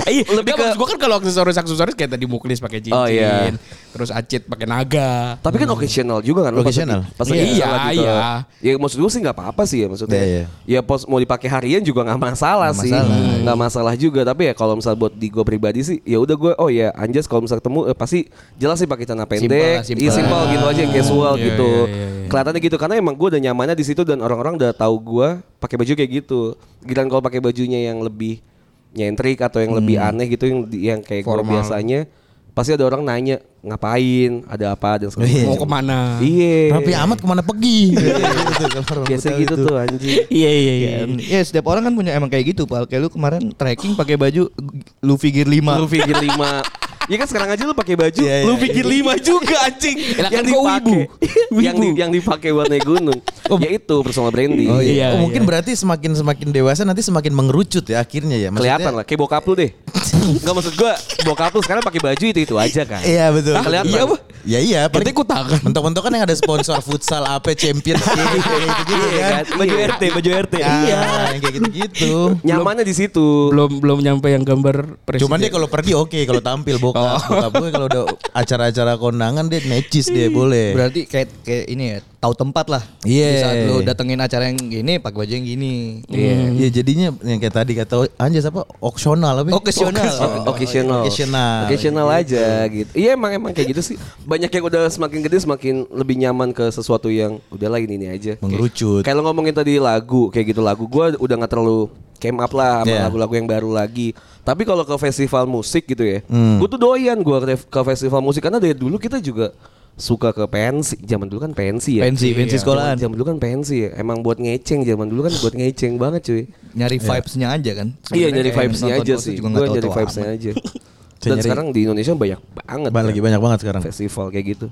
Iya, 0.05 0.23
lebih 0.31 0.53
ke 0.53 0.65
gue 0.73 0.87
kan 0.87 0.97
kalau 0.97 1.15
aksesoris 1.17 1.55
aksesoris 1.55 1.93
kayak 1.93 2.11
tadi 2.11 2.23
muklis 2.23 2.57
pakai 2.57 2.79
cincin, 2.79 2.93
Oh, 2.93 3.05
iya. 3.05 3.49
terus 3.89 4.09
acit 4.09 4.43
pakai 4.43 4.63
naga. 4.63 5.35
tapi 5.39 5.57
kan 5.57 5.67
occasional 5.67 6.19
juga 6.19 6.45
kan 6.45 6.53
pas 6.53 6.61
Occasional. 6.63 7.01
Pas 7.13 7.25
Iya, 7.25 7.35
lagi 7.67 7.97
iya, 7.97 8.13
iya. 8.61 8.71
Ya 8.71 8.71
maksud 8.75 8.97
gue 8.97 9.09
sih 9.09 9.19
nggak 9.19 9.33
apa-apa 9.33 9.63
sih 9.63 9.81
ya 9.81 9.87
maksudnya. 9.87 10.17
Iya, 10.17 10.25
iya. 10.25 10.45
Ya 10.69 10.79
pos 10.79 11.03
mau 11.03 11.17
dipakai 11.17 11.47
harian 11.47 11.81
juga 11.81 12.01
nggak 12.03 12.19
masalah 12.19 12.69
Nggak 12.71 12.79
sih. 12.79 12.91
masalah. 12.93 13.17
Nggak 13.39 13.57
masalah 13.59 13.93
juga 13.95 14.21
tapi 14.23 14.41
ya 14.45 14.53
kalau 14.53 14.73
misal 14.75 14.93
buat 14.93 15.11
di 15.11 15.27
gue 15.27 15.43
pribadi 15.43 15.81
sih 15.81 15.97
ya 16.03 16.17
udah 16.17 16.35
gue 16.35 16.51
oh 16.55 16.69
ya 16.69 16.93
anjas 16.93 17.25
kalau 17.25 17.41
misal 17.41 17.57
ketemu 17.57 17.79
eh, 17.85 17.95
pasti 17.95 18.19
jelas 18.55 18.77
sih 18.77 18.85
pakai 18.85 19.03
celana 19.03 19.25
pendek, 19.25 19.83
Simple, 19.83 19.99
Iya, 19.99 20.11
simple. 20.11 20.13
simple 20.13 20.41
gitu 20.49 20.65
aja 20.65 20.79
yang 20.79 20.93
casual 20.93 21.33
Iya, 21.33 21.43
gitu. 21.43 21.69
iya, 21.69 21.85
iya, 21.89 22.07
iya. 22.15 22.21
Kelihatannya 22.23 22.61
gitu 22.61 22.75
karena 22.77 22.95
emang 22.95 23.13
gue 23.13 23.27
udah 23.27 23.41
nyamannya 23.63 23.79
di 23.79 23.87
situ 23.87 24.03
dan 24.03 24.19
orang-orang 24.19 24.59
udah 24.59 24.75
tahu 24.75 24.99
gue 24.99 25.39
pakai 25.63 25.79
baju 25.79 25.91
kayak 25.95 26.11
gitu. 26.19 26.59
Giliran 26.83 27.07
kalau 27.07 27.23
pakai 27.23 27.39
bajunya 27.39 27.87
yang 27.87 28.03
lebih 28.03 28.43
nyentrik 28.91 29.39
atau 29.39 29.63
yang 29.63 29.71
lebih 29.71 29.95
aneh 30.03 30.27
gitu 30.27 30.51
yang 30.51 30.59
yang 30.75 30.99
kayak 30.99 31.23
gue 31.23 31.43
biasanya 31.47 32.11
pasti 32.51 32.75
ada 32.75 32.83
orang 32.83 33.07
nanya 33.07 33.39
ngapain, 33.63 34.43
ada 34.45 34.75
apa 34.75 34.99
dan 34.99 35.07
segala 35.07 35.25
Iya. 35.25 35.35
macam. 35.39 35.47
Mau 35.47 35.57
ke 35.57 35.67
mana? 35.67 35.97
Iya. 36.19 36.55
Rapi 36.75 36.91
amat 36.93 37.17
ke 37.17 37.27
mana 37.27 37.41
pergi? 37.41 37.79
Kalau 37.95 38.83
orang 38.83 39.07
Biasa 39.07 39.27
gitu 39.39 39.55
tuh. 39.57 39.75
anjing. 39.79 40.19
Iya 40.27 40.51
iya 40.51 40.73
iya. 40.75 40.91
Ya 41.17 41.39
setiap 41.41 41.65
orang 41.65 41.87
kan 41.87 41.93
punya 41.95 42.11
emang 42.11 42.27
kayak 42.27 42.51
gitu 42.51 42.67
pal. 42.67 42.83
Kayak 42.83 43.07
lu 43.07 43.09
kemarin 43.09 43.55
trekking 43.55 43.95
pakai 43.95 44.19
baju 44.19 44.51
Luffy 44.99 45.31
Gear 45.31 45.47
5. 45.47 45.79
Lu 45.79 45.87
pikir 45.87 46.17
lima 46.19 46.59
Ya 47.03 47.19
kan 47.19 47.27
sekarang 47.27 47.51
aja 47.51 47.67
lu 47.67 47.75
pakai 47.75 47.99
baju, 47.99 48.15
Iya, 48.15 48.35
iya. 48.39 48.47
lu 48.47 48.55
pikir 48.55 48.87
lima 48.87 49.19
juga 49.19 49.59
anjing. 49.67 49.99
Lah 50.15 50.31
kan 50.31 50.45
wibu. 50.47 51.03
yang 51.59 51.75
di, 51.75 51.87
yang 51.99 52.07
dipakai 52.09 52.55
buat 52.55 52.71
naik 52.71 52.87
gunung. 52.87 53.19
ya 53.59 53.69
itu 53.75 53.95
personal 53.99 54.31
branding. 54.31 54.71
Oh 54.71 54.79
iya. 54.79 54.91
Iya, 54.95 55.07
Oh, 55.11 55.27
mungkin 55.27 55.43
iya. 55.43 55.47
berarti 55.51 55.75
semakin 55.75 56.15
semakin 56.15 56.55
dewasa 56.55 56.87
nanti 56.87 57.03
semakin 57.03 57.35
mengerucut 57.35 57.83
ya 57.83 57.99
akhirnya 57.99 58.39
ya. 58.39 58.47
Maksudnya- 58.47 58.79
Kelihatan 58.79 58.91
lah, 58.95 59.03
kayak 59.03 59.19
bokap 59.19 59.43
lu 59.43 59.53
deh. 59.53 59.71
Enggak 60.39 60.53
maksud 60.55 60.73
gua, 60.79 60.93
bokap 61.27 61.51
lu 61.51 61.59
sekarang 61.59 61.83
pakai 61.83 62.01
baju 62.01 62.23
itu 62.23 62.39
itu 62.39 62.55
aja 62.55 62.81
kan. 62.87 63.01
Iya 63.03 63.35
betul. 63.35 63.52
Ah, 63.57 63.63
kelihatan. 63.63 63.91
Iya 63.91 64.01
apa? 64.05 64.17
Ya 64.43 64.59
iya. 64.59 64.81
Ikut 64.91 65.27
tangan. 65.29 65.59
Mentok-mentok 65.63 66.03
kan 66.03 66.11
yang 66.11 66.25
ada 66.25 66.35
sponsor 66.35 66.75
futsal 66.83 67.23
apa 67.23 67.55
champion 67.55 67.95
kayak 67.95 68.27
gitu-gitu 68.33 68.93
Iya 69.13 69.23
kan. 69.23 69.31
kan? 69.31 69.43
Baju 69.55 69.75
RT, 69.77 70.01
baju 70.11 70.29
RT. 70.43 70.53
Iya, 70.59 70.99
yang 71.31 71.41
kayak 71.41 71.55
gitu-gitu. 71.61 72.13
Nyamannya 72.43 72.83
di 72.83 72.95
situ. 72.95 73.27
Belum 73.53 73.71
belum 73.79 73.99
nyampe 74.03 74.27
yang 74.27 74.43
gambar 74.43 74.99
presiden. 75.05 75.29
Cuman 75.29 75.37
dia 75.39 75.51
kalau 75.53 75.67
pergi 75.71 75.93
oke, 75.95 76.19
kalau 76.25 76.41
tampil 76.41 76.75
bokap. 76.77 77.23
Bokap 77.23 77.51
gue 77.55 77.69
kalau 77.71 77.87
udah 77.87 78.03
acara-acara 78.33 78.97
kondangan 78.97 79.47
dia 79.47 79.63
necis 79.63 80.09
dia 80.09 80.27
boleh. 80.27 80.75
Berarti 80.75 81.07
kayak 81.07 81.27
kayak 81.45 81.65
ini 81.69 81.83
ya, 81.93 81.97
tahu 82.23 82.33
tempat 82.39 82.65
lah. 82.71 82.83
Iya. 83.03 83.27
Di 83.27 83.37
saat 83.43 83.55
lu 83.67 83.75
datengin 83.83 84.15
acara 84.17 84.47
yang 84.47 84.55
gini 84.55 84.95
pakai 84.95 85.17
baju 85.19 85.33
yang 85.35 85.43
gini. 85.43 85.73
Iya. 86.07 86.55
Iya 86.55 86.67
jadinya 86.71 87.07
yang 87.19 87.39
kayak 87.43 87.55
tadi 87.59 87.71
kata 87.75 88.07
Anjas 88.15 88.47
apa? 88.47 88.63
Oksional 88.79 89.43
apa? 89.43 89.51
Occasional. 89.51 90.07
Oh, 90.47 90.55
occasional. 90.55 91.03
Occasional. 91.03 91.67
Occasional 91.67 92.07
aja 92.07 92.63
gitu. 92.71 92.91
Iya 92.95 93.19
emang 93.19 93.35
emang 93.35 93.51
kayak 93.51 93.75
gitu 93.75 93.81
sih. 93.83 93.95
Banyak 94.23 94.47
yang 94.47 94.63
udah 94.63 94.87
semakin 94.87 95.19
gede 95.19 95.43
semakin 95.43 95.75
lebih 95.91 96.15
nyaman 96.15 96.55
ke 96.55 96.63
sesuatu 96.71 97.11
yang 97.11 97.43
udahlah 97.51 97.83
ini 97.83 97.99
ini 97.99 98.07
aja. 98.07 98.33
Mengerucut. 98.39 99.03
Kayak 99.03 99.19
lo 99.19 99.27
ngomongin 99.27 99.51
tadi 99.51 99.75
lagu 99.75 100.31
kayak 100.31 100.55
gitu 100.55 100.63
lagu 100.63 100.87
gua 100.87 101.11
udah 101.19 101.35
nggak 101.35 101.51
terlalu 101.51 101.91
came 102.23 102.39
up 102.39 102.55
lah 102.55 102.87
sama 102.87 102.87
Iya. 102.87 103.01
lagu-lagu 103.11 103.33
yang 103.35 103.47
baru 103.51 103.69
lagi. 103.75 104.15
Tapi 104.47 104.63
kalau 104.63 104.87
ke 104.87 104.95
festival 104.95 105.43
musik 105.43 105.83
gitu 105.87 106.07
ya, 106.07 106.23
Hmm. 106.27 106.55
gue 106.59 106.67
tuh 106.67 106.79
doyan 106.79 107.19
gua 107.19 107.43
ke, 107.43 107.59
ke 107.59 107.79
festival 107.83 108.23
musik 108.23 108.39
karena 108.43 108.63
dari 108.63 108.71
dulu 108.71 108.95
kita 108.95 109.19
juga 109.19 109.51
suka 109.93 110.33
ke 110.33 110.45
pensi. 110.45 110.97
Zaman 110.99 111.29
dulu 111.29 111.41
kan 111.41 111.51
pensi 111.51 111.97
ya. 111.97 112.03
Pensi, 112.03 112.33
pensi 112.33 112.57
sekolahan. 112.57 112.97
Zaman 112.97 113.13
dulu 113.13 113.25
kan 113.29 113.37
pensi 113.37 113.85
ya. 113.85 113.93
Emang 113.95 114.19
buat 114.19 114.37
ngeceng 114.37 114.83
zaman 114.83 115.07
dulu 115.07 115.25
kan 115.25 115.33
buat 115.39 115.53
ngeceng 115.53 115.93
banget 115.95 116.21
cuy. 116.23 116.43
Nyari 116.73 116.97
vibes-nya 116.97 117.47
aja 117.51 117.71
kan. 117.73 117.87
Iya 117.89 118.03
Sebenarnya 118.03 118.29
nyari 118.33 118.51
vibes-nya 118.51 118.93
aja 118.95 119.13
sih. 119.15 119.33
juga 119.37 119.47
Gue 119.53 119.67
nyari 119.69 119.89
vibes-nya 119.89 120.29
aja. 120.29 120.51
Dan 121.23 121.29
nyari- 121.31 121.43
sekarang 121.45 121.67
di 121.69 121.79
Indonesia 121.83 122.13
banyak 122.13 122.39
banget. 122.59 122.89
Ba- 122.91 123.05
lagi 123.05 123.21
banyak 123.21 123.39
banget 123.39 123.59
sekarang. 123.61 123.81
festival 123.81 124.25
kayak 124.27 124.45
gitu. 124.51 124.67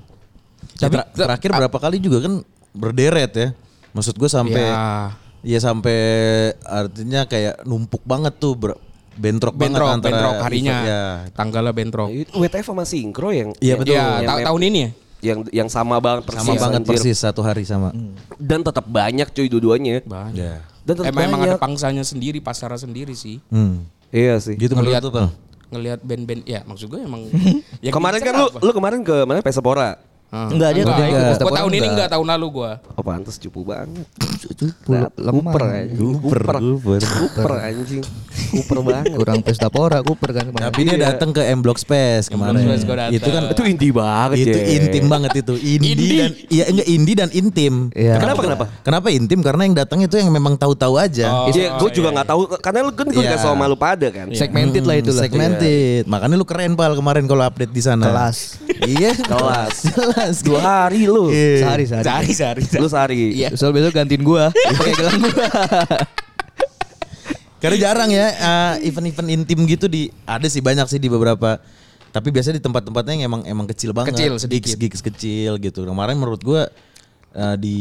Ya, 0.76 0.88
ter- 0.88 1.08
terakhir 1.14 1.50
berapa 1.50 1.78
kali 1.78 1.96
juga 1.96 2.18
kan 2.22 2.34
berderet 2.72 3.32
ya. 3.32 3.48
Maksud 3.92 4.16
gue 4.16 4.28
sampai 4.28 4.64
Ya. 4.64 5.12
ya 5.42 5.58
sampai 5.58 5.98
artinya 6.60 7.24
kayak 7.24 7.62
numpuk 7.62 8.02
banget 8.02 8.36
tuh 8.36 8.52
ber- 8.52 8.80
bentrok, 9.12 9.52
bentrok 9.52 9.84
banget 9.86 9.96
antara 10.00 10.12
bentrok 10.12 10.34
harinya. 10.42 10.72
event- 10.72 10.88
Ya. 10.88 11.02
Tanggalnya 11.32 11.72
bentrok. 11.72 12.08
Itu 12.10 12.32
WTF 12.34 12.66
sama 12.66 12.84
Sinkro 12.84 13.28
yang 13.30 13.52
Iya, 13.56 13.74
betul. 13.76 13.94
Ya, 13.94 14.04
Yang 14.18 14.28
ta- 14.28 14.44
tahun 14.48 14.62
ini 14.64 14.78
ya. 14.78 14.90
Yang 15.22 15.46
yang 15.48 15.68
sama 15.70 15.96
banget 15.96 16.26
persis 16.26 16.42
Sama 16.44 16.58
banget 16.60 16.80
anjir. 16.82 16.90
persis 16.90 17.16
satu 17.16 17.40
hari 17.40 17.62
sama. 17.62 17.94
Dan 18.36 18.60
tetap 18.60 18.84
banyak 18.84 19.30
cuy 19.30 19.46
dua-duanya. 19.46 20.02
Banyak. 20.02 20.34
Ya. 20.34 20.60
Dan 20.82 20.98
tetap 20.98 21.14
Emang, 21.14 21.30
emang 21.30 21.40
banyak. 21.40 21.54
ada 21.54 21.62
pangsanya 21.62 22.02
sendiri, 22.02 22.42
pasarnya 22.42 22.76
sendiri 22.76 23.14
sih. 23.14 23.38
Hmm. 23.48 23.86
Iya 24.10 24.36
sih. 24.36 24.58
Gitu 24.58 24.74
Ngelihat 24.74 25.00
menurut 25.00 25.14
lu, 25.14 25.30
Pal? 25.30 25.50
ngelihat 25.72 26.04
band-band 26.04 26.44
ya 26.44 26.60
maksud 26.68 26.84
gue 26.84 27.00
emang 27.00 27.32
ya 27.86 27.88
kemarin 27.88 28.20
kan 28.20 28.34
lu 28.36 28.46
lu 28.60 28.72
kemarin 28.76 29.00
ke 29.00 29.24
mana 29.24 29.40
Pesapora? 29.40 29.96
Enggak, 30.32 30.70
dia 30.72 30.82
enggak. 30.88 31.44
Gua 31.44 31.52
tahun 31.52 31.72
ini 31.76 31.86
enggak. 31.92 32.08
tahun 32.08 32.24
lalu 32.24 32.46
gua. 32.56 32.80
Oh 32.96 33.04
pantes 33.04 33.36
cupu 33.36 33.68
banget. 33.68 34.08
Kuper 34.48 35.12
lemah. 35.20 35.52
aja. 35.52 35.92
Kuper, 35.92 36.40
Kuper. 36.40 36.56
kuper. 36.56 37.00
Kuper 37.04 37.52
anjing. 37.60 38.02
Kuper 38.48 38.78
banget. 38.80 39.12
Kurang 39.12 39.40
pesta 39.44 39.68
pora, 39.68 40.00
Cooper 40.00 40.30
kan 40.32 40.44
kemarin. 40.48 40.64
Tapi 40.72 40.80
dia 40.88 40.96
datang 40.96 41.36
ke 41.36 41.44
M 41.44 41.60
Block 41.60 41.76
Space 41.76 42.32
kemarin. 42.32 42.64
Gua. 42.64 43.12
Itu 43.12 43.28
kan 43.28 43.42
Itu 43.52 43.62
inti 43.68 43.88
banget 43.92 44.36
itu 44.40 44.58
intim 44.72 45.04
banget 45.12 45.32
itu. 45.44 45.54
Indie, 45.60 46.16
dan 46.16 46.32
iya 46.48 46.64
enggak 46.72 46.86
indie 46.88 47.16
dan 47.16 47.28
intim. 47.36 47.74
Iya. 47.92 48.16
Kenapa 48.16 48.40
kenapa? 48.40 48.64
Kenapa 48.80 49.06
intim? 49.12 49.38
Karena 49.44 49.62
yang 49.68 49.76
datang 49.76 50.00
itu 50.00 50.16
yang 50.16 50.32
memang 50.32 50.56
tahu-tahu 50.56 50.96
aja. 50.96 51.28
Oh. 51.28 51.52
Iya, 51.52 51.76
gue 51.76 51.90
juga 51.92 52.08
nggak 52.08 52.28
tahu 52.32 52.40
karena 52.56 52.78
lu 52.80 52.92
kan 52.96 53.04
gue 53.12 53.20
Iya. 53.20 53.36
dikasih 53.36 53.48
sama 53.52 53.68
lu 53.68 53.76
pada 53.76 54.08
kan. 54.08 54.32
Segmented 54.32 54.88
lah 54.88 54.96
itu 54.96 55.12
lah. 55.12 55.28
Segmented. 55.28 56.08
Makanya 56.08 56.40
lu 56.40 56.48
keren 56.48 56.72
pal 56.72 56.96
kemarin 56.96 57.28
kalau 57.28 57.44
update 57.44 57.72
di 57.72 57.82
sana. 57.84 58.08
Kelas. 58.08 58.56
Iya. 58.86 59.12
Kelas. 59.16 59.76
Kelas. 59.90 60.36
Dua 60.42 60.60
hari 60.60 61.06
lu. 61.06 61.30
Iya. 61.30 61.66
Sehari 61.66 61.84
sehari. 61.86 62.04
Sehari 62.04 62.32
sehari. 62.32 62.62
Lu 62.80 62.88
sehari. 62.88 63.16
Iya. 63.34 63.48
Soal 63.54 63.72
besok 63.74 63.94
gantiin 63.94 64.22
gua 64.22 64.50
pakai 64.78 64.94
gelang 64.96 65.20
gua. 65.22 65.48
Karena 67.62 67.76
jarang 67.78 68.10
ya 68.10 68.26
uh, 68.42 68.74
event-event 68.82 69.28
intim 69.30 69.60
gitu 69.70 69.86
di 69.86 70.10
ada 70.26 70.50
sih 70.50 70.58
banyak 70.58 70.82
sih 70.90 70.98
di 70.98 71.06
beberapa 71.06 71.62
tapi 72.12 72.28
biasanya 72.28 72.60
di 72.60 72.64
tempat-tempatnya 72.64 73.12
yang 73.16 73.24
emang 73.30 73.42
emang 73.48 73.66
kecil 73.70 73.96
banget. 73.96 74.12
Kecil, 74.12 74.36
sedikit. 74.36 74.76
Gigs, 74.76 75.00
gigs 75.00 75.00
kecil 75.00 75.56
gitu. 75.56 75.88
Kemarin 75.88 76.20
menurut 76.20 76.44
gua 76.44 76.68
uh, 77.32 77.54
di 77.54 77.76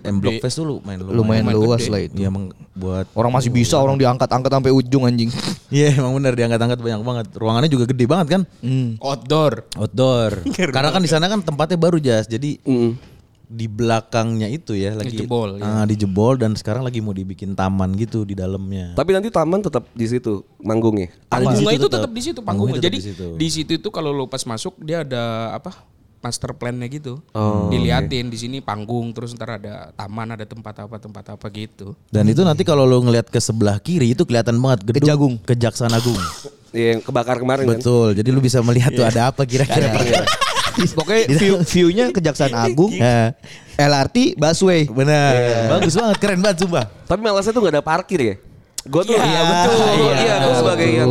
M 0.00 0.18
Block 0.18 0.36
Di- 0.36 0.42
Fest 0.42 0.56
tuh 0.56 0.66
lumayan 0.66 1.00
Lumayan 1.00 1.44
Lumayan 1.44 1.54
luas 1.54 1.80
gede. 1.80 1.90
lah 1.90 2.00
itu. 2.00 2.14
Iya 2.16 2.26
emang 2.28 2.44
buat 2.72 3.06
Orang 3.10 3.30
masih 3.30 3.48
bisa 3.48 3.76
orang 3.76 3.94
diangkat-angkat 3.94 4.50
sampai 4.50 4.70
ujung 4.70 5.04
anjing. 5.04 5.30
Iya 5.70 5.96
emang 5.96 6.14
bener 6.14 6.32
diangkat-angkat 6.32 6.78
banyak 6.78 7.00
banget. 7.00 7.26
Ruangannya 7.34 7.66
juga 7.66 7.84
gede 7.84 8.04
banget 8.04 8.26
kan. 8.30 8.42
Hmm. 8.60 8.94
Outdoor. 8.96 9.66
Outdoor. 9.74 10.30
Karena 10.74 10.88
kan 10.88 11.00
di 11.00 11.08
sana 11.08 11.26
kan 11.26 11.40
tempatnya 11.40 11.74
baru 11.76 11.98
jas. 11.98 12.24
Jadi 12.24 12.62
Mm. 12.62 12.94
di 13.44 13.66
belakangnya 13.66 14.48
itu 14.48 14.72
ya 14.72 14.94
lagi 14.94 15.14
Dijebol, 15.14 15.58
ya. 15.58 15.62
Ah, 15.62 15.84
dijebol 15.84 16.34
dan 16.34 16.54
sekarang 16.54 16.80
lagi 16.80 16.98
mau 16.98 17.12
dibikin 17.12 17.52
taman 17.52 17.92
gitu 17.92 18.22
di 18.22 18.32
dalamnya. 18.32 18.92
Tapi 18.92 19.12
nanti 19.12 19.28
taman 19.28 19.60
tetap 19.60 19.84
di 19.90 20.06
situ 20.06 20.42
manggungnya. 20.58 21.12
Ada 21.28 21.44
di 21.44 21.46
Panggungnya 21.52 21.60
situ 21.68 21.76
itu 21.76 21.84
tetap. 21.84 22.00
tetap 22.00 22.10
di 22.10 22.22
situ 22.22 22.40
Panggungnya 22.40 22.80
Jadi 22.80 22.96
di 22.96 23.04
situ. 23.04 23.26
di 23.36 23.48
situ 23.48 23.72
itu 23.74 23.88
kalau 23.90 24.10
lu 24.10 24.24
pas 24.24 24.40
masuk 24.42 24.74
dia 24.78 25.02
ada 25.02 25.22
apa? 25.52 25.76
Master 26.24 26.56
plan-nya 26.56 26.88
gitu. 26.88 27.20
Oh, 27.36 27.68
Diliatin 27.68 28.32
di 28.32 28.40
sini 28.40 28.64
panggung 28.64 29.12
terus 29.12 29.36
ntar 29.36 29.60
ada 29.60 29.92
taman, 29.92 30.32
ada 30.32 30.48
tempat 30.48 30.88
apa 30.88 30.96
tempat 30.96 31.36
apa 31.36 31.46
gitu. 31.52 31.92
Dan 32.08 32.24
itu 32.32 32.40
nanti 32.40 32.64
kalau 32.64 32.88
lo 32.88 33.04
ngeliat 33.04 33.28
ke 33.28 33.36
sebelah 33.36 33.76
kiri 33.76 34.16
itu 34.16 34.24
kelihatan 34.24 34.56
banget 34.56 34.88
gedung 34.88 35.04
Kejagung. 35.04 35.34
Kejaksaan 35.44 35.92
Agung. 35.92 36.16
Iya, 36.74 36.98
yang 36.98 37.06
kebakar 37.06 37.38
kemarin 37.38 37.70
kan. 37.70 37.78
Betul. 37.78 38.18
Jadi 38.18 38.34
lu 38.34 38.42
bisa 38.42 38.58
melihat 38.58 38.90
tuh 38.90 39.06
ada 39.06 39.30
apa 39.30 39.46
kira-kira. 39.46 39.94
Pokoknya 40.98 41.30
view, 41.38 41.54
view-nya 41.62 42.10
Kejaksaan 42.10 42.50
Agung, 42.50 42.90
LRT, 43.78 44.34
busway. 44.34 44.82
benar. 44.90 45.32
Bagus 45.70 45.94
banget, 45.94 46.16
keren 46.18 46.42
banget 46.42 46.66
sumpah. 46.66 46.90
Tapi 47.06 47.20
malasnya 47.22 47.54
tuh 47.54 47.62
gak 47.62 47.78
ada 47.78 47.84
parkir 47.86 48.18
ya. 48.18 48.34
Gue 48.84 49.06
tuh 49.06 49.14
Iya, 49.14 49.40
betul. 49.46 49.78
Iya, 49.86 50.14
Iya, 50.18 50.34
gue 50.42 50.54
sebagai 50.58 50.88
yang 50.90 51.08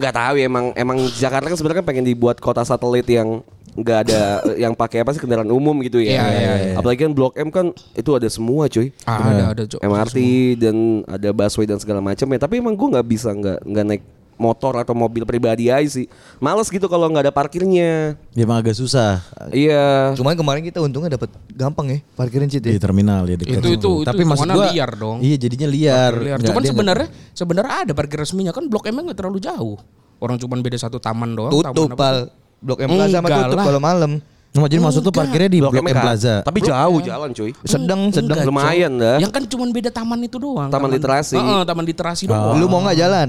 nggak 0.00 0.14
tahu 0.16 0.34
ya 0.40 0.44
emang 0.48 0.66
emang 0.74 0.98
Jakarta 1.12 1.46
kan 1.46 1.56
sebenarnya 1.60 1.84
kan 1.84 1.88
pengen 1.92 2.06
dibuat 2.08 2.40
kota 2.40 2.64
satelit 2.64 3.04
yang 3.06 3.44
nggak 3.72 3.98
ada 4.04 4.20
yang 4.54 4.76
pakai 4.76 5.00
apa 5.00 5.10
sih 5.10 5.20
kendaraan 5.20 5.48
umum 5.48 5.72
gitu 5.80 5.96
ya. 5.96 6.20
Iya, 6.20 6.24
iya, 6.28 6.52
iya. 6.68 6.74
Apalagi 6.76 7.08
kan 7.08 7.12
Blok 7.12 7.32
M 7.34 7.48
kan 7.48 7.66
itu 7.92 8.10
ada 8.12 8.28
semua 8.28 8.68
cuy. 8.68 8.92
Ah, 9.02 9.16
ada 9.24 9.44
ada 9.50 9.62
Cok. 9.64 9.80
MRT 9.80 10.16
dan 10.60 10.76
ada 11.06 11.28
busway 11.30 11.64
dan 11.64 11.80
segala 11.80 12.00
macam 12.00 12.26
ya. 12.26 12.38
Tapi 12.38 12.60
emang 12.60 12.76
gue 12.76 12.88
nggak 12.90 13.06
bisa 13.06 13.32
nggak 13.32 13.64
nggak 13.64 13.86
naik 13.86 14.02
motor 14.32 14.74
atau 14.74 14.92
mobil 14.92 15.22
pribadi 15.22 15.70
aja 15.70 15.86
sih. 15.86 16.04
Males 16.36 16.66
gitu 16.66 16.84
kalau 16.84 17.08
nggak 17.08 17.30
ada 17.30 17.32
parkirnya. 17.32 18.18
Ya 18.34 18.42
emang 18.42 18.58
agak 18.58 18.74
susah 18.74 19.24
Iya. 19.48 20.12
Cuman 20.16 20.34
kemarin 20.34 20.60
kita 20.60 20.76
untungnya 20.76 21.14
dapat 21.14 21.32
gampang 21.48 21.86
ya 21.88 21.98
parkirin 22.12 22.50
Cit 22.50 22.60
di 22.60 22.74
ya. 22.74 22.80
terminal 22.82 23.24
ya 23.24 23.38
dekat 23.38 23.56
Itu- 23.56 23.72
itu- 23.72 23.72
itu 23.72 23.92
Tapi 24.04 24.22
maksud 24.22 24.44
hitungannya 24.44 24.56
gua 24.58 24.74
liar 24.74 24.90
dong. 24.98 25.16
Iya, 25.22 25.36
jadinya 25.38 25.68
liar. 25.70 26.12
Liar. 26.12 26.36
Nggak, 26.36 26.48
Cuman 26.50 26.62
sebenarnya 26.66 27.08
sebenarnya 27.32 27.72
ada 27.86 27.92
parkir 27.94 28.18
resminya 28.18 28.52
kan 28.52 28.68
Blok 28.68 28.84
M 28.84 29.00
nggak 29.00 29.16
terlalu 29.16 29.40
jauh. 29.40 29.78
Orang 30.18 30.36
cuman 30.38 30.58
beda 30.60 30.76
satu 30.76 31.00
taman 31.00 31.32
doang. 31.32 31.50
Tutup 31.50 31.72
taman 31.72 31.94
apa 31.94 31.98
pal. 31.98 32.18
Blok 32.62 32.78
M 32.78 32.88
Plaza 32.94 33.18
sama 33.18 33.26
Enggak 33.28 33.42
tutup 33.50 33.58
kalau 33.66 33.82
malam. 33.82 34.12
Nah, 34.52 34.68
jadi 34.68 34.84
maksud 34.84 35.00
tuh 35.00 35.14
parkirnya 35.16 35.50
di 35.50 35.58
Blok, 35.64 35.74
M 35.74 35.86
M 35.90 35.96
Plaza. 35.98 36.34
Tapi 36.46 36.58
jauh 36.62 36.98
jalan 37.02 37.28
cuy. 37.34 37.50
Sedang 37.66 38.00
sedang. 38.14 38.38
Enggak. 38.38 38.46
Lumayan 38.46 38.92
dah. 38.96 39.18
Yang 39.18 39.32
kan 39.34 39.42
cuman 39.50 39.68
beda 39.74 39.90
taman 39.90 40.18
itu 40.22 40.36
doang. 40.38 40.70
Taman 40.70 40.88
literasi. 40.94 41.34
Heeh, 41.34 41.60
taman 41.66 41.84
literasi 41.84 42.24
doang. 42.30 42.56
Lu 42.56 42.70
mau 42.70 42.80
nggak 42.86 42.98
jalan? 43.02 43.28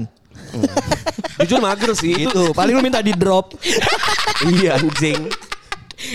Jujur 1.42 1.58
mager 1.58 1.90
sih 1.98 2.30
itu. 2.30 2.54
Paling 2.54 2.72
lu 2.78 2.82
minta 2.84 3.02
di 3.02 3.10
drop. 3.10 3.58
iya 4.54 4.78
anjing. 4.78 5.26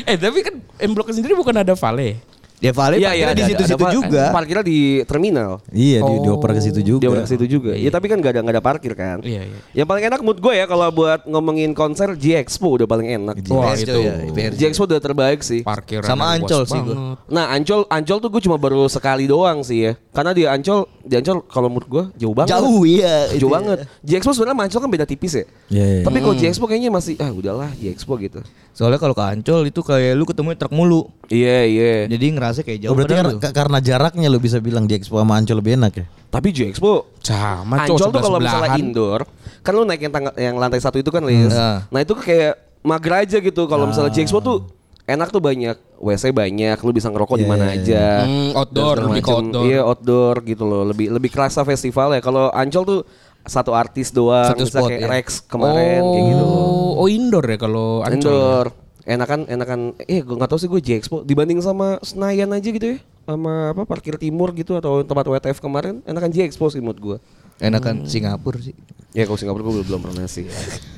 Eh 0.07 0.15
tapi 0.15 0.39
kan 0.45 0.55
M 0.79 0.91
Block 0.95 1.11
sendiri 1.11 1.35
bukan 1.35 1.59
ada 1.59 1.75
vale. 1.75 2.23
Dia 2.59 2.75
Vale 2.75 2.99
Iya, 2.99 3.15
iya, 3.15 3.23
parkirnya 3.23 3.31
di 3.31 3.39
ada- 3.39 3.49
situ-situ 3.55 3.85
ada- 3.87 3.95
juga. 3.95 4.23
Parkirnya 4.35 4.63
di 4.67 4.77
terminal. 5.07 5.51
Iya, 5.71 5.99
di, 6.03 6.11
Oh. 6.11 6.23
dioper 6.27 6.51
ke 6.51 6.61
situ 6.61 6.81
juga. 6.83 7.01
Dia 7.07 7.09
ke 7.15 7.29
situ 7.31 7.45
juga. 7.47 7.71
Iya, 7.71 7.87
tapi 7.87 8.11
kan 8.11 8.19
gak 8.19 8.35
ada 8.35 8.39
gak 8.43 8.55
ada 8.59 8.63
parkir 8.63 8.93
kan. 8.93 9.23
Iya, 9.23 9.47
iya. 9.47 9.59
Yang 9.73 9.87
paling 9.87 10.03
enak 10.11 10.19
mood 10.19 10.37
gue 10.37 10.53
ya 10.53 10.67
kalau 10.67 10.91
buat 10.91 11.23
ngomongin 11.23 11.71
konser 11.71 12.11
G 12.13 12.35
Expo 12.35 12.75
udah 12.75 12.83
paling 12.83 13.07
enak. 13.15 13.39
Wah, 13.47 13.71
itu. 13.73 13.95
ya. 13.95 14.51
G 14.51 14.61
Expo 14.67 14.83
udah 14.83 14.99
terbaik 14.99 15.39
sih. 15.39 15.63
Parkir 15.63 16.03
Sama 16.03 16.35
Ancol 16.35 16.67
sih 16.67 16.75
gua. 16.77 17.15
Nah 17.25 17.47
Ancol 17.49 17.87
Ancol 17.87 18.19
tuh 18.19 18.29
gue 18.29 18.41
cuma 18.43 18.59
baru 18.59 18.91
sekali 18.91 19.23
doang 19.23 19.63
sih 19.63 19.87
ya. 19.87 19.93
Karena 20.11 20.35
di 20.35 20.43
Ancol 20.43 20.83
di 20.99 21.15
Ancol 21.15 21.47
kalau 21.47 21.71
menurut 21.71 21.87
gue 21.87 22.03
jauh 22.19 22.35
banget. 22.35 22.59
Jauh 22.59 22.83
iya. 22.83 23.31
Jauh 23.33 23.47
ya. 23.47 23.55
banget. 23.55 23.77
G 24.03 24.11
Expo 24.13 24.35
sebenarnya 24.35 24.51
sama 24.53 24.63
Ancol 24.67 24.81
kan 24.83 24.91
beda 24.91 25.05
tipis 25.07 25.31
ya. 25.31 25.45
Iya, 25.71 25.85
iya. 25.87 26.03
Tapi 26.03 26.17
kalau 26.19 26.35
G 26.35 26.43
Expo 26.43 26.67
kayaknya 26.67 26.91
masih 26.91 27.15
ah 27.17 27.31
udahlah 27.31 27.71
G 27.73 27.87
Expo 27.87 28.19
gitu. 28.19 28.43
Soalnya 28.75 28.99
kalau 28.99 29.15
ke 29.15 29.23
Ancol 29.23 29.63
itu 29.63 29.79
kayak 29.79 30.11
lu 30.13 30.27
ketemu 30.27 30.55
truk 30.55 30.73
mulu. 30.73 31.07
Iya 31.29 31.57
iya. 31.63 31.93
Jadi 32.05 32.25
ngerasa 32.31 32.48
kayak 32.51 32.79
jauh 32.79 32.91
Oh, 32.91 32.95
berarti 32.95 33.13
padahal 33.13 33.29
kar- 33.31 33.41
ka- 33.41 33.53
karena 33.53 33.77
jaraknya 33.79 34.27
lo 34.27 34.37
bisa 34.37 34.57
bilang 34.57 34.83
di 34.83 34.93
Expo 34.93 35.15
sama 35.15 35.35
Ancol 35.35 35.57
lebih 35.57 35.73
enak 35.75 35.93
ya? 35.93 36.05
Tapi 36.29 36.47
G 36.49 36.59
Expo 36.67 37.09
Sama 37.19 37.75
Ancol 37.79 38.09
tuh 38.09 38.19
kalau 38.19 38.37
misalnya 38.37 38.69
indoor, 38.75 39.21
kan 39.59 39.71
lu 39.71 39.83
naik 39.83 40.01
yang, 40.01 40.11
tangga, 40.11 40.31
yang 40.35 40.55
lantai 40.55 40.77
satu 40.77 40.97
itu 40.97 41.07
kan 41.07 41.21
Lis. 41.21 41.49
Nah. 41.49 41.85
Nah 41.85 41.99
itu 41.99 42.13
kayak 42.13 42.53
mager 42.81 43.13
aja 43.19 43.37
gitu. 43.37 43.61
Kalau 43.65 43.85
misalnya 43.85 44.09
G 44.09 44.21
Expo 44.21 44.39
tuh 44.39 44.57
enak 45.03 45.29
tuh 45.29 45.39
banyak 45.39 45.73
WC 45.97 46.29
banyak, 46.29 46.77
lu 46.77 46.91
bisa 46.91 47.09
ngerokok 47.09 47.35
di 47.35 47.43
Iya, 47.43 47.49
mana 47.49 47.65
aja. 47.67 48.05
Hmm, 48.23 48.51
outdoor, 48.55 48.95
lebih 49.05 49.21
ke 49.21 49.31
outdoor. 49.31 49.63
Iya 49.63 49.79
outdoor 49.83 50.35
gitu 50.43 50.63
loh. 50.63 50.83
Lebih 50.85 51.09
lebih 51.11 51.29
kerasa 51.29 51.61
festival 51.63 52.13
ya. 52.13 52.21
Kalau 52.21 52.49
Ancol 52.49 52.83
tuh 52.83 52.99
satu 53.41 53.73
artis 53.73 54.09
doang, 54.09 54.47
Satu 54.47 54.63
bisa 54.63 54.77
spot, 54.77 54.89
kayak 54.89 55.01
ya. 55.01 55.07
Rex 55.09 55.27
kemarin 55.43 56.01
kayak 56.03 56.25
gitu. 56.29 56.45
Oh, 56.45 57.01
oh 57.01 57.07
indoor 57.07 57.41
ya 57.43 57.57
kalau 57.57 57.87
Ancol. 57.99 58.15
Indoor. 58.15 58.65
Enakan 59.09 59.49
enakan 59.49 59.79
eh 60.05 60.21
gue 60.21 60.35
nggak 60.37 60.45
tahu 60.45 60.59
sih 60.61 60.69
gue 60.69 60.77
G 60.77 60.89
Expo 60.95 61.25
dibanding 61.25 61.57
sama 61.59 61.97
Senayan 61.99 62.53
aja 62.53 62.69
gitu 62.69 62.93
ya. 62.93 62.97
Sama 63.25 63.73
apa 63.73 63.81
parkir 63.83 64.21
timur 64.21 64.53
gitu 64.53 64.77
atau 64.77 65.01
tempat 65.01 65.25
WTF 65.25 65.57
kemarin 65.57 66.05
enakan 66.05 66.29
G 66.29 66.45
Expo 66.45 66.69
sih 66.69 66.77
menurut 66.77 67.01
gue. 67.01 67.17
Enakan 67.57 68.05
Singapura 68.05 68.61
sih. 68.61 68.77
Ya 69.11 69.25
kalau 69.25 69.35
Singapura 69.35 69.65
gue 69.65 69.81
belum 69.81 70.01
pernah 70.05 70.29
sih. 70.29 70.45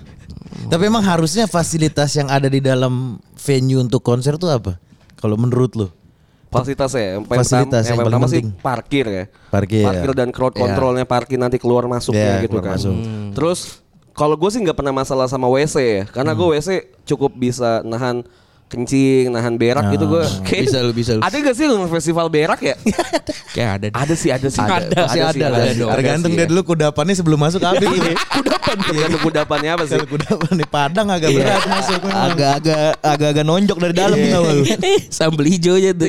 Tapi 0.71 0.83
emang 0.85 1.01
harusnya 1.01 1.47
fasilitas 1.47 2.11
yang 2.13 2.27
ada 2.27 2.45
di 2.45 2.59
dalam 2.59 3.17
venue 3.33 3.79
untuk 3.79 4.03
konser 4.03 4.35
tuh 4.35 4.51
apa? 4.51 4.75
Kalau 5.15 5.39
menurut 5.39 5.71
lo? 5.73 5.87
Fasilitas 6.51 6.91
ya, 6.91 7.15
yang 7.15 7.23
paling 7.23 7.39
Fasilitas 7.41 7.63
pertama, 7.71 7.87
yang 7.87 7.95
yang 7.95 8.07
pertama 8.11 8.25
sih 8.27 8.41
penting. 8.43 8.59
parkir 8.59 9.05
ya. 9.07 9.25
Parkir, 9.47 9.87
ya. 9.87 10.11
dan 10.11 10.29
crowd 10.35 10.51
Ya. 10.51 10.59
controlnya 10.59 11.05
parkir 11.07 11.39
nanti 11.39 11.55
keluar 11.55 11.87
masuknya 11.87 12.37
Ya, 12.37 12.43
gitu 12.43 12.59
keluar 12.59 12.67
kan. 12.67 12.75
masuk. 12.75 12.95
Terus 13.31 13.59
kalau 14.21 14.37
gue 14.37 14.49
sih 14.53 14.61
nggak 14.61 14.77
pernah 14.77 14.93
masalah 14.93 15.25
sama 15.25 15.49
WC 15.49 15.75
ya, 15.81 16.03
karena 16.05 16.37
gue 16.37 16.45
WC 16.53 16.69
cukup 17.09 17.33
bisa 17.33 17.81
nahan 17.81 18.21
kencing, 18.69 19.33
nahan 19.33 19.57
berak 19.59 19.89
gitu 19.91 20.05
gue. 20.07 20.23
Kayak- 20.47 20.63
Bisa 20.69 20.77
lu, 20.79 20.93
bisa 20.93 21.11
lu. 21.17 21.21
Ada 21.25 21.35
gak 21.43 21.55
sih 21.57 21.65
yang 21.67 21.91
festival 21.91 22.31
berak 22.31 22.61
ya? 22.63 22.75
Kayak 23.57 23.69
ada. 23.75 23.85
deh. 23.89 23.91
ada 23.91 24.13
sih, 24.15 24.29
ada 24.31 24.47
sih. 24.47 24.63
Ada, 24.63 25.11
ada 25.11 25.47
lah. 25.51 25.59
sih, 25.67 25.75
dong. 25.75 25.89
ada 25.91 25.97
Tergantung 25.99 26.31
sih, 26.31 26.37
dia 26.39 26.45
ya. 26.45 26.49
dulu 26.53 26.61
kudapannya 26.63 27.15
sebelum 27.19 27.39
masuk 27.41 27.59
habis. 27.67 27.83
Kudapan, 28.31 28.75
tergantung 28.79 29.21
kudapannya 29.27 29.69
apa 29.75 29.83
sih? 29.89 29.99
Kalau 29.99 30.07
kudapan 30.07 30.53
di 30.55 30.67
Padang 30.69 31.07
agak 31.11 31.29
berat 31.35 31.63
masuk. 31.67 31.99
Agak-agak 32.07 32.77
agak-agak 33.03 33.43
nonjok 33.43 33.77
dari 33.83 33.93
dalam 33.97 34.15
gak 34.15 34.39
lu. 34.39 34.63
Sambal 35.19 35.45
hijaunya 35.51 35.91
tuh. 35.91 36.07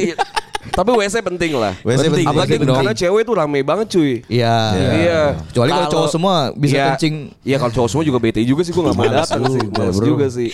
Tapi 0.64 0.88
WC 0.92 1.16
penting 1.20 1.52
lah. 1.52 1.74
WC 1.80 2.06
penting. 2.06 2.22
Apalagi 2.24 2.54
penting. 2.54 2.70
karena 2.70 2.94
cewek 2.94 3.22
tuh 3.24 3.34
rame 3.34 3.60
banget 3.60 3.86
cuy. 3.90 4.12
Iya. 4.24 4.56
Iya. 4.94 5.20
Kecuali 5.50 5.70
kalau 5.70 5.88
cowok 5.90 6.08
semua 6.08 6.34
bisa 6.54 6.74
Iya. 6.74 6.86
kencing. 6.94 7.14
Iya 7.42 7.56
kalau 7.58 7.72
cowok 7.72 7.88
semua 7.88 8.04
juga 8.04 8.18
bete 8.18 8.40
juga 8.42 8.62
sih 8.62 8.70
gue 8.70 8.78
gak 8.80 8.94
mau 8.94 9.04
datang 9.04 9.42
sih. 9.48 9.58
juga, 9.60 9.82
Males 9.82 9.98
juga 9.98 10.26
sih. 10.28 10.50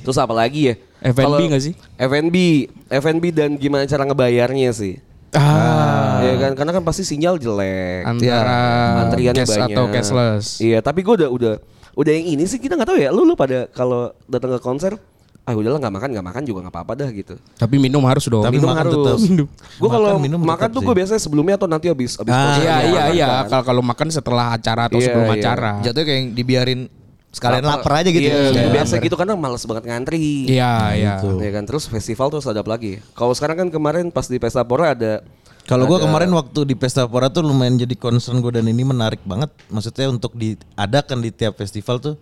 Terus 0.00 0.14
apa 0.14 0.30
lagi 0.30 0.70
ya? 0.70 0.74
F&B 1.02 1.18
Kalau- 1.18 1.40
nggak 1.42 1.62
sih? 1.62 1.74
F&B, 1.96 2.36
F&B 2.88 3.24
dan 3.30 3.56
gimana 3.56 3.82
cara 3.84 4.04
ngebayarnya 4.04 4.70
sih? 4.70 5.00
Ah, 5.32 6.20
Iya 6.20 6.34
kan, 6.38 6.52
karena 6.54 6.72
kan 6.72 6.82
pasti 6.82 7.02
sinyal 7.02 7.34
jelek. 7.34 8.02
antara 8.04 8.58
Antriannya 9.06 9.42
cash 9.42 9.54
banyak. 9.56 9.72
atau 9.72 9.84
cashless. 9.88 10.46
Iya, 10.58 10.78
tapi 10.80 11.00
gue 11.00 11.14
udah 11.16 11.30
udah 11.30 11.54
udah 11.92 12.12
yang 12.12 12.26
ini 12.30 12.44
sih 12.44 12.58
kita 12.58 12.74
nggak 12.74 12.86
tahu 12.86 12.98
ya. 12.98 13.08
Lu 13.08 13.22
lu 13.22 13.32
pada 13.32 13.66
kalau 13.68 14.10
datang 14.26 14.52
ke 14.52 14.60
konser, 14.60 14.98
ah 15.50 15.58
udahlah 15.58 15.78
nggak 15.78 15.90
makan 15.92 16.08
nggak 16.10 16.26
makan 16.26 16.42
juga 16.42 16.58
nggak 16.62 16.74
apa-apa 16.76 16.92
dah 16.96 17.10
gitu. 17.10 17.34
Tapi 17.56 17.74
minum 17.76 17.98
harus 18.06 18.22
dong. 18.24 18.40
Tapi 18.40 18.56
minum 18.56 18.70
makan 18.70 18.84
harus. 18.86 18.94
tetap. 18.94 19.18
Gue 19.76 19.88
kalau 19.90 20.08
Makan, 20.12 20.22
minum 20.22 20.38
makan 20.40 20.68
tuh 20.70 20.80
gue 20.80 20.94
biasanya 20.94 21.18
sebelumnya 21.18 21.54
atau 21.56 21.66
nanti 21.66 21.86
habis 21.86 22.14
habis 22.14 22.30
Ah, 22.30 22.54
Iya 22.54 22.70
makan 22.70 22.86
iya 22.86 23.02
iya. 23.10 23.26
kan. 23.26 23.44
Kalau 23.48 23.64
kalau 23.66 23.82
makan 23.82 24.06
setelah 24.08 24.46
acara 24.52 24.86
atau 24.86 24.96
Iya, 24.96 25.06
sebelum 25.06 25.26
iya. 25.26 25.34
acara. 25.36 25.70
Jatuhnya 25.80 26.06
kayak 26.06 26.16
yang 26.16 26.28
dibiarin 26.32 26.80
sekalian 27.30 27.62
Lapar. 27.62 27.78
lapar 27.78 27.92
aja 28.00 28.08
gitu. 28.08 28.22
Iya, 28.24 28.38
Sekalian 28.48 28.72
biasa 28.72 28.94
gitu 29.00 29.16
karena 29.16 29.34
males 29.34 29.62
banget 29.64 29.84
ngantri. 29.84 30.22
Iya 30.46 30.72
iya. 30.94 31.14
Ya 31.18 31.50
kan 31.50 31.64
terus 31.64 31.84
festival 31.84 32.26
tuh 32.28 32.38
sadap 32.38 32.64
lagi. 32.64 33.02
Kalau 33.12 33.32
sekarang 33.32 33.56
kan 33.56 33.68
kemarin 33.68 34.08
pas 34.08 34.24
di 34.24 34.36
Pesta 34.36 34.62
Pora 34.62 34.94
ada 34.94 35.22
Kalau 35.62 35.86
gue 35.86 35.94
ada- 35.94 36.04
kemarin 36.04 36.30
waktu 36.32 36.60
di 36.64 36.74
Pesta 36.74 37.04
Pora 37.04 37.26
tuh 37.26 37.42
lumayan 37.42 37.74
jadi 37.76 37.94
concern 37.94 38.38
gue 38.38 38.52
dan 38.52 38.64
ini 38.64 38.80
menarik 38.80 39.22
banget. 39.22 39.50
Maksudnya 39.66 40.06
untuk 40.06 40.32
diadakan 40.32 41.18
di 41.18 41.30
tiap 41.30 41.54
festival 41.54 41.98
tuh 41.98 42.14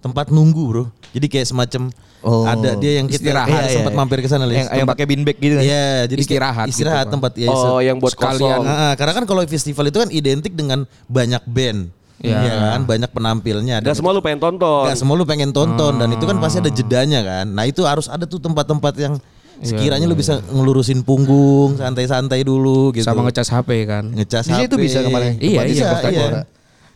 tempat 0.00 0.28
nunggu 0.28 0.64
bro. 0.66 0.84
Jadi 1.12 1.26
kayak 1.28 1.46
semacam 1.46 1.92
Oh. 2.20 2.44
ada 2.44 2.76
dia 2.76 3.00
yang 3.00 3.08
kita 3.08 3.32
Istirahat. 3.32 3.48
Iya, 3.48 3.60
Iya, 3.64 3.72
sempat 3.80 3.92
iya. 3.92 4.00
mampir 4.04 4.18
ke 4.20 4.28
sana. 4.28 4.44
Yang, 4.44 4.68
yang 4.76 4.84
pakai 4.84 5.04
bean 5.08 5.24
bag 5.24 5.40
gitu 5.40 5.56
kan. 5.56 5.64
Iya, 5.64 5.88
jadi 6.04 6.20
kayak 6.20 6.28
Istirahat 6.28 6.66
gitu, 6.68 6.72
istirahat 6.76 7.06
Pak. 7.08 7.12
tempat 7.16 7.32
ya. 7.32 7.48
Oh, 7.48 7.78
yang 7.80 7.96
buat 7.96 8.12
sekalian. 8.12 8.36
kosong. 8.36 8.62
Nah, 8.68 8.92
karena 8.92 9.12
kan 9.16 9.24
kalau 9.24 9.40
festival 9.48 9.84
itu 9.88 9.98
kan 10.04 10.10
identik 10.12 10.52
dengan 10.52 10.78
banyak 11.08 11.40
band. 11.48 11.80
Iya. 12.20 12.36
Iya 12.36 12.52
kan, 12.76 12.80
banyak 12.84 13.08
penampilnya. 13.08 13.76
Gak 13.80 13.96
semua 13.96 14.12
lu 14.12 14.20
pengen 14.20 14.36
tonton. 14.36 14.84
Gak 14.84 15.00
semua 15.00 15.16
lu 15.16 15.24
pengen 15.24 15.48
tonton 15.48 15.96
dan 15.96 16.08
itu 16.12 16.24
kan 16.28 16.36
pasti 16.36 16.60
ada 16.60 16.68
jedanya 16.68 17.20
kan. 17.24 17.46
Nah 17.48 17.64
itu 17.64 17.88
harus 17.88 18.12
ada 18.12 18.28
tuh 18.28 18.36
tempat-tempat 18.36 18.92
yang 19.00 19.16
sekiranya 19.60 20.04
lu 20.04 20.12
bisa 20.12 20.44
ngelurusin 20.52 21.00
punggung, 21.00 21.80
santai-santai 21.80 22.44
dulu 22.44 22.92
gitu. 22.92 23.08
Sama 23.08 23.24
ngecas 23.24 23.48
HP 23.48 23.88
kan. 23.88 24.04
ngecas 24.12 24.44
Di 24.44 24.52
situ 24.60 24.76
HP. 24.76 24.84
bisa 24.84 24.98
kemarin. 25.00 25.40
Iya, 25.40 25.60
iya, 25.64 25.88
iya. 26.04 26.28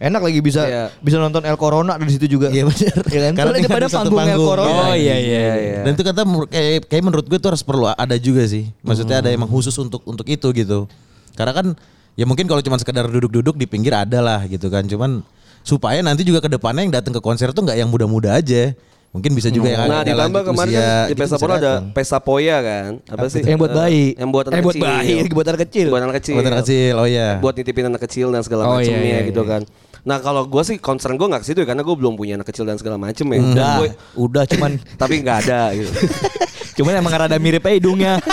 Enak 0.04 0.20
lagi 0.20 0.38
bisa 0.38 0.62
Iya. 0.62 0.84
bisa 1.00 1.16
nonton 1.16 1.40
El 1.40 1.56
Corona 1.56 1.96
di 1.96 2.12
situ 2.12 2.28
juga. 2.28 2.52
Iya 2.52 2.68
benar. 2.68 2.96
Iya 3.08 3.20
kan? 3.24 3.32
Karena 3.32 3.52
daripada 3.56 3.86
satu 3.88 4.12
panggung 4.12 4.20
El 4.20 4.28
panggung. 4.28 4.48
Corona. 4.52 4.82
Oh 4.84 4.94
iya 4.94 5.16
iya. 5.16 5.40
iya. 5.56 5.78
Dan 5.80 5.96
itu 5.96 6.04
kata 6.04 6.20
kayak, 6.46 6.72
kayak 6.86 7.02
menurut 7.02 7.24
gue 7.24 7.38
tuh 7.38 7.48
harus 7.48 7.64
perlu 7.64 7.88
ada 7.88 8.16
juga 8.16 8.44
sih. 8.44 8.68
Maksudnya 8.80 9.18
ada 9.18 9.32
emang 9.32 9.48
khusus 9.48 9.72
untuk 9.74 10.04
untuk 10.04 10.28
itu 10.28 10.44
gitu. 10.52 10.84
Karena 11.32 11.52
kan 11.52 11.66
ya 12.14 12.24
mungkin 12.24 12.44
kalau 12.44 12.60
cuma 12.60 12.76
sekedar 12.76 13.08
duduk-duduk 13.08 13.56
di 13.56 13.64
pinggir 13.64 13.96
ada 13.96 14.20
lah 14.20 14.44
gitu 14.44 14.68
kan. 14.68 14.84
Cuman 14.84 15.24
supaya 15.60 15.98
nanti 15.98 16.20
juga 16.20 16.38
ke 16.38 16.52
depannya 16.52 16.84
yang 16.84 16.92
datang 16.92 17.10
ke 17.10 17.18
konser 17.18 17.48
tuh 17.50 17.64
nggak 17.64 17.74
yang 17.74 17.88
muda-muda 17.88 18.36
aja. 18.36 18.76
Mungkin 19.08 19.30
bisa 19.30 19.46
juga 19.46 19.70
yang 19.70 19.86
Nah 19.86 20.02
agak 20.02 20.10
ditambah 20.10 20.26
lanjut 20.42 20.50
kemarin 20.50 20.74
usia 20.74 20.82
kan 20.82 20.90
di 20.98 21.06
gitu 21.06 21.20
Pesta 21.22 21.36
Pora 21.38 21.54
ada 21.54 21.62
datang. 21.62 21.82
Pesta 21.94 22.18
Poya 22.18 22.56
kan 22.58 22.90
Apa 23.06 23.26
sih? 23.30 23.40
Yang 23.40 23.58
buat 23.62 23.70
Eh, 23.70 23.76
bayi. 23.78 24.06
Yang 24.18 24.28
buat 24.28 24.44
anak 24.44 24.54
Eh, 24.54 24.60
buat 24.60 24.74
kecil. 24.74 24.82
bayi, 24.84 25.14
buat 25.30 25.46
anak 25.46 25.60
kecil. 25.62 25.86
Buat 25.86 26.02
anak 26.02 26.16
kecil 26.18 26.34
Buat 26.34 26.46
anak 26.50 26.60
kecil, 26.60 26.94
oh 26.98 27.06
iya. 27.06 27.28
Buat 27.38 27.54
nitipin 27.54 27.84
anak 27.86 28.02
kecil 28.02 28.26
dan 28.28 28.42
segala 28.42 28.62
Oh, 28.66 28.82
iya, 28.82 28.90
macamnya 28.90 29.06
iya, 29.14 29.18
gitu 29.24 29.40
iya. 29.40 29.50
kan 29.54 29.62
Nah 30.04 30.18
kalau 30.18 30.44
gue 30.44 30.62
sih 30.62 30.76
concern 30.76 31.14
gue 31.14 31.24
gak 31.24 31.40
ke 31.40 31.48
situ 31.48 31.58
ya 31.58 31.66
Karena 31.66 31.80
gue 31.80 31.92
belum 31.92 32.12
punya 32.12 32.34
anak 32.34 32.46
kecil 32.46 32.62
dan 32.62 32.76
segala 32.76 32.94
macem 32.94 33.24
ya 33.24 33.40
Udah, 33.42 33.72
gue- 33.78 33.94
udah 34.14 34.44
cuman 34.46 34.76
Tapi 35.00 35.14
gak 35.18 35.36
ada 35.42 35.72
gitu 35.72 35.90
cuman 36.76 36.92
emang 36.96 37.14
rada 37.14 37.38
mirip 37.38 37.62
aja 37.62 37.72
hidungnya. 37.72 38.14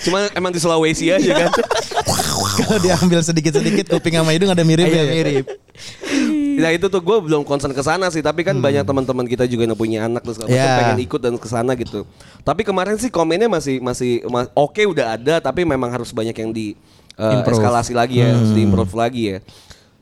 Cuma 0.00 0.28
emang 0.30 0.48
di 0.48 0.58
Sulawesi 0.58 1.08
aja 1.08 1.26
kan 1.34 1.50
Kalau 2.54 2.78
diambil 2.78 3.18
sedikit-sedikit 3.18 3.88
kuping 3.90 4.14
sama 4.14 4.30
hidung 4.30 4.48
ada 4.48 4.62
mirip 4.62 4.84
Iya, 4.84 5.00
ya. 5.00 5.10
mirip. 5.10 5.44
Nah 6.54 6.70
itu 6.70 6.86
tuh 6.86 7.00
gue 7.00 7.16
belum 7.20 7.42
concern 7.42 7.72
ke 7.72 7.82
sana 7.82 8.06
sih, 8.06 8.20
tapi 8.20 8.40
kan 8.40 8.54
banyak 8.54 8.84
teman-teman 8.84 9.26
kita 9.26 9.42
juga 9.42 9.64
yang 9.64 9.74
punya 9.74 10.04
anak 10.04 10.22
terus 10.22 10.38
Hmm. 10.38 10.46
Ya. 10.46 10.78
pengen 10.78 11.02
ikut 11.02 11.18
dan 11.18 11.34
ke 11.34 11.48
sana 11.48 11.74
gitu. 11.74 12.06
Tapi 12.40 12.62
kemarin 12.62 12.94
sih 12.94 13.08
komennya 13.08 13.48
masih 13.48 13.80
masih 13.80 14.22
ma- 14.24 14.46
oke 14.54 14.78
udah 14.78 15.18
ada, 15.18 15.40
tapi 15.40 15.64
memang 15.64 15.90
harus 15.90 16.08
banyak 16.08 16.30
yang 16.32 16.52
di 16.52 16.78
uh, 17.16 17.34
Improve. 17.34 17.58
eskalasi 17.58 17.90
lagi 17.90 18.22
ya, 18.22 18.30
harus 18.30 18.48
Hmm. 18.48 18.56
diimprove 18.56 18.94
lagi 18.94 19.22
ya. 19.26 19.38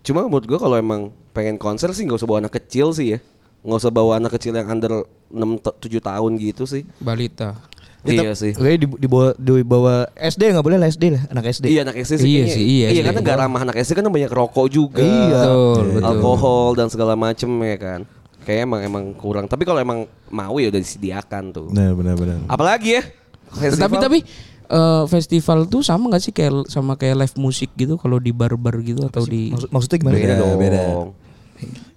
Cuma 0.03 0.27
menurut 0.27 0.47
gue 0.47 0.59
kalau 0.59 0.77
emang 0.77 1.15
pengen 1.31 1.57
konser 1.57 1.91
sih 1.95 2.03
nggak 2.05 2.19
usah 2.19 2.29
bawa 2.29 2.39
anak 2.43 2.55
kecil 2.59 2.91
sih 2.91 3.17
ya, 3.17 3.19
nggak 3.63 3.79
usah 3.79 3.93
bawa 3.95 4.19
anak 4.19 4.35
kecil 4.35 4.53
yang 4.55 4.69
under 4.69 5.07
6 5.31 5.63
7 5.63 6.03
tahun 6.03 6.33
gitu 6.39 6.67
sih. 6.67 6.83
Balita. 6.99 7.59
Iya 8.03 8.35
sih. 8.35 8.51
Oke 8.59 8.75
di, 8.83 8.87
di 8.91 9.07
bawah 9.07 9.31
di 9.39 9.63
bawah 9.63 10.11
SD 10.19 10.51
nggak 10.51 10.67
boleh 10.67 10.79
lah 10.83 10.91
SD 10.91 11.05
lah 11.15 11.23
anak 11.31 11.45
SD. 11.55 11.65
Iya 11.71 11.81
anak 11.87 11.97
SD 12.03 12.15
sih. 12.19 12.27
Iya 12.27 12.45
sih, 12.51 12.65
iya, 12.67 12.87
Iya 12.91 13.03
karena 13.07 13.21
nggak 13.23 13.39
ramah 13.47 13.61
anak 13.63 13.77
SD 13.79 13.95
kan 13.95 14.11
banyak 14.11 14.33
rokok 14.35 14.67
juga. 14.67 15.07
Iya. 15.07 15.43
Betul, 15.47 15.85
betul. 15.95 16.11
alkohol 16.11 16.69
dan 16.75 16.91
segala 16.91 17.15
macem 17.15 17.47
ya 17.63 17.79
kan. 17.79 18.01
Kayak 18.43 18.61
emang 18.67 18.81
emang 18.83 19.05
kurang. 19.15 19.47
Tapi 19.47 19.63
kalau 19.63 19.79
emang 19.79 20.11
mau 20.35 20.59
ya 20.59 20.75
udah 20.75 20.83
disediakan 20.83 21.55
tuh. 21.55 21.71
Nah, 21.71 21.95
benar-benar. 21.95 22.43
Apalagi 22.51 22.99
ya? 22.99 23.03
festival? 23.55 23.87
Tapi 23.87 23.97
tapi 24.03 24.19
eh, 24.73 25.05
festival 25.07 25.59
tuh 25.67 25.81
sama 25.81 26.09
gak 26.09 26.23
sih 26.23 26.33
kayak 26.33 26.67
sama 26.67 26.97
kayak 26.97 27.21
live 27.21 27.37
musik 27.37 27.71
gitu 27.75 27.95
kalau 27.95 28.17
di 28.17 28.33
bar-bar 28.33 28.81
gitu 28.81 29.05
atau 29.05 29.23
di 29.23 29.53
Maksud, 29.53 29.69
maksudnya 29.69 29.99
gimana? 29.99 30.15
beda 30.15 30.25
Beda, 30.25 30.41
dong. 30.41 30.57
beda. 30.57 30.81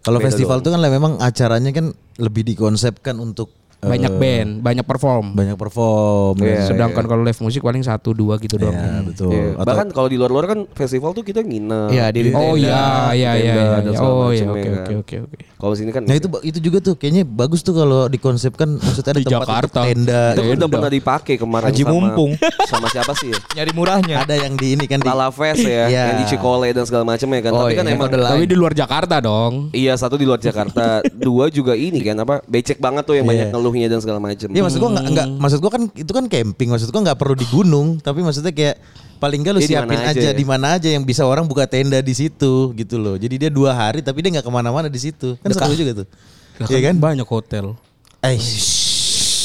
Kalau 0.02 0.20
festival 0.22 0.58
dong. 0.60 0.64
tuh 0.64 0.72
kan 0.72 0.80
lah 0.80 0.92
memang 0.92 1.18
acaranya 1.18 1.72
kan 1.72 1.90
lebih 2.18 2.46
dikonsepkan 2.46 3.18
untuk 3.18 3.50
banyak 3.76 4.18
band, 4.18 4.52
banyak 4.62 4.82
perform. 4.82 5.38
banyak 5.38 5.54
perform. 5.56 6.42
Iya, 6.42 6.66
Sedangkan 6.66 7.06
kalau 7.06 7.22
live 7.22 7.38
musik 7.38 7.62
paling 7.62 7.86
satu 7.86 8.14
dua 8.14 8.38
gitu 8.38 8.58
doang. 8.58 8.74
Ya, 8.74 8.98
betul. 9.06 9.30
Iya. 9.30 9.46
Atau 9.56 9.66
Bahkan 9.68 9.88
kalau 9.94 10.10
di 10.10 10.18
luar-luar 10.18 10.46
kan 10.48 10.60
festival 10.74 11.14
tuh 11.14 11.22
kita 11.22 11.46
nginep. 11.46 11.94
Iya, 11.94 12.06
di 12.10 12.34
Oh 12.34 12.58
tenda. 12.58 12.66
iya 12.66 12.82
iya 13.14 13.32
iya 13.38 13.54
iya. 13.54 13.54
iya. 13.86 14.00
Oh 14.02 14.34
iya 14.34 14.46
oke 14.48 14.58
kan. 14.64 14.74
oke 14.82 14.94
oke 15.06 15.16
oke. 15.30 15.38
Kalau 15.66 15.74
sini 15.74 15.90
kan 15.90 16.06
Nah 16.06 16.14
itu 16.14 16.30
itu 16.46 16.60
juga 16.62 16.78
tuh 16.78 16.94
kayaknya 16.94 17.26
bagus 17.26 17.60
tuh 17.60 17.74
kalau 17.74 18.06
dikonsepkan 18.06 18.78
maksudnya 18.78 19.12
ada 19.12 19.18
Di 19.18 19.26
tempat 19.26 19.42
Jakarta. 19.42 19.80
untuk 19.82 19.90
tenda. 19.90 20.22
itu 20.30 20.38
Tenda. 20.38 20.54
udah 20.56 20.70
pernah 20.70 20.92
dipakai 20.92 21.36
kemarin 21.36 21.66
Haji 21.66 21.82
sama 21.82 21.92
Mumpung. 21.92 22.32
sama 22.70 22.86
siapa 22.88 23.14
sih 23.16 23.28
ya? 23.28 23.38
Nyari 23.56 23.72
murahnya. 23.74 24.16
Ada 24.22 24.36
yang 24.40 24.54
di 24.54 24.68
ini 24.72 24.86
kan 24.86 25.02
di 25.02 25.08
Lala 25.08 25.34
Fest 25.34 25.66
ya, 25.66 25.90
Iya. 25.90 26.04
yang 26.08 26.18
di 26.22 26.26
Cikole 26.28 26.70
dan 26.70 26.86
segala 26.86 27.02
macamnya 27.04 27.42
kan. 27.42 27.52
Oh, 27.52 27.66
Tapi 27.66 27.74
kan 27.74 27.84
iya. 27.84 27.92
emang 27.92 28.06
Kode 28.06 28.18
lain. 28.20 28.32
Tapi 28.32 28.46
di 28.46 28.56
luar 28.56 28.74
Jakarta 28.74 29.16
dong. 29.18 29.54
Iya 29.72 29.94
satu 29.96 30.16
di 30.16 30.24
luar 30.24 30.38
Jakarta, 30.38 31.02
dua 31.26 31.50
juga 31.50 31.74
ini 31.74 31.98
kan 32.00 32.14
apa 32.18 32.46
becek 32.46 32.78
banget 32.78 33.02
tuh 33.04 33.16
yang 33.16 33.26
banyak 33.26 33.50
Iya. 33.50 33.52
ngeluhnya 33.52 33.88
dan 33.88 34.00
segala 34.00 34.22
macam. 34.22 34.48
Iya 34.48 34.62
maksud 34.62 34.78
gua 34.78 34.92
nggak 34.94 35.06
nggak 35.10 35.28
maksud 35.36 35.60
gua 35.60 35.72
kan 35.72 35.84
itu 35.90 36.12
kan 36.12 36.26
camping 36.28 36.70
maksud 36.70 36.88
gua 36.88 37.02
nggak 37.04 37.18
perlu 37.18 37.34
di 37.34 37.48
gunung 37.48 37.98
tapi 37.98 38.22
maksudnya 38.22 38.52
kayak 38.52 38.78
paling 39.16 39.40
nggak 39.40 39.54
lu 39.56 39.60
di 39.60 39.66
mana 39.66 39.74
siapin 39.82 39.98
aja 39.98 40.12
aja 40.12 40.30
ya. 40.30 40.34
di 40.36 40.46
mana 40.46 40.66
aja 40.76 40.90
yang 40.90 41.02
bisa 41.02 41.24
orang 41.24 41.44
buka 41.44 41.64
tenda 41.64 42.00
di 42.00 42.12
situ 42.12 42.74
gitu 42.74 42.96
loh 42.96 43.16
jadi 43.16 43.48
dia 43.48 43.50
dua 43.50 43.72
hari 43.72 44.00
tapi 44.00 44.20
dia 44.20 44.36
nggak 44.36 44.46
ke 44.46 44.52
mana-mana 44.52 44.88
di 44.88 45.00
situ 45.00 45.40
kan 45.40 45.50
seru 45.50 45.74
juga 45.74 46.04
tuh 46.04 46.08
Iya 46.56 46.80
kan 46.82 46.96
Banyak 46.96 47.28
hotel. 47.28 47.76
eh 48.22 48.40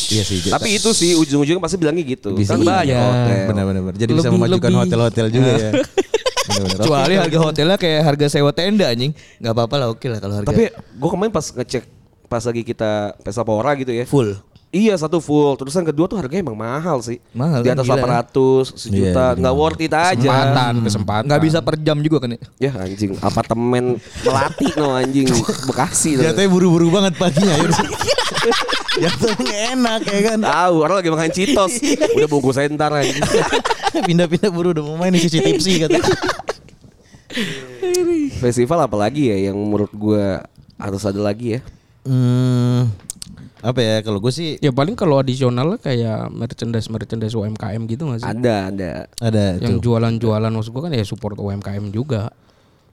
iya 0.08 0.22
sih 0.22 0.46
Tapi 0.46 0.74
itu 0.74 0.90
sih 0.90 1.14
ujung-ujungnya 1.14 1.58
pasti 1.58 1.74
bilangnya 1.74 2.02
gitu. 2.04 2.34
Bisa. 2.34 2.54
Kan 2.54 2.62
banyak 2.62 2.86
Iya. 2.86 3.02
hotel. 3.02 3.36
benar-benar 3.46 3.94
jadi 3.94 4.12
bisa 4.12 4.26
Lebih- 4.26 4.38
memajukan 4.38 4.68
lebih. 4.68 4.80
hotel-hotel 4.80 5.26
juga 5.28 5.50
ya. 5.52 5.70
Kecuali 6.50 7.14
harga 7.14 7.38
hotelnya 7.40 7.76
kayak 7.76 8.00
harga 8.04 8.26
sewa 8.28 8.50
tenda 8.50 8.86
anjing. 8.86 9.10
Enggak 9.38 9.52
apa-apa 9.54 9.74
lah 9.76 9.88
oke 9.90 10.06
lah 10.06 10.18
kalau 10.18 10.34
harga. 10.36 10.48
Tapi 10.48 10.70
gue 10.70 11.08
kemarin 11.08 11.30
pas 11.30 11.46
ngecek 11.46 11.82
pas 12.26 12.42
lagi 12.42 12.62
kita 12.62 12.90
pesta 13.20 13.42
pora 13.42 13.74
gitu 13.74 13.90
ya. 13.90 14.06
full. 14.06 14.34
Iya 14.70 14.94
satu 14.94 15.18
full. 15.18 15.58
Terus 15.58 15.74
yang 15.74 15.82
kedua 15.82 16.06
tuh 16.06 16.14
harganya 16.14 16.46
emang 16.46 16.54
mahal 16.54 17.02
sih. 17.02 17.18
Mahal 17.34 17.66
Di 17.66 17.74
kan, 17.74 17.82
atas 17.82 17.86
gila. 17.90 18.22
800, 18.30 18.78
sejuta, 18.78 19.24
Iya, 19.34 19.38
nggak 19.42 19.54
worth 19.58 19.82
it 19.82 19.90
aja. 19.90 20.14
Kesempatan, 20.14 20.72
kesempatan. 20.86 21.24
Enggak 21.26 21.42
bisa 21.42 21.58
per 21.58 21.74
jam 21.82 21.98
juga 21.98 22.16
kan 22.22 22.30
ya. 22.30 22.40
Ya 22.58 22.72
anjing, 22.78 23.18
apartemen 23.18 23.98
melati 24.22 24.66
no 24.78 24.94
anjing 24.94 25.26
Bekasi. 25.66 26.14
tuh. 26.14 26.22
Jatuhnya 26.22 26.46
buru-buru 26.46 26.86
banget 26.94 27.18
paginya 27.18 27.50
ya. 27.58 27.66
Jatuhnya 29.10 29.74
enak 29.74 30.00
ya 30.06 30.20
kan. 30.32 30.38
Tahu 30.38 30.74
orang 30.86 30.96
lagi 31.02 31.10
makan 31.10 31.30
Citos. 31.34 31.72
Udah 32.14 32.28
bungkus 32.30 32.54
saya 32.54 32.70
ntar 32.70 32.94
anjing. 32.94 33.26
Pindah-pindah 34.06 34.54
buru 34.54 34.70
udah 34.70 34.86
mau 34.86 34.94
main 34.94 35.18
cuci 35.18 35.38
tipsi 35.42 35.82
kata. 35.82 35.98
Festival 38.38 38.86
apalagi 38.86 39.34
ya 39.34 39.50
yang 39.50 39.58
menurut 39.58 39.90
gua 39.90 40.46
harus 40.78 41.02
ada 41.02 41.18
lagi 41.18 41.58
ya. 41.58 41.60
Hmm, 42.00 42.88
apa 43.60 43.78
ya 43.78 43.94
kalau 44.00 44.18
gue 44.18 44.30
sih 44.30 44.56
Ya 44.58 44.70
paling 44.70 44.92
kalau 44.92 45.16
adisional 45.16 45.76
kayak 45.76 46.28
merchandise 46.28 46.86
merchandise 46.86 47.32
UMKM 47.32 47.84
gitu 47.86 48.04
nggak 48.04 48.20
sih? 48.20 48.28
Ada, 48.28 48.54
ada. 48.68 48.90
ada 49.20 49.44
Yang 49.58 49.76
tuh. 49.76 49.82
jualan-jualan 49.84 50.50
maksud 50.50 50.70
gua 50.70 50.82
kan 50.84 50.92
ya 50.92 51.04
support 51.04 51.36
UMKM 51.36 51.88
juga. 51.90 52.32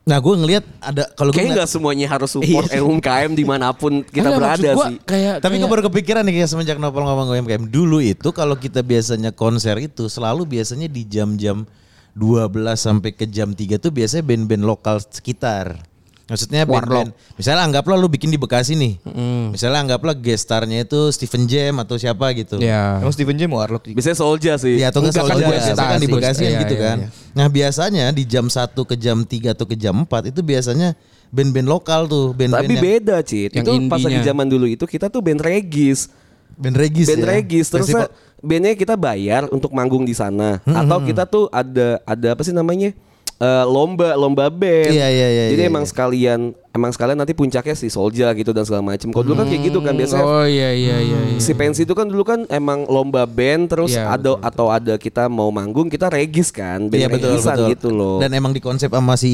Nah 0.04 0.16
gue 0.16 0.34
ngelihat 0.34 0.64
ada 0.80 1.04
kalau 1.12 1.30
gue 1.30 1.36
ngeliat, 1.38 1.56
nggak 1.58 1.68
semuanya 1.68 2.06
harus 2.06 2.30
support 2.30 2.68
UMKM 2.70 3.30
di 3.32 3.44
mana 3.44 3.72
pun 3.72 4.00
kita 4.08 4.24
Enggak, 4.26 4.40
berada 4.40 4.70
gua 4.72 4.86
sih. 4.88 4.96
Kayak 5.02 5.34
tapi 5.38 5.54
gue 5.54 5.60
kayak- 5.60 5.72
baru 5.72 5.82
kepikiran 5.88 6.22
nih 6.24 6.34
kayak 6.36 6.48
semenjak 6.48 6.76
Nopal 6.76 7.02
ngomong 7.02 7.28
UMKM 7.30 7.64
dulu 7.66 7.98
itu 7.98 8.28
kalau 8.30 8.52
kita 8.54 8.80
biasanya 8.80 9.30
konser 9.30 9.76
itu 9.78 10.08
selalu 10.08 10.48
biasanya 10.48 10.86
di 10.86 11.04
jam-jam 11.04 11.68
12 12.12 12.50
sampai 12.74 13.12
ke 13.12 13.24
jam 13.24 13.52
3 13.52 13.76
tuh 13.76 13.88
biasanya 13.88 14.24
band-band 14.24 14.64
lokal 14.64 14.96
sekitar. 14.98 15.80
Maksudnya 16.28 16.62
band-band. 16.62 17.16
Misalnya 17.34 17.64
anggaplah 17.64 17.96
lu 17.96 18.04
bikin 18.06 18.28
di 18.28 18.36
Bekasi 18.36 18.76
nih. 18.76 19.00
Misalnya 19.48 19.80
anggaplah 19.80 20.12
gestarnya 20.12 20.84
itu 20.84 21.08
Steven 21.08 21.48
Jam 21.48 21.80
atau 21.80 21.96
siapa 21.96 22.28
gitu. 22.32 22.60
ya. 22.60 23.00
Emang 23.00 23.10
Steven 23.10 23.32
Jam 23.32 23.48
Warlock 23.48 23.82
juga. 23.82 23.96
Biasanya 23.96 24.18
Solja 24.20 24.52
sih. 24.54 24.76
Iya 24.76 24.92
atau 24.92 25.00
enggak 25.00 25.16
Enggak, 25.16 25.24
kan 25.24 25.40
kan 25.40 25.96
di 25.96 26.04
stasi. 26.04 26.12
Bekasi 26.12 26.42
kan 26.42 26.50
Iya, 26.50 26.60
gitu 26.60 26.74
iya, 26.74 26.84
kan. 26.84 26.96
iya. 27.00 27.08
Nah 27.32 27.46
biasanya 27.48 28.04
di 28.12 28.22
jam 28.22 28.44
1 28.46 28.52
ke 28.84 28.94
jam 28.94 29.24
3 29.24 29.56
atau 29.56 29.64
ke 29.64 29.72
jam 29.72 29.94
4 29.98 30.28
itu 30.28 30.40
biasanya 30.44 30.92
band-band 31.28 31.64
lokal 31.66 32.04
tuh. 32.04 32.36
Band-band 32.36 32.60
Tapi 32.62 32.74
yang- 32.76 32.84
beda, 32.84 33.16
Cit. 33.22 33.50
Yang 33.56 33.64
Itu 33.64 33.72
pas 33.88 33.98
lagi 33.98 34.20
zaman 34.20 34.46
dulu 34.46 34.68
itu 34.68 34.84
kita 34.84 35.08
tuh 35.08 35.24
band 35.24 35.40
regis. 35.40 36.12
Band 36.58 36.76
regis 36.76 37.06
band 37.06 37.22
ya. 37.22 37.28
regis 37.30 37.66
terus 37.70 37.86
Festival- 37.88 38.10
bandnya 38.38 38.74
kita 38.74 38.94
bayar 38.94 39.46
untuk 39.48 39.70
manggung 39.70 40.02
di 40.02 40.10
sana 40.10 40.58
atau 40.62 40.98
kita 41.00 41.22
tuh 41.22 41.46
ada 41.50 41.98
ada 42.02 42.34
apa 42.34 42.42
sih 42.42 42.50
namanya 42.50 42.90
Eh, 43.38 43.64
lomba 43.64 44.18
lomba 44.18 44.50
band 44.50 44.90
Iya, 44.90 45.06
iya, 45.06 45.28
iya, 45.30 45.44
jadi 45.48 45.62
iya, 45.62 45.70
emang 45.70 45.86
iya. 45.86 45.90
sekalian 45.94 46.40
emang 46.74 46.90
sekalian 46.90 47.14
nanti 47.14 47.30
puncaknya 47.30 47.70
si 47.72 47.86
Solja 47.86 48.34
gitu 48.34 48.50
dan 48.50 48.66
segala 48.66 48.82
macam 48.84 49.14
kalau 49.14 49.22
dulu 49.22 49.38
kan 49.38 49.46
kayak 49.46 49.62
gitu 49.62 49.78
kan 49.78 49.94
biasanya 49.94 50.26
Oh 50.26 50.42
iya 50.42 50.74
iya 50.74 50.98
iya. 50.98 51.18
iya. 51.24 51.38
si 51.38 51.54
pensi 51.54 51.86
itu 51.86 51.94
kan 51.94 52.10
dulu 52.10 52.26
kan 52.26 52.50
emang 52.50 52.82
lomba 52.84 53.22
band 53.24 53.70
terus 53.70 53.94
Iya, 53.94 54.10
ada 54.10 54.42
atau 54.42 54.66
ada 54.66 54.98
kita 54.98 55.30
mau 55.30 55.50
manggung 55.50 55.86
kita 55.86 56.10
regis 56.10 56.50
kan 56.50 56.90
band 56.90 56.98
Iya 56.98 57.06
betul 57.06 57.30
regisan 57.30 57.54
betul. 57.54 57.68
gitu 57.70 57.88
loh 57.94 58.18
Dan 58.18 58.34
emang 58.34 58.50
dikonsep 58.50 58.90
sama 58.90 59.14
si 59.14 59.30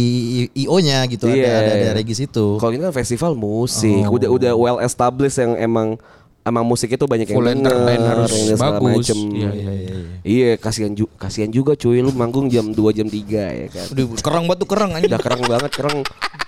IO-nya 0.53 1.09
gitu 1.09 1.25
Iya. 1.25 1.49
ada, 1.49 1.71
ada 1.73 1.73
ada 1.73 1.91
regis 1.97 2.21
itu. 2.21 2.61
kalau 2.61 2.71
ini 2.71 2.85
kan 2.85 2.93
festival 2.93 3.33
musik 3.33 4.05
Oh. 4.05 4.21
udah 4.21 4.29
udah 4.29 4.53
well 4.53 4.79
established 4.85 5.41
yang 5.41 5.57
emang 5.57 5.97
emang 6.45 6.65
musik 6.65 6.93
itu 6.93 7.05
banyak 7.09 7.27
yang 7.27 7.39
Full 7.41 7.49
denger, 7.49 7.73
entertain 7.73 8.03
harus 8.05 8.31
yang 8.37 8.61
bagus. 8.61 8.85
macem. 8.85 9.19
Iya, 9.33 9.51
iya, 9.51 9.73
iya. 9.73 9.97
Iya, 10.25 10.51
kasihan 10.61 10.93
ju 10.93 11.05
kasihan 11.17 11.49
juga 11.49 11.73
cuy 11.75 12.05
lu 12.05 12.13
manggung 12.13 12.53
jam 12.53 12.69
2 12.71 12.77
jam 12.93 13.09
3 13.09 13.65
ya 13.65 13.69
kan. 13.73 13.87
Udah 13.93 14.05
kerang 14.21 14.45
banget 14.45 14.59
tuh 14.61 14.69
kerang 14.69 14.91
anjing. 14.93 15.11
Udah 15.11 15.21
kereng 15.21 15.43
banget, 15.49 15.71
kereng. 15.73 15.99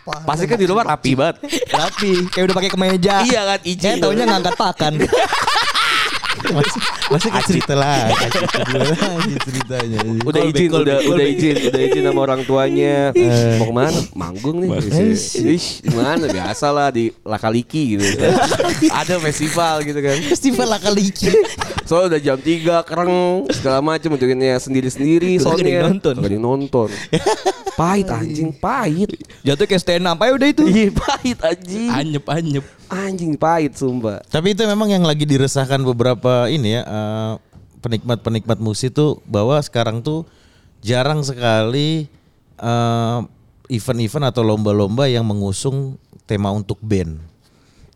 Pasti 0.07 0.45
kan 0.47 0.59
di 0.61 0.69
luar 0.69 0.85
rapi 0.87 1.13
banget. 1.19 1.37
Rapi, 1.73 2.31
kayak 2.31 2.45
udah 2.53 2.57
pakai 2.61 2.71
kemeja. 2.71 3.15
Iya 3.25 3.41
kan, 3.43 3.61
izin. 3.65 3.89
Eh 3.89 3.95
taunya 3.99 4.25
ngangkat 4.29 4.55
pakan. 4.55 4.93
masih 6.53 6.81
masih 7.09 7.29
ke 7.33 7.41
cerita 7.49 7.75
lah, 7.75 8.11
lagi 8.11 9.37
ceritanya. 9.43 9.99
Udah 10.23 10.43
izin, 10.47 10.71
udah 10.73 10.97
udah 11.09 11.27
izin, 11.27 11.57
udah 11.71 11.81
izin 11.81 12.03
sama 12.05 12.21
orang 12.23 12.41
tuanya. 12.45 13.11
Mau 13.63 13.67
ke 13.71 13.75
mana? 13.75 14.01
Manggung 14.13 14.57
nih. 14.63 14.69
Ish, 15.57 15.83
di 15.83 15.91
mana? 15.95 16.29
Biasa 16.29 16.67
lah 16.71 16.89
di 16.93 17.11
Lakaliki 17.25 17.97
gitu. 17.97 18.05
Ada 19.01 19.17
festival 19.23 19.85
gitu 19.87 19.99
kan. 20.03 20.17
Festival 20.27 20.67
lah 20.77 20.81
kali 20.81 21.09
Soalnya 21.87 22.19
udah 22.19 22.21
jam 22.21 22.39
3 22.43 22.89
kereng 22.89 23.15
segala 23.55 23.79
macam 23.79 24.19
untuknya 24.19 24.59
sendiri-sendiri 24.59 25.39
Kagak 25.39 25.47
ada 25.47 25.55
soalnya. 25.55 25.81
nonton. 25.87 26.15
Yang 26.19 26.43
nonton. 26.43 26.89
pahit 27.79 28.09
anjing, 28.11 28.51
pahit. 28.57 29.11
Jatuh 29.47 29.67
kayak 29.69 29.83
stand 29.85 30.09
up 30.09 30.19
aja 30.19 30.33
udah 30.35 30.49
itu. 30.51 30.65
Iya, 30.67 30.91
pahit 30.91 31.39
anjing. 31.39 31.91
Anyep 31.93 32.25
anyep. 32.27 32.65
Anjing 32.87 33.35
pahit 33.39 33.79
sumpah. 33.79 34.23
Tapi 34.27 34.55
itu 34.55 34.63
memang 34.67 34.91
yang 34.91 35.05
lagi 35.07 35.23
diresahkan 35.27 35.83
beberapa 35.83 36.26
ini 36.49 36.79
ya 36.79 36.83
eh, 36.85 37.33
penikmat-penikmat 37.81 38.59
musik 38.59 38.95
tuh 38.95 39.23
bahwa 39.27 39.59
sekarang 39.63 40.03
tuh 40.03 40.27
jarang 40.83 41.23
sekali 41.23 42.07
eh, 42.59 43.19
event-event 43.71 44.31
atau 44.31 44.43
lomba-lomba 44.47 45.11
yang 45.11 45.27
mengusung 45.27 45.99
tema 46.27 46.51
untuk 46.55 46.79
band. 46.83 47.19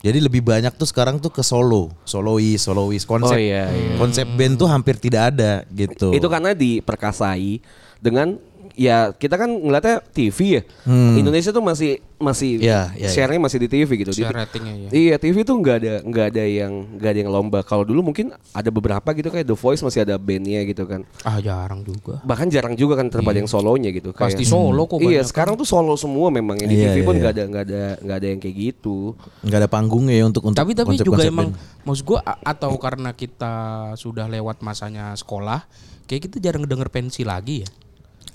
Jadi 0.01 0.16
lebih 0.16 0.40
banyak 0.40 0.73
tuh 0.81 0.88
sekarang 0.88 1.21
tuh 1.21 1.29
ke 1.29 1.45
solo, 1.45 1.93
solois, 2.09 2.57
solois 2.57 3.05
konsep. 3.05 3.37
Oh, 3.37 3.40
iya, 3.40 3.69
iya. 3.69 4.01
Konsep 4.01 4.25
band 4.33 4.57
tuh 4.57 4.64
hampir 4.64 4.97
tidak 4.97 5.37
ada 5.37 5.61
gitu. 5.69 6.16
Itu 6.16 6.25
karena 6.33 6.57
diperkasai 6.57 7.61
dengan 8.01 8.40
ya 8.72 9.11
kita 9.11 9.35
kan 9.35 9.48
ngeliatnya 9.48 10.02
TV 10.06 10.38
ya. 10.56 10.62
Hmm. 10.83 11.14
Indonesia 11.14 11.48
tuh 11.48 11.61
masih 11.61 11.90
masih 12.16 12.61
Iya, 12.61 12.92
iya, 12.94 13.09
share-nya 13.09 13.40
masih 13.40 13.59
di 13.59 13.68
TV 13.68 13.88
gitu. 13.96 14.12
Di- 14.12 14.20
Share 14.20 14.37
ratingnya 14.37 14.74
ya. 14.76 14.88
Iya 14.90 15.14
TV 15.16 15.40
tuh 15.40 15.56
nggak 15.56 15.76
ada 15.78 15.92
nggak 16.02 16.26
ada 16.28 16.44
yang 16.44 16.72
nggak 16.94 17.11
ada 17.11 17.18
yang 17.18 17.30
lomba. 17.30 17.59
Kalau 17.62 17.80
dulu 17.80 18.04
mungkin 18.04 18.28
ada 18.50 18.68
beberapa 18.68 19.09
gitu 19.11 19.28
kayak 19.28 19.44
The 19.44 19.54
Voice 19.54 19.80
masih 19.80 20.02
ada 20.02 20.14
bandnya 20.14 20.61
gitu 20.62 20.85
kan. 20.85 21.09
Ah 21.20 21.38
jarang 21.38 21.80
juga. 21.80 22.20
Bahkan 22.20 22.46
jarang 22.48 22.74
juga 22.74 22.94
kan 22.94 23.09
terdapat 23.09 23.38
yang 23.38 23.48
solonya 23.48 23.88
gitu. 23.88 24.12
kayak- 24.12 24.33
Pasti 24.33 24.44
solo 24.44 24.85
kok 24.85 25.00
Iya 25.00 25.22
sekarang 25.22 25.56
tuh 25.56 25.64
solo 25.64 25.96
semua 25.96 26.28
memang 26.28 26.56
yang 26.56 26.68
di 26.68 26.76
Iya, 26.76 26.92
TV 26.92 26.96
iya, 26.96 27.04
pun 27.04 27.14
iya. 27.14 27.20
nggak 27.20 27.33
ada 27.33 27.42
nggak 27.46 27.64
ada 27.64 27.83
nggak 27.98 28.16
ada 28.16 28.26
yang 28.28 28.38
kayak 28.38 28.56
gitu. 28.59 28.98
nggak 29.40 29.59
ada 29.59 29.70
panggungnya 29.70 30.14
ya 30.14 30.24
untuk 30.26 30.42
untuk 30.42 30.59
Tapi 30.59 30.72
tapi 30.74 30.94
juga 30.94 31.16
konsep-konsep 31.16 31.33
emang 31.33 31.48
band. 31.50 31.83
maksud 31.83 32.04
gua 32.04 32.20
a- 32.20 32.40
atau 32.46 32.76
karena 32.76 33.11
kita 33.12 33.52
sudah 33.94 34.26
lewat 34.26 34.61
masanya 34.61 35.12
sekolah, 35.14 35.64
kayak 36.04 36.28
kita 36.28 36.37
jarang 36.38 36.64
denger 36.64 36.88
pensi 36.88 37.24
lagi 37.24 37.64
ya. 37.64 37.68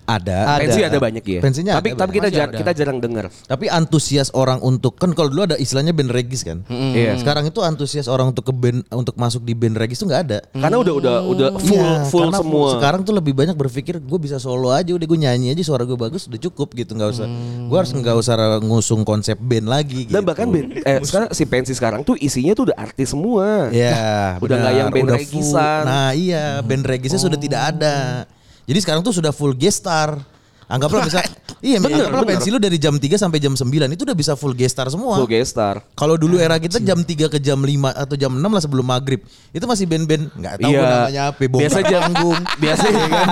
Ada. 0.05 0.57
Pensi 0.57 0.79
ada 0.79 0.97
banyak 0.97 1.23
ya. 1.23 1.39
Pensinya 1.41 1.73
tapi 1.75 1.91
ada, 1.91 1.99
tapi 1.99 2.11
kita 2.15 2.29
jar- 2.29 2.49
ada. 2.49 2.57
kita 2.57 2.71
jarang 2.71 2.97
dengar. 2.97 3.25
Tapi 3.43 3.65
antusias 3.67 4.29
orang 4.31 4.61
untuk 4.61 4.95
kan 4.95 5.11
kalau 5.11 5.27
dulu 5.27 5.43
ada 5.43 5.57
istilahnya 5.57 5.91
band 5.91 6.09
regis 6.09 6.41
kan. 6.41 6.61
Iya. 6.69 7.17
Sekarang 7.17 7.43
itu 7.43 7.59
antusias 7.59 8.05
orang 8.05 8.29
untuk 8.29 8.45
ke 8.45 8.53
band 8.53 8.85
untuk 8.89 9.13
masuk 9.15 9.41
di 9.41 9.51
band 9.51 9.75
regis 9.75 9.97
tuh 9.97 10.07
nggak 10.07 10.21
ada. 10.23 10.39
Karena 10.51 10.77
udah 10.77 10.93
udah 10.93 11.15
udah 11.25 11.49
full 11.57 11.73
Iya, 11.75 12.05
full 12.07 12.29
karena 12.29 12.39
semua. 12.39 12.69
Sekarang 12.77 13.01
tuh 13.01 13.13
lebih 13.13 13.33
banyak 13.33 13.53
berpikir 13.53 13.97
gue 13.97 14.19
bisa 14.21 14.37
solo 14.37 14.69
aja 14.69 14.89
udah 14.89 15.03
gue 15.03 15.19
nyanyi 15.19 15.51
aja 15.51 15.61
suara 15.61 15.83
gue 15.83 15.97
bagus 15.97 16.25
udah 16.25 16.39
cukup 16.39 16.71
gitu 16.73 16.93
nggak 16.93 17.09
usah. 17.11 17.27
Gue 17.65 17.77
harus 17.77 17.91
nggak 17.91 18.15
usah 18.15 18.33
ngusung 18.61 19.01
konsep 19.01 19.35
band 19.35 19.65
lagi. 19.65 20.05
Dan 20.05 20.21
gitu. 20.21 20.27
bahkan 20.27 20.47
band, 20.47 20.67
eh 20.79 21.01
sekarang 21.01 21.29
si 21.31 21.43
pensi 21.43 21.73
sekarang 21.73 22.01
tuh 22.01 22.13
isinya 22.15 22.53
tuh 22.53 22.69
udah 22.69 22.77
artis 22.77 23.09
semua. 23.09 23.73
Ya, 23.73 24.37
Udah 24.37 24.55
nggak 24.55 24.73
yang 24.75 24.89
band 24.89 25.05
udah 25.07 25.17
regisan. 25.17 25.81
full. 25.81 25.89
Nah 25.89 26.09
iya, 26.11 26.45
band 26.61 26.85
regisnya 26.85 27.17
sudah 27.17 27.35
tidak 27.35 27.61
ada. 27.73 28.29
Jadi 28.65 28.79
sekarang 28.81 29.01
tuh 29.05 29.13
sudah 29.13 29.29
full 29.29 29.53
guest 29.53 29.85
star. 29.85 30.17
Anggaplah 30.65 31.05
bisa 31.05 31.21
Iya, 31.65 31.81
Bener, 31.81 31.97
bener, 32.05 32.13
bener. 32.13 32.29
pensi 32.29 32.47
lu 32.47 32.61
dari 32.61 32.77
jam 32.77 32.93
3 32.93 33.17
sampai 33.17 33.39
jam 33.39 33.49
9 33.51 33.65
itu 33.89 34.05
udah 34.05 34.13
bisa 34.13 34.33
full 34.33 34.53
gestar 34.53 34.85
semua. 34.85 35.17
Full 35.17 35.25
guest 35.25 35.49
star. 35.51 35.81
Kalau 35.91 36.13
dulu 36.13 36.37
era 36.37 36.55
kita 36.55 36.77
jam 36.77 37.01
3 37.01 37.25
ke 37.25 37.39
jam 37.39 37.57
5 37.57 37.65
atau 37.89 38.13
jam 38.13 38.29
6 38.29 38.45
lah 38.45 38.61
sebelum 38.61 38.85
maghrib. 38.85 39.25
Itu 39.49 39.65
masih 39.65 39.83
band-band 39.83 40.29
nggak 40.31 40.53
tahu 40.59 40.69
Iya. 40.69 40.85
namanya 40.85 41.21
apa, 41.27 41.41
bongkar 41.43 41.61
Biasa 41.65 41.79
jam- 41.81 42.03
panggung. 42.05 42.37
Biasa 42.61 42.83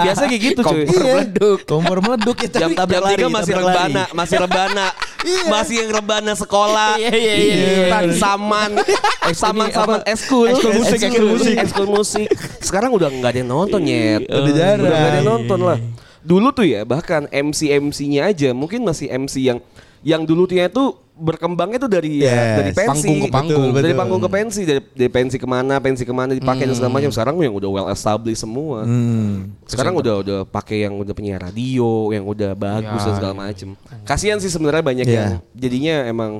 biasa 0.02 0.22
kayak 0.26 0.42
gitu 0.44 0.62
cuy. 0.62 0.84
Kompor 0.84 1.04
meleduk. 1.06 1.58
Kompor 1.64 1.98
meleduk 2.00 2.38
ya, 2.40 2.50
Jam, 2.50 2.60
jam 2.60 2.70
tabrak 2.74 3.02
tiga 3.06 3.06
lari, 3.06 3.24
masih 3.30 3.54
tabrak 3.54 3.64
lari. 3.64 3.78
rebana, 3.78 4.04
masih 4.12 4.38
rebana, 4.40 4.86
Iya. 5.24 5.44
masih 5.48 5.76
yang 5.78 5.92
rebana 5.94 6.34
sekolah, 6.34 6.92
Iya, 6.98 7.12
iya, 7.14 7.34
iya, 7.34 7.54
iya. 7.56 7.86
Tan 7.88 8.08
saman, 8.12 8.72
saman 9.38 9.68
saman 9.70 10.02
eskul, 10.04 10.50
Ekskul 10.50 10.74
musik, 10.74 11.00
ekskul 11.00 11.28
musik. 11.30 11.56
ekskul 11.56 11.88
musik. 11.88 12.28
Sekarang 12.60 12.90
udah 12.92 13.08
nggak 13.08 13.30
ada 13.30 13.40
yang 13.40 13.48
nonton 13.48 13.80
nyet, 13.80 14.26
Udah 14.26 14.52
jarang. 14.52 14.84
udah 14.84 14.90
nggak 14.92 15.08
ada 15.08 15.18
yang 15.18 15.30
nonton 15.30 15.60
lah. 15.62 15.78
Dulu 16.24 16.48
tuh 16.50 16.64
ya 16.64 16.82
bahkan 16.84 17.28
MC 17.28 17.68
MC-nya 17.70 18.28
aja 18.28 18.50
mungkin 18.52 18.82
masih 18.82 19.08
MC 19.08 19.44
yang 19.44 19.60
yang 20.02 20.24
dulu 20.24 20.44
tuh 20.44 20.56
itu 20.56 20.86
berkembangnya 21.14 21.78
tuh 21.78 21.88
dari 21.88 22.20
ya, 22.20 22.28
Yes. 22.28 22.56
dari 22.58 22.72
pensi 22.74 22.90
Panggung 23.06 23.20
ke 23.22 23.28
panggung. 23.30 23.64
Betul, 23.70 23.78
dari 23.78 23.86
betul. 23.86 24.00
panggung 24.02 24.20
ke 24.20 24.30
pensi 24.30 24.62
dari, 24.66 24.82
dari 24.82 25.12
pensi 25.12 25.36
ke 25.38 25.46
mana 25.46 25.76
pensi 25.78 26.04
ke 26.04 26.10
mana 26.10 26.32
dipakai 26.34 26.66
dan 26.66 26.74
segala 26.74 26.92
macam 26.92 27.12
sekarang 27.14 27.36
yang 27.38 27.54
udah 27.54 27.70
well 27.70 27.88
established 27.88 28.42
semua 28.42 28.82
Hmm. 28.82 29.54
sekarang 29.64 29.94
udah 29.94 30.16
udah 30.20 30.40
pakai 30.44 30.84
yang 30.84 30.98
udah 30.98 31.14
punya 31.14 31.38
radio 31.38 32.10
yang 32.10 32.26
udah 32.26 32.52
bagus 32.54 32.98
Ya, 32.98 33.06
dan 33.06 33.16
segala 33.16 33.36
macem 33.38 33.68
kasihan 34.04 34.42
sih 34.42 34.50
sebenarnya 34.50 34.82
banyak 34.82 35.06
Ya. 35.06 35.14
yang 35.14 35.30
jadinya 35.54 35.96
emang 36.04 36.32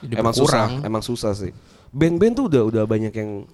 Jadi 0.00 0.14
emang 0.16 0.34
susah 0.34 0.66
emang 0.80 1.02
susah 1.04 1.36
sih 1.36 1.52
band-band 1.92 2.32
tuh 2.34 2.46
udah 2.48 2.62
udah 2.64 2.82
banyak 2.84 3.12
yang 3.12 3.44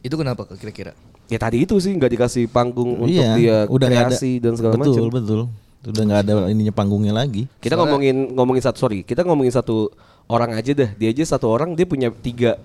Itu 0.00 0.14
kenapa 0.14 0.44
kira-kira? 0.52 0.92
Ya 1.30 1.38
tadi 1.38 1.62
itu 1.62 1.78
sih 1.78 1.94
nggak 1.94 2.10
dikasih 2.10 2.44
panggung 2.50 3.06
untuk 3.06 3.14
Iya, 3.14 3.30
dia 3.38 3.56
udah 3.70 3.86
nggak 3.86 4.02
ada. 4.02 4.10
kreasi 4.12 4.42
dan 4.42 4.52
segala 4.58 4.74
betul, 4.76 5.06
macam 5.06 5.14
Betul, 5.14 5.40
Udah 5.80 6.02
nggak 6.04 6.20
ada 6.26 6.32
ininya 6.50 6.74
panggungnya 6.74 7.14
lagi. 7.14 7.48
kita 7.56 7.72
ngomongin 7.72 8.34
ngomongin 8.34 8.60
satu 8.60 8.76
sorry 8.76 9.00
kita 9.00 9.22
ngomongin 9.22 9.54
satu 9.54 9.88
orang 10.26 10.52
aja 10.52 10.76
dah 10.76 10.90
dia 10.92 11.08
aja 11.08 11.24
satu 11.24 11.48
orang 11.48 11.72
dia 11.72 11.86
punya 11.88 12.12
tiga 12.12 12.60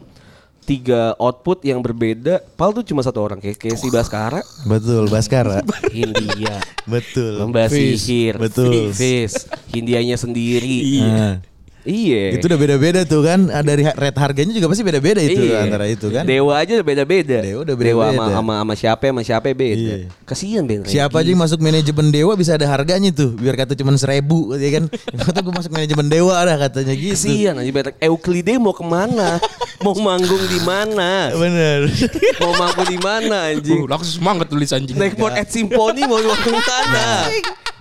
tiga 0.65 1.13
output 1.15 1.61
yang 1.61 1.77
berbeda. 1.77 2.41
Pal 2.57 2.73
tuh 2.73 2.81
cuma 2.81 3.05
satu 3.05 3.21
orang 3.21 3.37
kayak 3.37 3.61
kayak 3.61 3.77
si 3.77 3.87
Baskara. 3.93 4.41
Betul, 4.65 5.05
Baskara. 5.07 5.61
Hindia 5.93 6.57
betul. 6.89 7.37
Lomba 7.37 7.69
sihir. 7.69 8.41
Betul. 8.41 8.89
Fis 8.89 9.45
Hindianya 9.69 10.17
sendiri. 10.17 11.05
Nah, 11.05 11.37
Iya 11.85 12.33
itu 12.33 12.49
udah 12.49 12.57
beda-beda 12.57 13.01
tuh 13.05 13.21
kan. 13.21 13.45
Ah, 13.53 13.61
Dari 13.61 13.85
rate 13.85 14.17
harganya 14.17 14.51
juga 14.51 14.73
pasti 14.73 14.81
beda-beda 14.81 15.21
itu 15.21 15.37
Iya. 15.37 15.69
antara 15.69 15.85
itu 15.85 16.09
kan. 16.09 16.25
Dewa 16.25 16.57
aja 16.57 16.81
udah 16.81 16.87
beda-beda. 16.87 17.37
Dewa 17.45 17.59
udah 17.61 17.75
Dewa 17.77 18.05
beda-beda. 18.09 18.17
sama 18.17 18.33
sama 18.33 18.53
sama 18.57 18.73
siapa 18.73 19.03
sama 19.05 19.21
siapa 19.21 19.47
beda. 19.53 19.93
Iya. 20.01 20.09
Kasihan 20.25 20.63
Ben. 20.65 20.81
Siapa 20.81 21.21
aja 21.21 21.29
yang 21.29 21.41
masuk 21.41 21.61
manajemen 21.61 22.09
Dewa 22.09 22.33
bisa 22.33 22.57
ada 22.57 22.65
harganya 22.65 23.13
tuh. 23.13 23.37
Biar 23.37 23.53
kata 23.53 23.77
cuma 23.77 23.93
seribu 23.95 24.57
ya 24.57 24.81
kan. 24.81 24.89
Kata 25.25 25.39
gue 25.41 25.53
masuk 25.53 25.71
manajemen 25.71 26.05
Dewa 26.09 26.33
ada 26.35 26.57
katanya 26.57 26.93
gitu. 26.97 27.13
Kasihan 27.13 27.53
aja 27.61 27.69
Ben. 27.69 27.93
Euklide 28.01 28.57
mau 28.57 28.73
ke 28.73 28.81
mana? 28.81 29.37
mau 29.85 29.93
manggung 29.93 30.41
di 30.49 30.59
mana? 30.65 31.29
Bener. 31.31 31.85
mau 32.41 32.53
manggung 32.57 32.89
di 32.89 32.97
mana 32.97 33.53
anjing? 33.53 33.85
Uh, 33.85 33.85
langsung 33.85 34.17
semangat 34.17 34.49
tulis 34.49 34.73
anjing. 34.73 34.97
Naik 34.97 35.15
board 35.15 35.37
at 35.37 35.53
Symphony 35.53 36.09
mau 36.09 36.17
manggung 36.17 36.57
di 36.57 36.65
mana? 36.65 37.05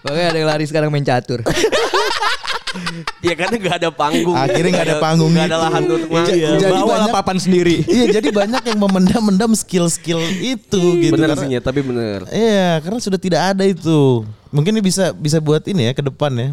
Makanya 0.05 0.29
ada 0.29 0.38
yang 0.38 0.49
lari 0.49 0.64
sekarang 0.64 0.88
main 0.88 1.03
catur. 1.03 1.40
ya 3.23 3.33
karena 3.33 3.55
gak 3.57 3.77
ada 3.81 3.90
panggung. 3.90 4.35
Akhirnya 4.35 4.71
nggak 4.75 4.87
ada 4.87 4.99
panggung 4.99 5.31
Gak 5.31 5.47
ada 5.47 5.59
lahan 5.62 5.83
untuk 5.87 6.11
Iya. 6.11 6.51
Jadi 6.59 6.73
Bawa 6.75 6.87
banyak- 7.01 7.14
papan 7.14 7.37
sendiri. 7.38 7.77
iya 7.87 8.05
jadi 8.12 8.29
banyak 8.29 8.62
yang 8.67 8.79
memendam-mendam 8.79 9.51
skill-skill 9.55 10.21
itu 10.37 10.81
gitu. 11.01 11.14
Bener 11.14 11.33
Karena- 11.33 11.40
sih, 11.40 11.49
Nyet, 11.49 11.64
tapi 11.64 11.81
bener. 11.81 12.27
Iya, 12.29 12.83
karena 12.83 12.99
sudah 12.99 13.17
tidak 13.17 13.40
ada 13.55 13.64
itu. 13.64 14.27
Mungkin 14.51 14.75
ini 14.75 14.83
bisa 14.83 15.11
bisa 15.12 15.38
buat 15.38 15.62
ini 15.64 15.88
ya 15.88 15.93
ke 15.95 16.03
depan 16.03 16.31
ya. 16.35 16.51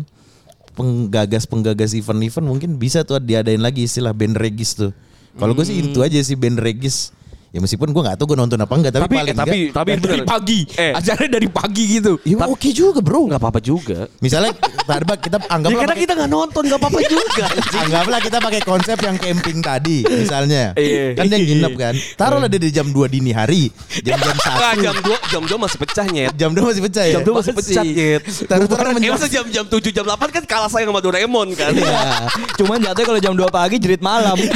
Penggagas 0.71 1.43
penggagas 1.43 1.91
event-event 1.91 2.45
mungkin 2.47 2.79
bisa 2.79 3.03
tuh 3.03 3.19
diadain 3.19 3.59
lagi 3.59 3.83
istilah 3.83 4.15
band 4.15 4.39
regis 4.39 4.73
tuh. 4.73 4.95
Kalau 5.33 5.51
gue 5.51 5.63
sih 5.63 5.75
itu 5.75 5.99
aja 5.99 6.15
sih 6.21 6.35
band 6.35 6.55
regis. 6.57 7.11
Ya 7.51 7.59
meskipun 7.59 7.91
gue 7.91 7.99
nggak 7.99 8.15
tahu 8.15 8.31
gue 8.31 8.37
nonton 8.39 8.55
apa 8.55 8.71
enggak 8.71 8.95
tapi, 8.95 9.03
Tapi 9.03 9.15
paling 9.17 9.27
eh, 9.27 9.35
tapi 9.35 9.51
enggak- 9.51 9.75
tapi 9.75 9.89
dari 9.91 10.03
bener. 10.15 10.23
pagi. 10.23 10.59
Eh. 10.71 10.91
Acaranya 10.95 11.31
dari 11.35 11.47
pagi 11.51 11.83
gitu. 11.91 12.13
Ya, 12.23 12.35
oke 12.41 12.69
juga 12.71 12.99
bro. 12.99 13.27
Gak 13.27 13.37
apa-apa 13.37 13.59
juga. 13.59 14.07
Misalnya 14.17 14.55
tadi 14.55 15.03
kita 15.19 15.37
Ya 15.37 15.51
anggaplah 15.51 15.75
karena 15.77 15.91
pakai- 15.91 16.03
kita 16.07 16.13
gak 16.15 16.31
nonton 16.31 16.63
gak 16.65 16.79
apa-apa 16.79 16.99
juga. 17.03 17.45
Anggaplah 17.83 18.19
kita 18.21 18.37
pakai 18.39 18.61
konsep 18.61 18.97
yang 18.97 19.17
camping 19.17 19.59
tadi 19.59 19.97
misalnya. 20.05 20.71
Iya. 20.73 21.11
Kan 21.11 21.23
dia 21.27 21.39
nginep 21.39 21.73
kan. 21.75 21.93
Taruhlah 22.15 22.47
dia 22.47 22.55
di 22.57 22.71
jam 22.71 22.87
2 22.87 23.11
dini 23.11 23.35
hari. 23.35 23.67
Jam-jam 23.99 24.31
1. 24.31 24.79
jam 24.79 24.95
2 24.95 25.11
jam 25.27 25.43
2 25.43 25.51
masih 25.59 25.77
pecah 25.77 26.05
nyet. 26.07 26.31
Jam 26.33 26.51
2 26.51 26.63
masih 26.63 26.81
pecah 26.81 27.03
ya? 27.03 27.13
Jam 27.13 27.21
2 27.21 27.35
masih 27.35 27.51
pecah 27.51 27.83
nyet. 27.83 28.21
Taruh-taruh 28.47 28.79
Eh 28.81 28.95
menjelang- 28.95 29.19
masa 29.19 29.27
jam 29.27 29.43
jam 29.45 29.65
7 29.67 29.91
jam 29.91 30.07
8 30.07 30.31
kan 30.31 30.43
kalah 30.47 30.71
sayang 30.71 30.87
sama 30.87 31.03
Doraemon 31.03 31.51
kan. 31.53 31.75
Iya. 31.75 32.31
Cuman 32.55 32.79
jatuhnya 32.79 33.05
kalau 33.05 33.19
jam 33.19 33.33
2 33.35 33.43
pagi 33.49 33.75
jerit 33.75 33.99
malam. 33.99 34.39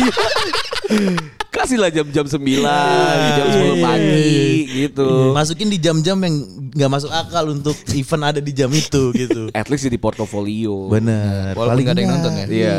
Kasihlah 1.55 1.87
jam-jam 1.87 2.25
9, 2.27 2.35
jam 2.35 3.47
10 3.47 3.79
pagi 3.79 4.35
gitu. 4.67 5.31
Masukin 5.31 5.71
di 5.71 5.79
jam-jam 5.79 6.19
yang 6.19 6.35
nggak 6.75 6.91
masuk 6.91 7.11
akal 7.15 7.47
untuk 7.47 7.75
event 7.95 8.23
ada 8.27 8.39
di 8.43 8.51
jam 8.51 8.67
itu 8.75 9.15
gitu. 9.15 9.47
At 9.55 9.71
least 9.71 9.87
jadi 9.87 9.95
portofolio. 9.95 10.91
Bener. 10.91 11.55
Walaupun 11.55 11.79
nggak 11.79 11.95
ada 11.95 12.01
yang 12.03 12.13
nonton 12.19 12.33
ya. 12.35 12.45
Iya. 12.51 12.75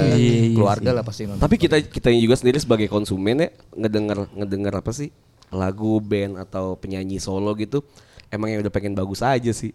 Keluarga 0.52 0.90
lah 0.92 1.02
pasti 1.02 1.24
nonton. 1.24 1.40
Tapi 1.40 1.56
kita 1.56 1.80
kita 1.88 2.12
juga 2.12 2.36
sendiri 2.36 2.60
sebagai 2.60 2.86
konsumen 2.92 3.48
ya 3.48 3.48
ngedenger 3.72 4.28
ngedenger 4.36 4.74
apa 4.84 4.92
sih 4.92 5.08
lagu 5.48 5.96
band 6.04 6.36
atau 6.42 6.76
penyanyi 6.76 7.16
solo 7.22 7.54
gitu 7.56 7.80
emang 8.30 8.50
yang 8.50 8.60
udah 8.62 8.72
pengen 8.74 8.92
bagus 8.92 9.22
aja 9.22 9.50
sih. 9.54 9.72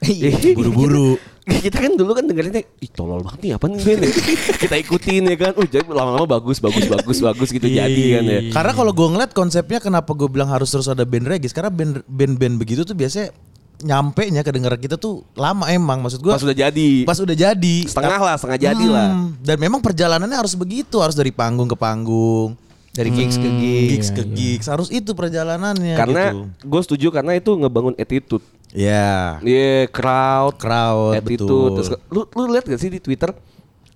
Iya. 0.00 0.56
Buru-buru. 0.56 1.20
kita 1.50 1.76
kan 1.76 1.92
dulu 1.92 2.14
kan 2.14 2.24
dengerinnya 2.24 2.62
ih 2.78 2.88
tolol 2.88 3.20
banget 3.20 3.40
nih 3.42 3.52
apa 3.58 3.66
nih 3.66 3.82
band 3.82 4.00
ya? 4.06 4.10
kita 4.56 4.74
ikutin 4.78 5.22
ya 5.26 5.36
kan. 5.36 5.52
Uh 5.52 5.66
jadi 5.66 5.82
lama-lama 5.84 6.26
bagus 6.30 6.56
bagus 6.56 6.86
bagus 6.86 7.18
bagus 7.18 7.48
gitu 7.50 7.66
jadi 7.66 8.02
kan 8.16 8.24
ya. 8.24 8.40
Karena 8.50 8.72
kalau 8.72 8.92
gue 8.94 9.08
ngeliat 9.08 9.32
konsepnya 9.32 9.76
kenapa 9.76 10.14
gue 10.14 10.24
bilang 10.26 10.46
harus 10.46 10.68
terus 10.68 10.86
ada 10.86 11.02
band 11.02 11.26
regis 11.26 11.50
karena 11.50 11.68
band 11.68 12.06
band-band 12.06 12.54
begitu 12.56 12.80
tuh 12.80 12.94
biasanya 12.94 13.34
nyampe 13.80 14.28
nya 14.28 14.40
kedengaran 14.40 14.76
kita 14.76 14.94
tuh 14.94 15.24
lama 15.32 15.64
emang 15.66 16.04
maksud 16.04 16.20
gue 16.20 16.28
Pas 16.30 16.44
udah 16.44 16.52
jadi. 16.54 16.90
pas 17.02 17.16
udah 17.16 17.32
jadi 17.34 17.76
Setengah 17.88 18.20
lah, 18.20 18.34
setengah 18.36 18.60
jadi 18.60 18.84
lah. 18.86 19.08
Hmm, 19.10 19.28
dan 19.40 19.56
memang 19.56 19.80
perjalanannya 19.80 20.36
harus 20.36 20.52
begitu 20.52 21.00
harus 21.00 21.16
dari 21.16 21.32
panggung 21.32 21.64
ke 21.64 21.74
panggung 21.74 22.52
Dari 23.00 23.10
gigs 23.10 23.34
ke 23.34 23.48
gigs. 23.48 23.88
gigs 23.88 24.10
ke 24.12 24.22
gigs 24.28 24.66
harus 24.68 24.88
itu 24.88 25.10
perjalanannya 25.10 25.96
Karena 25.96 26.22
gitu. 26.30 26.52
gue 26.60 26.80
setuju 26.84 27.06
karena 27.10 27.32
itu 27.32 27.50
ngebangun 27.50 27.96
attitude. 27.96 28.44
ya 28.70 29.40
Iya, 29.40 29.88
crowd, 29.88 30.54
crowd 30.54 31.16
attitude. 31.16 31.40
betul 31.40 31.68
Terus, 31.74 31.88
lu 32.08 32.20
lu 32.28 32.42
lihat 32.50 32.64
gak 32.64 32.76
sih 32.76 32.88
di 32.88 33.00
Twitter 33.00 33.32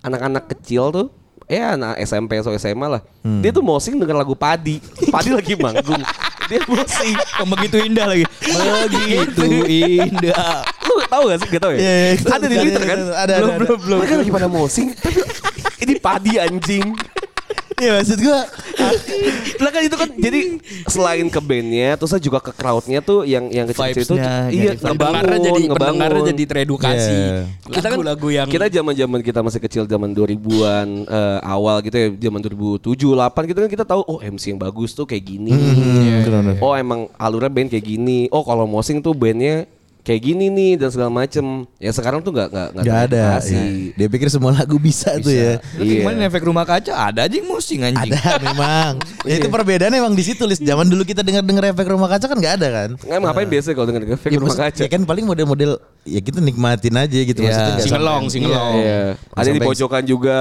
anak-anak 0.01 0.49
kecil 0.49 0.89
tuh 0.89 1.07
ya 1.45 1.77
anak 1.77 2.01
SMP 2.01 2.35
atau 2.35 2.49
SMA 2.53 2.89
lah. 2.89 3.01
Hmm. 3.21 3.37
Dia 3.39 3.53
tuh 3.53 3.61
mosing 3.61 3.95
denger 3.95 4.17
lagu 4.17 4.33
Padi. 4.33 4.81
Padi 5.13 5.29
lagi 5.29 5.53
manggung. 5.53 6.01
Dia 6.49 6.61
mosing. 6.65 7.13
Oh, 7.37 7.45
begitu 7.47 7.77
indah 7.79 8.05
lagi. 8.05 8.25
Begitu 8.41 9.45
indah. 10.01 10.65
Lu 10.81 11.01
tahu 11.05 11.23
gak 11.29 11.37
sih? 11.39 11.47
Gak 11.47 11.61
tahu 11.61 11.73
ya? 11.73 11.79
Iya, 11.79 11.93
iya, 11.93 12.09
iya. 12.11 12.29
ada 12.33 12.45
di 12.45 12.49
Ada, 12.49 12.61
Twitter 12.61 12.81
ada, 12.81 12.89
kan? 12.89 12.97
ada, 12.97 13.13
ada, 13.13 13.33
belum, 13.35 13.49
ada. 13.49 13.59
belum, 13.61 13.77
belum. 13.79 13.97
Mereka 14.01 14.13
lagi 14.17 14.31
pada 14.33 14.47
mosing. 14.49 14.87
Tapi 14.93 15.19
ini 15.81 15.93
Padi 15.97 16.33
anjing. 16.35 16.85
Iya 17.75 17.91
maksud 17.99 18.19
gue 18.23 18.39
Lah 19.59 19.71
kan 19.71 19.81
itu 19.83 19.95
kan 19.99 20.09
jadi 20.15 20.39
selain 20.87 21.27
ke 21.27 21.39
bandnya, 21.43 21.99
terus 21.99 22.15
juga 22.23 22.39
ke 22.39 22.51
crowdnya 22.55 22.99
tuh 23.03 23.27
yang 23.27 23.51
yang 23.51 23.67
kecil-kecil 23.67 24.03
itu 24.03 24.15
Vibes-nya 24.15 24.33
iya 24.51 24.71
Pendengarnya 24.79 25.39
jadi 25.43 25.63
pendengarnya 25.67 26.21
jadi 26.31 26.43
teredukasi. 26.45 27.15
Iya. 27.15 27.39
kita 27.71 27.87
kan 27.91 27.97
Lagu-lagu 27.99 28.27
yang 28.31 28.47
kita 28.47 28.65
zaman-zaman 28.71 29.19
kita 29.19 29.39
masih 29.43 29.59
kecil 29.59 29.83
zaman 29.89 30.15
2000-an 30.15 30.87
eh, 31.03 31.39
awal 31.43 31.83
gitu 31.83 31.95
ya, 31.97 32.07
zaman 32.29 32.39
2007 32.43 32.95
8 32.95 33.49
gitu 33.51 33.59
kan 33.59 33.69
kita 33.71 33.85
tahu 33.87 34.01
oh 34.07 34.19
MC 34.23 34.55
yang 34.55 34.61
bagus 34.61 34.95
tuh 34.95 35.03
kayak 35.03 35.23
gini. 35.25 35.51
Hmm, 35.51 36.63
Oh 36.63 36.73
emang 36.77 37.11
alurnya 37.19 37.51
band 37.51 37.69
kayak 37.71 37.85
gini. 37.85 38.31
Oh 38.31 38.43
kalau 38.45 38.63
mosing 38.63 39.03
tuh 39.03 39.11
bandnya 39.11 39.67
kayak 40.05 40.21
gini 40.23 40.45
nih 40.47 40.71
dan 40.77 40.87
segala 40.87 41.09
macem. 41.09 41.65
Ya 41.75 41.89
sekarang 41.89 42.21
tuh 42.21 42.29
nggak 42.29 42.47
nggak 42.47 42.67
nggak 42.77 42.99
ada 43.05 43.41
ya. 43.41 43.65
dia 43.91 44.07
pikir 44.07 44.29
semua 44.29 44.53
lagu 44.53 44.77
bisa, 44.77 45.17
tuh 45.17 45.29
ya 45.29 45.57
Tapi 45.57 45.99
kemarin 45.99 46.21
efek 46.23 46.43
rumah 46.43 46.61
kaca 46.61 46.93
ada 46.93 47.25
aja 47.25 47.33
yang 47.33 47.47
musing 47.47 47.81
anjing. 47.81 48.13
ada 48.13 48.37
memang 48.45 49.01
ya 49.23 49.35
itu 49.35 49.47
perbedaannya 49.47 49.97
emang 49.97 50.13
di 50.13 50.21
situ 50.21 50.43
list 50.43 50.61
zaman 50.61 50.85
dulu 50.85 51.01
kita 51.01 51.19
dengar 51.19 51.41
dengar 51.41 51.65
efek 51.67 51.85
rumah 51.87 52.05
kaca 52.07 52.21
kan 52.23 52.37
nggak 52.37 52.53
ada 52.55 52.67
kan 52.69 52.89
Nggak 52.95 53.17
ngapain 53.19 53.49
biasa 53.49 53.67
kalau 53.71 53.87
denger 53.87 54.03
efek 54.13 54.29
ya, 54.29 54.37
rumah 54.37 54.53
maksud- 54.53 54.65
kaca. 54.69 54.81
ya 54.81 54.89
kan 54.89 55.01
paling 55.03 55.25
model-model 55.25 55.71
ya 56.03 56.19
kita 56.19 56.37
nikmatin 56.39 56.95
aja 56.95 57.19
gitu 57.19 57.39
Iya. 57.39 57.49
maksudnya 57.49 57.73
Singelong, 57.81 58.21
sampai- 58.21 58.33
singelong. 58.35 58.73
Iya. 58.77 59.01
Ada 59.33 59.49
di 59.49 59.59
pojokan 59.59 60.03
juga. 60.05 60.37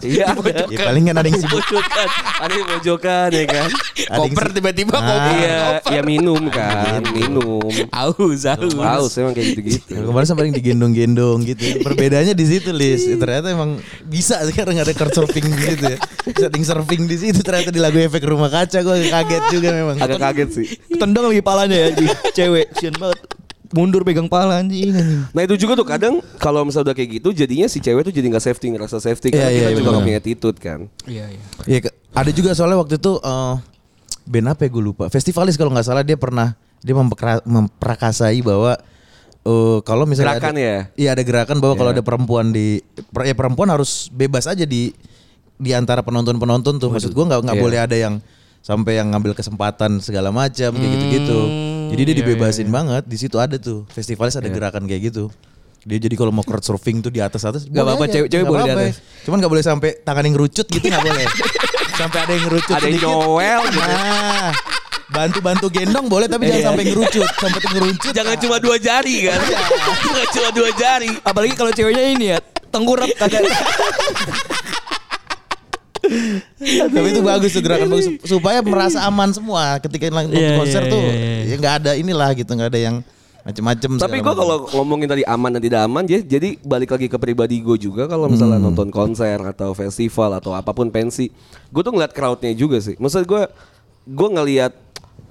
Iya. 0.00 0.24
ada. 0.30 0.62
ya 0.72 0.78
paling 0.82 1.04
kan 1.04 1.14
ada 1.14 1.28
yang 1.28 1.36
sibuk 1.38 1.60
pojokan. 1.60 2.08
Ada 2.40 2.52
di 2.52 2.64
pojokan 2.66 3.28
ya 3.30 3.44
kan. 3.46 3.68
koper 4.10 4.46
tiba-tiba 4.50 4.94
Ah. 4.94 5.02
koper. 5.02 5.32
Iya, 5.36 5.60
ya 5.86 6.00
minum 6.02 6.42
kan, 6.48 7.00
minum. 7.10 7.60
Aus, 7.92 8.16
aus. 8.46 8.69
Haus 8.76 9.12
emang 9.16 9.32
kayak 9.32 9.46
gitu-gitu. 9.52 9.90
Kemarin 9.90 10.24
sampai 10.24 10.42
paling 10.42 10.54
digendong-gendong 10.54 11.38
gitu. 11.44 11.62
Perbedaannya 11.80 12.32
di 12.32 12.46
situ, 12.46 12.70
Lis. 12.70 13.02
Ternyata 13.10 13.48
emang 13.48 13.76
bisa 14.02 14.38
sekarang 14.44 14.76
ada 14.76 14.90
car 14.90 15.08
surfing 15.08 15.42
di 15.44 15.62
situ 15.64 15.84
ya. 15.86 15.98
Setting 16.30 16.62
surfing 16.62 17.02
di 17.04 17.16
situ 17.16 17.40
ternyata 17.40 17.68
di 17.68 17.78
lagu 17.78 17.96
efek 17.96 18.22
rumah 18.22 18.46
kaca 18.46 18.78
gue 18.78 19.08
kaget 19.08 19.42
juga 19.50 19.68
memang. 19.72 19.96
Agak 19.96 20.20
kaget 20.20 20.50
sih. 20.52 20.66
Tendang 20.92 21.26
lagi 21.26 21.40
palanya 21.40 21.76
ya 21.76 21.88
di 21.90 22.04
cewek. 22.30 22.70
Sian 22.74 22.94
banget. 22.94 23.18
mundur 23.70 24.02
pegang 24.02 24.26
pala 24.26 24.58
anjing 24.58 24.90
anjing. 24.90 25.22
Nah 25.30 25.42
itu 25.42 25.54
juga 25.56 25.78
tuh 25.78 25.86
kadang 25.86 26.18
kalau 26.36 26.66
misalnya 26.66 26.90
udah 26.90 26.96
kayak 26.96 27.10
gitu 27.16 27.30
jadinya 27.30 27.64
si 27.64 27.78
cewek 27.78 28.02
tuh 28.02 28.10
jadi 28.10 28.26
nggak 28.26 28.42
safety 28.42 28.66
ngerasa 28.68 28.98
safety 28.98 29.30
Iya, 29.30 29.38
karena 29.38 29.46
iya, 29.46 29.54
kita 29.54 29.62
iya, 29.62 29.70
juga 29.70 29.80
nggak 29.80 29.94
benar. 29.94 30.06
punya 30.10 30.18
attitude 30.18 30.58
kan. 30.58 30.80
Iya 31.06 31.24
iya. 31.30 31.42
Iya, 31.64 31.78
ke- 31.80 31.94
ada 32.10 32.30
juga 32.34 32.50
soalnya 32.50 32.74
waktu 32.76 32.98
itu 32.98 33.12
eh 33.16 33.54
band 34.26 34.46
apa 34.48 34.60
ya 34.62 34.70
gue 34.70 34.82
lupa. 34.82 35.06
Festivalis 35.06 35.54
kalau 35.54 35.70
nggak 35.70 35.86
salah 35.86 36.02
dia 36.02 36.18
pernah 36.18 36.58
dia 36.80 36.94
memperakasai 37.44 38.40
bahwa 38.40 38.76
eh 39.40 39.78
kalau 39.82 40.04
misalnya 40.04 40.36
Gerakan 40.36 40.54
ada, 40.54 40.60
ya? 40.60 40.78
Iya 40.94 41.08
ada 41.12 41.22
gerakan 41.22 41.56
bahwa 41.58 41.74
kalau 41.74 41.90
Iya. 41.90 41.96
ada 41.96 42.02
perempuan 42.02 42.46
di 42.50 42.80
per- 43.08 43.24
ya 43.24 43.32
perempuan 43.32 43.68
harus 43.68 44.08
bebas 44.10 44.44
aja 44.44 44.64
di 44.64 44.92
di 45.56 45.70
antara 45.72 46.00
penonton-penonton 46.00 46.76
tuh. 46.76 46.88
Maksud 46.88 47.10
gue 47.10 47.24
nggak 47.26 47.40
nggak 47.42 47.56
Iya. 47.56 47.64
boleh 47.64 47.78
ada 47.78 47.96
yang 47.96 48.14
sampai 48.60 49.00
yang 49.00 49.08
ngambil 49.08 49.32
kesempatan 49.32 50.00
segala 50.00 50.28
macam 50.28 50.70
kayak 50.70 50.90
gitu-gitu. 50.90 51.40
Jadi 51.90 52.00
dia 52.02 52.12
iya, 52.12 52.18
dibebasin 52.22 52.68
banget. 52.68 53.02
Di 53.04 53.16
situ 53.16 53.36
ada 53.36 53.56
tuh 53.56 53.88
festivalis 53.88 54.36
ada 54.36 54.46
gerakan 54.46 54.84
kayak 54.84 55.10
gitu. 55.10 55.32
Dia 55.80 55.96
jadi 55.96 56.12
kalau 56.12 56.28
mau 56.28 56.44
crowd 56.44 56.60
surfing 56.60 57.00
tuh 57.00 57.08
di 57.08 57.18
atas 57.18 57.40
atas 57.40 57.64
Nggak 57.64 57.80
apa-apa, 57.82 58.04
cewek- 58.06 58.28
cewek 58.28 58.44
boleh 58.44 58.62
di 58.62 58.72
atas. 58.72 59.00
Cuman 59.24 59.40
nggak 59.40 59.48
boleh 59.50 59.64
sampai 59.64 59.90
tangan 59.98 60.22
yang 60.22 60.34
ngerucut 60.36 60.66
gitu 60.66 60.84
nggak 60.84 61.00
boleh. 61.02 61.24
sampai 62.00 62.18
ada 62.20 62.32
yang 62.32 62.44
ngerucut 62.46 62.74
Ada 62.76 62.86
yang 62.86 63.00
nyowel 63.02 63.60
gitu. 63.66 63.80
Nah, 63.80 64.52
bantu-bantu 65.10 65.66
gendong 65.68 66.06
boleh 66.06 66.30
tapi 66.30 66.46
jangan 66.46 66.72
sampai 66.74 66.84
ngerucut, 66.86 67.28
sampai 67.34 67.60
ngerucut. 67.74 68.12
Jangan 68.14 68.36
cuma 68.38 68.56
dua 68.62 68.76
jari 68.78 69.16
kan. 69.26 69.38
Jangan 70.06 70.28
cuma 70.30 70.48
dua 70.54 70.70
jari. 70.74 71.10
Apalagi 71.20 71.54
kalau 71.58 71.72
ceweknya 71.74 72.04
ini 72.14 72.26
ya 72.34 72.38
tengkurap 72.70 73.10
kagak. 73.18 73.42
tapi 76.90 77.06
itu 77.12 77.22
bagus 77.22 77.50
tuh 77.54 77.62
gerakan 77.62 77.86
bagus 77.92 78.08
supaya 78.26 78.58
merasa 78.64 78.98
aman 79.06 79.30
semua 79.30 79.78
ketika 79.78 80.10
nonton 80.10 80.32
Iya, 80.32 80.58
konser 80.58 80.82
iya, 80.88 80.90
tuh 80.90 81.02
iya, 81.06 81.14
iya. 81.14 81.38
ya 81.46 81.54
nggak 81.60 81.74
ada 81.84 81.90
inilah 81.94 82.30
gitu 82.34 82.50
nggak 82.50 82.70
ada 82.72 82.80
yang 82.80 82.96
macem-macem 83.40 83.90
Tapi 83.96 84.18
segala 84.18 84.24
gue 84.24 84.34
kalau 84.36 84.56
ngomongin 84.80 85.08
tadi 85.08 85.22
aman 85.24 85.50
dan 85.56 85.62
tidak 85.64 85.80
aman, 85.88 86.04
jadi, 86.04 86.22
jadi 86.24 86.48
balik 86.60 86.92
lagi 86.92 87.06
ke 87.08 87.16
pribadi 87.16 87.56
gue 87.64 87.76
juga 87.80 88.04
kalau 88.04 88.28
misalnya 88.28 88.60
Hmm. 88.60 88.68
nonton 88.72 88.92
konser 88.92 89.40
atau 89.40 89.72
festival 89.72 90.36
atau 90.36 90.52
apa 90.52 90.76
pun 90.76 90.92
pensi, 90.92 91.32
gue 91.72 91.82
tuh 91.84 91.88
ngeliat 91.88 92.12
crowdnya 92.12 92.52
juga 92.52 92.76
sih. 92.84 93.00
Maksud 93.00 93.24
gue, 93.24 93.48
gue 94.04 94.28
ngeliat 94.28 94.76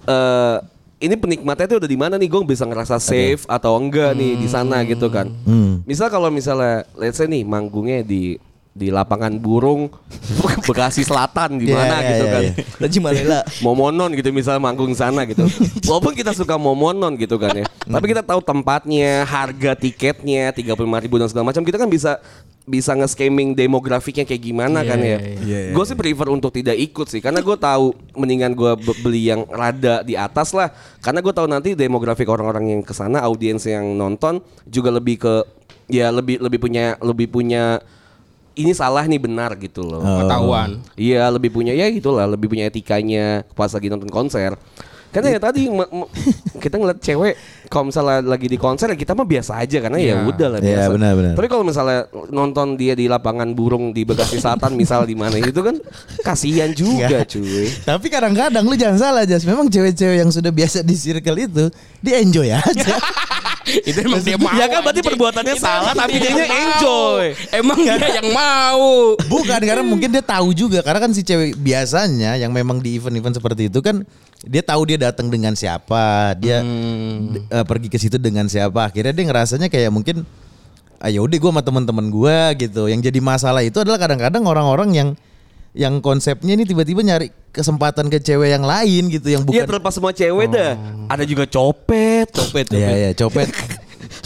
eh 0.10 0.58
ini 1.00 1.16
penikmatnya 1.16 1.66
tuh 1.72 1.78
udah 1.80 1.90
di 1.90 1.96
mana 1.96 2.20
nih, 2.20 2.28
gue 2.28 2.44
bisa 2.44 2.68
ngerasa 2.68 3.00
safe 3.00 3.48
atau 3.48 3.80
enggak 3.80 4.12
nih 4.20 4.36
di 4.36 4.48
sana 4.52 4.84
gitu 4.84 5.08
kan. 5.08 5.32
Hmm. 5.48 5.80
Misal 5.88 6.12
kalau 6.12 6.28
misalnya, 6.28 6.84
let's 7.00 7.16
say 7.16 7.24
nih 7.24 7.48
manggungnya 7.48 8.04
di 8.04 8.36
di 8.70 8.88
lapangan 8.94 9.34
burung 9.42 9.92
Bekasi 10.70 11.02
Selatan 11.02 11.58
gimana 11.60 12.00
Iya, 12.00 12.06
iya, 12.06 12.10
gitu 12.14 12.24
iya, 12.24 12.32
kan. 12.32 12.42
iya. 12.44 12.54
Raji 12.80 13.00
Malela. 13.02 13.40
Momonon 13.66 14.12
gitu 14.14 14.30
misalnya 14.30 14.62
manggung 14.62 14.94
sana 14.94 15.26
gitu. 15.26 15.44
Walaupun 15.90 16.14
kita 16.14 16.32
suka 16.36 16.56
Momonon 16.56 17.16
gitu 17.18 17.40
kan 17.42 17.56
ya. 17.56 17.66
Tapi 17.66 18.06
kita 18.12 18.22
tahu 18.22 18.40
tempatnya, 18.44 19.26
harga 19.26 19.74
tiketnya 19.76 20.54
35 20.54 20.76
ribu 21.04 21.16
dan 21.18 21.28
segala 21.28 21.50
macam. 21.50 21.64
Kita 21.66 21.80
kan 21.82 21.90
bisa 21.90 22.22
bisa 22.70 22.94
nge-scamming 22.94 23.58
demografiknya 23.58 24.30
kayak 24.30 24.44
gimana 24.46 24.86
kan 24.86 25.02
ya. 25.02 25.18
gue 25.74 25.84
sih 25.90 25.98
prefer 25.98 26.30
untuk 26.30 26.54
tidak 26.54 26.78
ikut 26.78 27.10
sih 27.10 27.18
karena 27.18 27.42
gue 27.42 27.58
tahu 27.58 27.98
mendingan 28.14 28.54
gue 28.54 28.78
beli 29.02 29.34
yang 29.34 29.50
rada 29.50 30.06
di 30.06 30.14
atas 30.14 30.54
lah 30.54 30.70
karena 31.02 31.26
gue 31.26 31.34
tahu 31.34 31.50
nanti 31.50 31.74
demografik 31.74 32.30
orang-orang 32.30 32.78
yang 32.78 32.82
ke 32.86 32.94
sana 32.94 33.26
audiens 33.26 33.66
yang 33.66 33.98
nonton 33.98 34.38
juga 34.70 34.94
lebih 34.94 35.18
ke 35.18 35.34
ya 35.90 36.14
lebih 36.14 36.38
lebih 36.38 36.62
punya 36.62 36.94
lebih 37.02 37.28
punya 37.34 37.82
ini 38.60 38.76
salah 38.76 39.08
nih 39.08 39.22
benar 39.24 39.56
gitu 39.56 39.88
loh. 39.88 40.04
Ketahuan. 40.04 40.84
Iya 41.00 41.32
lebih 41.32 41.56
punya 41.56 41.72
ya 41.72 41.88
gitulah 41.88 42.28
lebih 42.28 42.52
punya 42.52 42.68
etikanya 42.68 43.48
pas 43.56 43.72
lagi 43.72 43.88
nonton 43.88 44.12
konser. 44.12 44.60
Karena 45.10 45.34
ya 45.34 45.40
tadi 45.40 45.66
me- 45.66 45.90
me- 45.90 46.10
kita 46.56 46.76
ngeliat 46.76 47.00
cewek 47.00 47.34
kalau 47.66 47.90
misalnya 47.90 48.22
lagi 48.22 48.46
di 48.46 48.56
konser 48.56 48.88
ya 48.88 48.96
kita 48.96 49.12
mah 49.12 49.26
biasa 49.26 49.58
aja 49.58 49.78
karena 49.80 49.98
ya 49.98 50.06
Iya. 50.12 50.16
udah 50.24 50.48
lah 50.48 50.60
Iya, 50.60 50.70
biasa. 50.70 50.90
benar, 50.94 51.12
benar. 51.14 51.34
Tapi 51.34 51.48
kalau 51.48 51.64
misalnya 51.64 52.00
nonton 52.30 52.68
dia 52.76 52.94
di 52.94 53.06
lapangan 53.06 53.50
burung 53.50 53.90
di 53.90 54.04
Bekasi 54.04 54.38
Selatan 54.38 54.74
misal 54.74 55.04
di 55.04 55.14
mana 55.14 55.34
itu 55.36 55.58
kan 55.58 55.82
kasihan 56.20 56.70
juga 56.72 57.26
cuy. 57.26 57.74
Tapi 57.82 58.06
kadang-kadang 58.08 58.62
lu 58.62 58.76
jangan 58.76 58.98
salah 59.00 59.24
Jas 59.24 59.42
Memang 59.42 59.66
cewek-cewek 59.66 60.18
yang 60.20 60.30
sudah 60.30 60.50
biasa 60.50 60.82
di 60.82 60.94
circle 60.94 61.38
itu 61.40 61.66
Dia 62.00 62.20
enjoy 62.20 62.50
aja 62.52 62.94
itu 63.82 63.98
emang 64.00 64.22
dia 64.22 64.34
mau. 64.36 64.50
Ya 64.52 64.66
kan 64.66 64.82
berarti 64.82 65.02
perbuatannya 65.02 65.54
Itu 65.54 65.62
salah, 65.62 65.94
tapi 65.94 66.18
dia 66.18 66.34
enjoy. 66.42 67.26
Emang 67.52 67.78
dia 67.78 67.98
yang 67.98 68.30
mau. 68.30 69.14
Bukan 69.22 69.60
karena 69.60 69.82
mungkin 69.82 70.10
dia 70.10 70.22
tahu 70.22 70.54
juga 70.54 70.82
Karena 70.82 71.00
kan 71.00 71.12
si 71.12 71.22
cewek 71.22 71.54
biasanya 71.56 72.34
Yang 72.36 72.52
memang 72.52 72.78
di 72.78 72.94
event-event 72.96 73.36
seperti 73.36 73.70
itu 73.70 73.80
kan 73.80 74.02
Dia 74.48 74.64
tahu 74.64 74.88
dia 74.88 74.96
datang 74.96 75.28
dengan 75.28 75.52
siapa 75.52 76.32
Dia 76.40 76.64
d- 76.64 77.44
eh, 77.44 77.66
pergi 77.68 77.92
ke 77.92 78.00
situ 78.00 78.16
dengan 78.16 78.48
siapa. 78.48 78.88
Akhirnya 78.88 79.12
dia 79.12 79.26
ngerasanya 79.28 79.68
kayak 79.68 79.92
mungkin 79.92 80.24
Ayo 81.00 81.24
udah 81.24 81.40
gue 81.40 81.52
sama 81.56 81.64
teman-teman 81.64 82.12
gue 82.12 82.38
gitu. 82.60 82.92
Yang 82.92 83.08
jadi 83.08 83.20
masalah 83.24 83.64
itu 83.64 83.80
adalah 83.80 83.96
kadang-kadang 83.96 84.44
orang-orang 84.44 84.90
yang 84.92 85.10
yang 85.72 86.02
konsepnya 86.02 86.58
ini 86.58 86.68
tiba-tiba 86.68 87.00
nyari 87.00 87.30
kesempatan 87.56 88.10
ke 88.10 88.20
cewek 88.20 88.52
yang 88.52 88.66
lain 88.66 89.08
gitu 89.08 89.32
yang 89.32 89.48
Iya 89.48 89.64
bukan 89.64 89.68
terlepas 89.70 89.94
semua 89.96 90.12
cewek 90.12 90.52
dah. 90.52 90.76
Ada 91.08 91.24
juga 91.24 91.48
copet, 91.48 92.28
copet, 92.34 92.68
Iya 92.74 92.90
iya 92.92 93.10
copet. 93.16 93.48
copet 93.48 93.79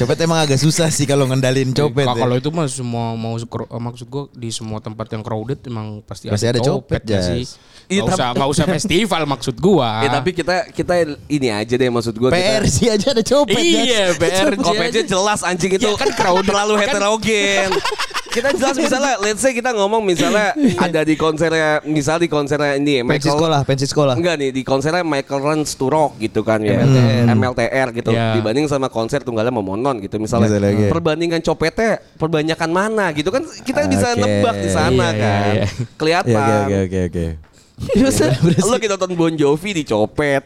emang 0.05 0.39
agak 0.39 0.57
susah 0.57 0.87
sih 0.87 1.03
kalau 1.03 1.23
ngendalin 1.23 1.71
copet. 1.71 2.03
Ka- 2.03 2.13
ya. 2.13 2.21
Kalau 2.21 2.35
itu 2.35 2.49
mah 2.49 2.65
semua 2.65 3.13
mau 3.13 3.35
eh, 3.35 3.47
maksud 3.79 4.07
gue 4.07 4.23
di 4.33 4.49
semua 4.49 4.77
tempat 4.77 5.07
yang 5.09 5.21
crowded 5.21 5.59
emang 5.63 6.01
pasti, 6.01 6.27
Pasti 6.27 6.45
ada 6.45 6.59
copet, 6.59 6.99
nggak 6.99 7.09
Jas. 7.09 7.27
sih. 7.27 7.43
Iya, 7.85 8.01
Gak 8.01 8.15
usah 8.15 8.27
nggak 8.31 8.49
usah 8.49 8.65
festival 8.65 9.21
maksud 9.25 9.55
gua. 9.57 10.01
Ya 10.01 10.09
tapi 10.09 10.31
kita 10.31 10.55
kita 10.69 10.93
ini 11.27 11.47
aja 11.47 11.73
deh 11.73 11.89
maksud 11.89 12.15
gue. 12.15 12.29
PR 12.29 12.63
sih 12.65 12.87
aja 12.87 13.11
ada 13.11 13.19
copet. 13.21 13.59
Iya, 13.59 14.15
PR 14.15 14.55
Kopetnya 14.55 15.03
jelas 15.03 15.43
anjing 15.43 15.71
itu 15.73 15.83
Ya 15.83 15.91
kan 15.93 16.09
crowded. 16.09 16.47
terlalu 16.47 16.73
Kan- 16.73 16.83
heterogen. 16.87 17.69
kita 18.33 18.49
jelas 18.51 18.73
misalnya 18.73 19.21
let's 19.21 19.37
say 19.37 19.53
kita 19.53 19.69
ngomong 19.71 20.01
misalnya 20.01 20.57
ada 20.79 21.05
di 21.05 21.13
konsernya 21.13 21.85
misal 21.85 22.17
di 22.17 22.25
konsernya 22.25 22.73
ini 22.73 23.05
Pensi 23.05 23.29
Michael 23.29 23.35
sekolah, 23.35 23.59
pensi 23.61 23.85
sekolah. 23.85 24.13
Enggak 24.17 24.35
nih 24.37 24.49
di 24.49 24.61
konsernya 24.63 25.05
Michael 25.05 25.37
Runs 25.43 25.77
to 25.77 25.85
Rock 25.85 26.17
gitu 26.17 26.41
kan 26.41 26.57
ya 26.57 26.81
MLTR. 26.81 27.29
MLTR 27.29 27.87
gitu 27.93 28.09
Ya. 28.09 28.33
dibanding 28.33 28.65
sama 28.65 28.89
konser 28.89 29.21
tunggalnya 29.21 29.53
Momonon 29.53 29.92
gitu 30.01 30.15
misalnya 30.17 30.49
Misalnya, 30.49 30.89
perbandingan 30.89 31.41
copetnya 31.43 32.01
perbanyakan 32.17 32.69
mana 32.71 33.11
gitu 33.13 33.29
kan 33.29 33.43
kita 33.65 33.85
bisa 33.85 34.15
Oke. 34.15 34.21
nebak 34.21 34.55
di 34.61 34.69
sana 34.71 35.07
Iya, 35.09 35.17
iya, 35.17 35.21
kan 35.21 35.53
iya. 35.53 35.65
kelihatan 35.99 36.31
Iya 36.31 36.39
oke 36.39 36.55
oke 36.63 36.77
oke 36.87 37.01
oke. 37.09 37.25
lo 38.69 38.77
kita 38.77 38.93
nonton 38.95 39.11
Bon 39.17 39.33
Jovi 39.33 39.83
dicopet 39.83 40.45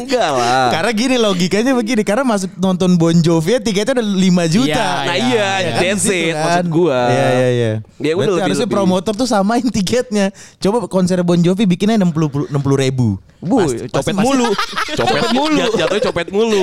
enggak 0.00 0.28
lah 0.30 0.66
Karena 0.70 0.90
gini 0.92 1.16
logikanya 1.16 1.72
begini, 1.72 2.02
karena 2.02 2.22
masuk 2.22 2.50
nonton 2.54 2.94
Bon 2.94 3.14
Jovi 3.14 3.50
ya 3.54 3.60
tiketnya 3.60 3.98
udah 3.98 4.06
5 4.06 4.44
juta. 4.48 4.72
Iya, 4.72 5.04
Nah 5.04 5.16
iya, 5.16 5.48
iya, 5.58 5.72
that's 5.76 6.02
Gitu 6.02 6.14
it 6.14 6.32
kan. 6.32 6.42
maksud 6.42 6.66
gua. 6.68 7.00
Iya 7.06 7.28
iya 7.28 7.48
iya. 7.48 7.72
Ya 7.98 8.12
udah 8.14 8.26
lebih- 8.28 8.42
harusnya 8.44 8.66
lebih. 8.66 8.76
promotor 8.76 9.12
tuh 9.14 9.26
samain 9.26 9.64
tiketnya. 9.64 10.26
Coba 10.58 10.86
konser 10.86 11.18
Bon 11.22 11.36
Jovi 11.36 11.64
bikinnya 11.64 11.96
60 11.96 12.48
60 12.48 12.54
ribu. 12.76 13.18
Bu, 13.38 13.62
Pasti- 13.62 13.86
copet 13.88 14.14
pasti 14.14 14.24
mulu. 14.24 14.48
copet 14.98 15.24
mulu. 15.30 15.62
Jatuhnya 15.74 16.02
copet 16.04 16.28
mulu. 16.28 16.62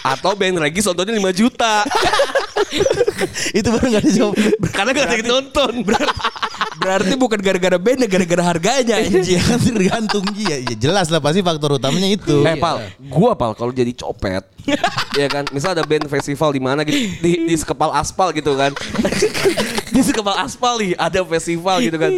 Atau 0.00 0.32
band 0.32 0.56
reggae 0.58 0.80
nontonnya 0.80 1.12
5 1.12 1.30
juta. 1.30 1.74
Itu 3.58 3.68
baru 3.68 3.86
nggak 3.90 4.04
dicopet. 4.04 4.52
Karena 4.72 4.90
gak 4.94 5.06
ada 5.06 5.16
yang 5.16 5.28
nonton. 5.28 5.72
Berarti 6.80 7.12
bukan 7.20 7.38
gara-gara 7.44 7.76
band, 7.76 8.08
gara-gara 8.08 8.42
harganya 8.42 8.94
anjing. 8.96 9.36
Iya 9.36 9.40
kan 9.44 9.58
tergantung 9.60 10.24
dia. 10.32 10.56
Ya 10.64 10.74
jelas 10.76 11.12
lah 11.12 11.20
pasti 11.20 11.44
faktor 11.44 11.76
utamanya 11.76 12.08
itu. 12.08 12.40
Eh 12.40 12.56
pal, 12.56 12.80
gua 13.12 13.36
pal 13.36 13.52
kalau 13.52 13.68
jadi 13.68 13.92
copet, 13.92 14.44
ya 15.20 15.28
kan. 15.28 15.44
Misal 15.52 15.76
ada 15.76 15.84
band 15.84 16.08
festival 16.08 16.50
di 16.56 16.62
mana 16.62 16.80
gitu, 16.82 16.96
di, 17.20 17.52
di 17.52 17.54
sekepal 17.56 17.92
aspal 17.92 18.32
gitu 18.32 18.56
kan. 18.56 18.72
di 19.94 20.00
sekepal 20.00 20.34
aspal 20.40 20.80
nih 20.80 20.96
ada 20.96 21.20
festival 21.24 21.84
gitu 21.84 21.96
kan. 22.00 22.12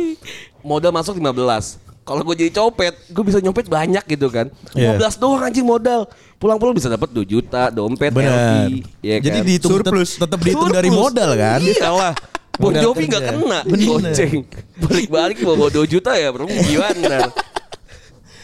Modal 0.63 0.95
masuk 0.95 1.19
15 1.19 1.92
kalau 2.03 2.27
gue 2.27 2.35
jadi 2.35 2.51
copet, 2.51 2.95
gue 3.09 3.25
bisa 3.25 3.39
nyopet 3.39 3.71
banyak 3.71 4.03
gitu 4.11 4.27
kan. 4.27 4.51
Iya. 4.75 4.99
15 4.99 5.23
doang 5.23 5.43
anjing 5.47 5.63
modal. 5.63 6.11
Pulang-pulang 6.37 6.75
bisa 6.75 6.91
dapat 6.91 7.15
2 7.15 7.23
juta, 7.23 7.71
dompet, 7.71 8.11
Benar. 8.11 8.67
LV, 8.67 8.83
ya 8.99 9.17
Jadi 9.23 9.39
kan? 9.39 9.47
dihitung 9.47 9.71
Surplus. 9.79 10.11
tetap 10.19 10.39
dihitung 10.43 10.75
dari 10.75 10.91
Surplus. 10.91 11.03
modal 11.15 11.31
kan. 11.39 11.61
Iyalah. 11.63 12.15
Bon 12.61 12.69
Modal 12.69 12.83
Jovi 12.85 13.05
nggak 13.09 13.23
kerja. 13.25 13.33
kena, 13.39 13.61
Bener. 13.65 13.87
goceng. 13.89 14.39
Balik-balik 14.77 15.37
bawa 15.41 15.69
2 15.73 15.87
juta 15.89 16.13
ya, 16.19 16.29
bro. 16.29 16.45
Gimana? 16.45 17.33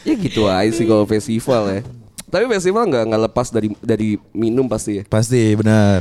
ya 0.06 0.14
gitu 0.16 0.48
aja 0.48 0.70
sih 0.72 0.86
kalau 0.88 1.04
festival 1.04 1.62
ya. 1.68 1.80
Tapi 2.28 2.44
festival 2.48 2.88
nggak 2.88 3.04
nggak 3.10 3.22
lepas 3.28 3.52
dari 3.52 3.68
dari 3.82 4.16
minum 4.32 4.64
pasti 4.64 5.00
ya. 5.00 5.04
Pasti 5.04 5.52
benar. 5.58 6.00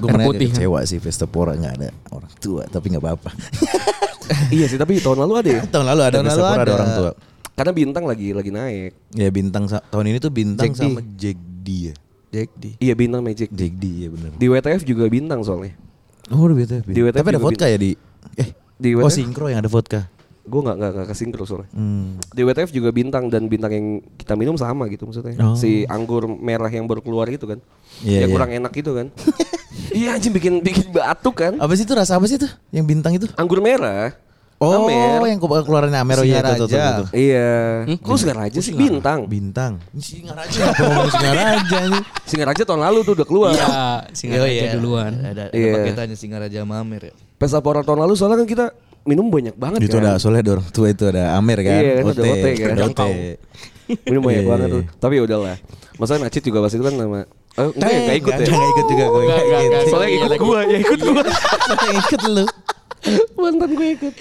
Gue 0.00 0.08
mana 0.08 0.24
putih, 0.24 0.48
kecewa 0.50 0.80
sih 0.88 0.96
Festapora 0.98 1.52
nggak 1.54 1.74
ada 1.78 1.88
orang 2.08 2.32
tua 2.40 2.64
tapi 2.66 2.88
nggak 2.94 3.02
apa-apa. 3.04 3.30
iya 4.56 4.66
sih, 4.66 4.78
tapi 4.80 4.98
tahun 4.98 5.24
lalu 5.24 5.32
ada 5.40 5.50
ya. 5.50 5.62
Tahun 5.72 5.86
lalu 5.86 6.00
ada 6.04 6.16
Tahun 6.20 6.26
lalu 6.28 6.42
ada 6.44 6.56
ada. 6.60 6.72
orang 6.74 6.90
tua. 6.96 7.12
Karena 7.54 7.72
bintang 7.72 8.04
lagi 8.04 8.28
lagi 8.34 8.50
naik. 8.50 8.90
Ya 9.14 9.28
bintang 9.30 9.70
tahun 9.70 10.04
ini 10.10 10.18
tuh 10.18 10.32
bintang 10.34 10.66
Jack 10.66 10.74
D. 10.74 10.82
sama 10.82 11.00
Jack 11.14 11.38
D 11.38 11.68
ya. 11.92 11.94
Jack 12.34 12.48
di. 12.58 12.70
Iya 12.82 12.94
bintang 12.98 13.22
Magic. 13.22 13.48
Jack 13.54 13.72
D 13.78 13.84
ya 13.86 14.08
benar. 14.10 14.30
Di 14.34 14.46
WTF 14.50 14.82
juga 14.82 15.06
bintang 15.06 15.40
soalnya. 15.46 15.78
Oh 16.34 16.50
udah 16.50 16.56
BTV. 16.58 16.86
Di 16.90 17.00
WTF 17.06 17.22
Tapi 17.22 17.30
ada 17.30 17.40
vodka 17.40 17.66
ya 17.70 17.78
di 17.78 17.94
eh 18.34 18.48
Di 18.74 18.90
Oh 18.98 19.06
WTF? 19.06 19.14
sinkro 19.14 19.46
yang 19.46 19.62
ada 19.62 19.70
vodka. 19.70 20.10
Gue 20.44 20.60
nggak 20.66 20.76
nggak 20.76 20.90
nggak 20.98 21.06
kesinkro 21.14 21.46
soalnya. 21.46 21.70
Hmm. 21.70 22.18
Di 22.34 22.42
WTF 22.42 22.74
juga 22.74 22.90
bintang 22.90 23.30
dan 23.30 23.46
bintang 23.46 23.70
yang 23.70 23.86
kita 24.18 24.34
minum 24.34 24.58
sama 24.58 24.90
gitu 24.90 25.06
maksudnya. 25.06 25.38
Oh. 25.38 25.54
Si 25.54 25.86
anggur 25.86 26.26
merah 26.26 26.68
yang 26.68 26.90
baru 26.90 27.06
keluar 27.06 27.30
itu 27.30 27.46
kan. 27.46 27.62
Iya, 28.02 28.26
yang 28.26 28.30
iya. 28.30 28.34
kurang 28.34 28.50
enak 28.50 28.72
gitu 28.74 28.98
kan. 28.98 29.14
iya 29.94 30.08
anjing 30.12 30.30
bikin 30.30 30.58
bikin 30.58 30.90
batuk 30.90 31.34
kan. 31.36 31.54
Apa 31.56 31.72
sih 31.72 31.82
itu 31.82 31.94
rasa 31.94 32.18
apa 32.18 32.26
sih 32.26 32.34
itu? 32.34 32.44
Yang 32.68 32.84
bintang 32.86 33.12
itu? 33.14 33.26
Anggur 33.34 33.58
merah. 33.58 34.12
Oh, 34.56 34.86
Amer. 34.86 35.20
yang 35.26 35.36
ke- 35.36 35.64
keluarannya 35.66 35.98
Amer 35.98 36.16
oh 36.16 36.24
iya 36.24 36.38
itu, 36.40 36.64
itu, 36.64 36.66
itu, 36.68 36.78
itu. 36.78 37.04
Iya. 37.12 37.50
Kok 37.98 38.16
Singaraja 38.16 38.58
sih 38.58 38.72
bintang? 38.72 39.26
Bintang. 39.26 39.72
Singaraja 39.92 40.58
apa 40.70 40.80
ngomong 40.80 41.10
Singaraja 41.10 41.78
nih? 41.90 42.02
Singaraja 42.24 42.62
tahun 42.62 42.80
lalu 42.80 42.98
tuh 43.02 43.12
udah 43.12 43.26
keluar. 43.26 43.52
Iya, 43.52 43.82
singa 44.10 44.34
Oh, 44.36 44.46
aja 44.46 44.54
iya. 44.54 44.72
duluan. 44.72 45.12
Ada, 45.20 45.42
ada 45.50 45.52
Iya. 45.52 45.72
paketannya 45.76 46.16
Singaraja 46.16 46.58
sama 46.60 46.74
Amer 46.80 47.02
ya. 47.02 47.12
Pesta 47.36 47.58
Pora 47.60 47.82
tahun 47.82 47.98
lalu 48.00 48.14
soalnya 48.14 48.38
kan 48.40 48.48
kita 48.48 48.66
minum 49.04 49.26
banyak 49.28 49.52
banget 49.52 49.78
Itu 49.84 49.98
kan. 49.98 50.06
ada 50.06 50.12
soalnya 50.16 50.42
orang 50.48 50.68
tua 50.70 50.86
itu 50.88 51.04
ada 51.04 51.34
Amer 51.34 51.58
kan. 51.60 51.74
Iya, 51.76 51.92
kan 51.92 52.04
ada 52.06 52.22
OT 52.24 52.46
kan. 52.54 52.68
ada 52.70 52.82
OT. 52.86 53.02
Minum 54.06 54.22
banyak 54.22 54.38
Iya, 54.38 54.48
banget 54.48 54.64
iya, 54.64 54.74
tuh. 54.74 54.82
Tapi 54.96 55.14
udahlah. 55.20 55.56
Maksudnya 55.94 56.20
Nacit 56.24 56.42
juga 56.42 56.58
pas 56.58 56.72
itu 56.72 56.80
kan 56.80 56.94
nama 56.94 57.20
Oh, 57.54 57.70
enggak 57.70 57.86
ya, 57.86 57.98
enggak 58.00 58.18
ikut 58.18 58.32
ya. 58.34 58.46
Enggak 58.46 58.68
ikut 58.68 58.86
juga 58.88 59.04
gue. 59.04 59.22
Enggak, 59.22 59.38
enggak, 59.40 59.60
enggak. 59.62 59.82
Soalnya 59.86 60.10
ikut 60.10 60.32
gua, 60.38 60.58
ya 60.64 60.78
ikut 60.80 61.00
gua. 61.00 61.22
Soalnya 61.66 61.92
ikut 62.00 62.20
lu. 62.26 62.44
Mantan 63.36 63.70
gue 63.70 63.88
ikut. 63.94 64.14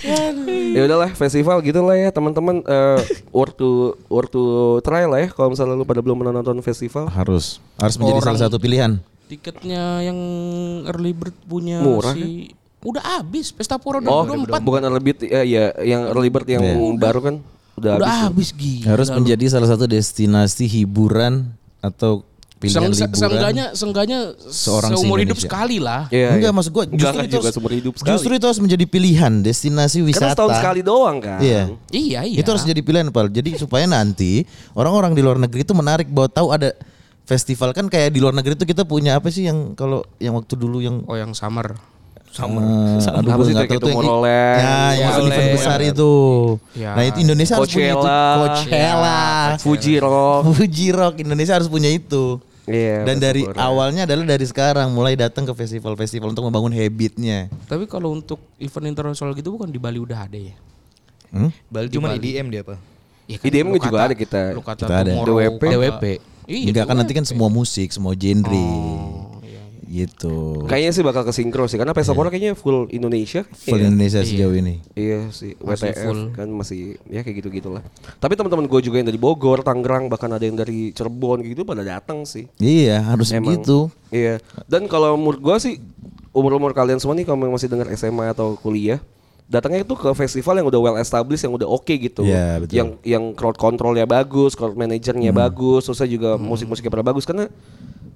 ya 0.76 0.82
udahlah, 0.84 1.10
festival 1.14 1.64
gitu 1.64 1.80
lah 1.80 1.96
ya 1.96 2.12
teman-teman 2.12 2.60
eh 2.62 3.00
worth 3.32 3.56
to 3.56 3.70
worth 4.06 4.28
to 4.28 4.44
try 4.84 5.08
lah 5.08 5.24
ya 5.24 5.30
kalau 5.32 5.56
misalnya 5.56 5.74
lu 5.74 5.88
pada 5.88 6.04
belum 6.04 6.20
pernah 6.20 6.36
nonton 6.36 6.60
festival. 6.60 7.08
Harus 7.08 7.64
harus 7.80 7.96
menjadi 7.96 8.20
Orang- 8.20 8.28
salah 8.36 8.42
satu 8.46 8.60
pilihan. 8.60 9.00
Tiketnya 9.24 10.04
yang 10.04 10.20
early 10.86 11.16
bird 11.16 11.32
punya 11.48 11.80
Murah, 11.80 12.12
si 12.12 12.52
udah 12.84 13.02
habis 13.18 13.50
Pesta 13.50 13.80
Pora 13.80 14.04
Oh, 14.04 14.28
2024. 14.28 14.60
bukan 14.60 14.82
early 14.84 15.02
bird 15.02 15.20
ya, 15.24 15.42
ya 15.42 15.66
yang 15.80 16.12
early 16.12 16.28
bird 16.28 16.46
yang 16.46 16.60
Iya. 16.62 16.76
baru 17.00 17.20
kan 17.24 17.36
udah, 17.80 17.92
udah 17.98 18.12
habis. 18.28 18.52
habis 18.52 18.60
gila. 18.60 18.88
Harus 18.94 19.08
menjadi 19.10 19.46
salah 19.48 19.72
satu 19.72 19.88
destinasi 19.88 20.68
hiburan 20.68 21.56
atau 21.80 22.28
pilihan 22.64 22.80
Seng, 22.80 22.88
se- 22.90 23.04
liburan. 23.04 23.20
seenggaknya 23.20 23.66
seenggaknya 23.74 24.20
Seorang 24.48 24.90
seumur 24.90 25.18
hidup 25.20 25.36
se-Indonesia. 25.36 25.52
sekali 25.52 25.78
lah. 25.78 26.02
Iya, 26.08 26.30
Enggak 26.32 26.48
iya. 26.48 26.56
maksud 26.56 26.72
gua 26.72 26.84
Enggak, 26.84 26.96
justru 26.96 27.12
enggak 27.12 27.20
itu 27.20 27.34
juga 27.34 27.44
harus- 27.44 27.54
seumur 27.54 27.74
hidup 27.74 27.94
sekali. 27.94 28.12
Justru 28.14 28.32
itu 28.34 28.46
harus 28.48 28.62
menjadi 28.62 28.86
pilihan 28.88 29.34
destinasi 29.40 29.98
wisata. 30.02 30.20
Karena 30.24 30.34
setahun 30.34 30.54
sekali 30.58 30.82
doang 30.82 31.18
kan. 31.20 31.38
Iya. 31.38 31.62
Iya, 31.90 32.20
iya. 32.24 32.38
Itu 32.40 32.48
harus 32.48 32.64
jadi 32.64 32.80
pilihan 32.80 33.08
Pal. 33.10 33.28
Jadi 33.28 33.50
supaya 33.56 33.84
nanti 33.84 34.48
orang-orang 34.72 35.12
di 35.12 35.22
luar 35.22 35.36
negeri 35.38 35.62
itu 35.62 35.74
menarik 35.74 36.08
bahwa 36.08 36.28
tahu 36.28 36.50
ada 36.50 36.72
festival 37.24 37.72
kan 37.72 37.86
kayak 37.86 38.10
di 38.10 38.20
luar 38.20 38.32
negeri 38.32 38.54
itu 38.54 38.66
kita 38.66 38.84
punya 38.84 39.16
apa 39.16 39.28
sih 39.28 39.44
yang 39.44 39.72
kalau 39.74 40.04
yang 40.18 40.34
waktu 40.34 40.56
dulu 40.56 40.80
yang 40.80 41.04
Oh, 41.04 41.14
yang 41.14 41.32
summer. 41.32 41.76
sama 42.30 42.66
aduh 42.98 43.30
gue 43.38 43.54
nggak 43.54 43.70
tahu 43.70 43.80
tuh 43.80 43.90
yang 43.94 44.26
ya 44.26 45.06
yang 45.06 45.22
event 45.22 45.54
besar 45.54 45.78
itu 45.80 46.14
Ya. 46.74 46.98
nah 46.98 47.06
itu 47.06 47.22
Indonesia 47.22 47.54
harus 47.56 47.70
punya 47.70 47.94
itu 47.94 48.02
Coachella. 48.02 48.42
Coachella 48.42 49.22
Fuji 49.62 49.94
Rock. 50.02 50.42
Fuji 50.58 50.88
Rock 50.90 51.16
Indonesia 51.22 51.54
harus 51.54 51.70
punya 51.70 51.88
itu 51.88 52.42
Iya. 52.64 53.04
dan 53.04 53.20
dari 53.20 53.44
awalnya 53.54 54.08
adalah 54.08 54.24
dari 54.26 54.44
sekarang 54.44 54.88
mulai 54.90 55.14
datang 55.14 55.44
ke 55.44 55.52
festival-festival 55.52 56.32
untuk 56.32 56.48
membangun 56.48 56.72
habitnya 56.72 57.52
Tapi 57.68 57.84
kalau 57.86 58.14
untuk 58.14 58.40
event 58.56 58.88
internasional 58.88 59.36
gitu 59.36 59.52
bukan 59.52 59.68
di 59.68 59.76
Bali 59.76 60.00
udah 60.00 60.24
ada 60.24 60.40
ya? 60.40 60.56
hmm? 61.30 61.52
Bali 61.68 61.92
cuman 61.92 62.16
IDM 62.16 62.48
dia 62.48 62.62
apa? 62.62 62.80
Ya 63.24 63.36
IDM 63.38 63.68
lu 63.68 63.78
juga 63.78 64.00
kata- 64.00 64.06
ada 64.06 64.16
kita. 64.16 64.42
Lu 64.52 64.62
kata 64.62 64.84
Kita 64.84 64.96
ada. 64.98 65.12
DWP. 65.18 65.62
DWP. 65.62 66.04
Iya, 66.44 66.68
enggak 66.70 66.86
kan 66.86 66.96
nanti 66.96 67.14
kan 67.14 67.24
semua 67.24 67.48
musik 67.48 67.88
semua 67.88 68.12
genre 68.14 68.52
Oh. 68.52 69.33
Gitu 69.94 70.66
Kayaknya 70.66 70.92
sih 70.92 71.04
bakal 71.06 71.22
kesinkro 71.22 71.70
sih 71.70 71.78
karena 71.78 71.94
Pesta 71.94 72.12
Pora 72.12 72.34
kayaknya 72.34 72.58
full 72.58 72.90
Indonesia. 72.90 73.46
full 73.46 73.78
Iya. 73.78 73.94
Indonesia 73.94 74.20
sejauh 74.26 74.56
ini 74.58 74.82
Iya 74.98 75.30
sih, 75.30 75.54
Masih 75.62 75.94
WTF 75.94 75.98
full. 76.02 76.22
kan 76.34 76.48
masih 76.50 76.98
ya 77.06 77.22
kayak 77.22 77.46
gitu 77.46 77.50
gitulah. 77.54 77.86
Tapi 78.18 78.34
teman-teman 78.34 78.66
gue 78.66 78.80
juga 78.82 78.98
yang 78.98 79.08
dari 79.08 79.22
Bogor, 79.22 79.62
Tangerang, 79.62 80.10
bahkan 80.10 80.34
ada 80.34 80.42
yang 80.42 80.58
dari 80.58 80.90
Cirebon 80.92 81.46
gitu 81.46 81.62
pada 81.62 81.86
datang 81.86 82.26
sih. 82.26 82.50
iya 82.58 83.00
harus 83.00 83.30
Emang. 83.30 83.54
begitu 83.54 83.94
Iya. 84.10 84.42
Dan 84.66 84.86
kalau 84.86 85.14
menurut 85.14 85.40
gue 85.40 85.56
sih 85.62 85.76
umur-umur 86.34 86.74
kalian 86.74 86.98
semua 86.98 87.14
nih 87.14 87.26
kalau 87.26 87.46
masih 87.46 87.70
dengar 87.70 87.90
SMA 87.94 88.30
atau 88.30 88.58
kuliah, 88.58 88.98
datangnya 89.46 89.86
itu 89.86 89.94
ke 89.94 90.10
festival 90.14 90.58
yang 90.58 90.68
udah 90.70 90.80
well 90.82 90.98
established, 90.98 91.46
yang 91.46 91.54
udah 91.54 91.70
oke 91.70 91.94
gitu. 91.94 92.26
Iya, 92.26 92.58
betul. 92.58 92.74
Hmm. 92.74 92.80
Yang 92.80 92.90
yang 93.06 93.24
crowd 93.34 93.58
controlnya 93.58 94.06
bagus, 94.06 94.58
crowd 94.58 94.74
manajernya 94.74 95.30
bagus, 95.30 95.86
terus 95.86 96.02
juga 96.10 96.38
musik-musiknya 96.38 96.90
pada 96.90 97.06
bagus 97.06 97.24
karena 97.24 97.46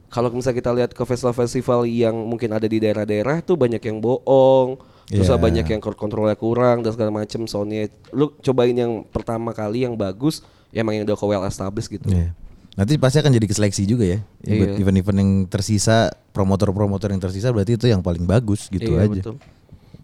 kalau 0.07 0.31
misalnya 0.31 0.57
kita 0.59 0.71
lihat 0.71 0.91
ke 0.95 1.03
festival-festival 1.03 1.83
yang 1.83 2.15
mungkin 2.15 2.55
ada 2.55 2.65
di 2.65 2.79
daerah-daerah 2.79 3.43
tuh 3.43 3.59
banyak 3.59 3.83
yang 3.83 3.99
bohong, 3.99 4.79
terus 5.07 5.27
Iya. 5.27 5.35
banyak 5.35 5.65
yang 5.67 5.79
crowd 5.83 5.99
controlnya 5.99 6.35
kurang 6.39 6.83
dan 6.83 6.95
segala 6.95 7.11
macem 7.11 7.43
soundnya. 7.45 7.91
Lu 8.15 8.31
cobain 8.39 8.75
yang 8.75 9.03
pertama 9.03 9.51
kali 9.51 9.83
yang 9.83 9.99
bagus, 9.99 10.43
ya 10.71 10.83
emang 10.83 10.95
yang 10.95 11.03
udah 11.03 11.17
well 11.19 11.43
established 11.43 11.91
gitu. 11.91 12.07
Iya. 12.07 12.31
Nanti 12.77 12.93
pasti 13.01 13.17
akan 13.17 13.33
jadi 13.33 13.47
keseleksi 13.49 13.83
juga 13.89 14.05
ya. 14.05 14.19
Buat 14.45 14.77
Iya. 14.77 14.85
Event-event 14.85 15.17
yang 15.17 15.31
tersisa, 15.49 16.13
promotor-promotor 16.31 17.09
yang 17.09 17.19
tersisa 17.19 17.49
berarti 17.49 17.75
itu 17.75 17.89
yang 17.89 18.05
paling 18.05 18.23
bagus 18.23 18.69
gitu 18.69 18.95
iya, 18.95 19.09
aja. 19.09 19.21
Betul. 19.21 19.35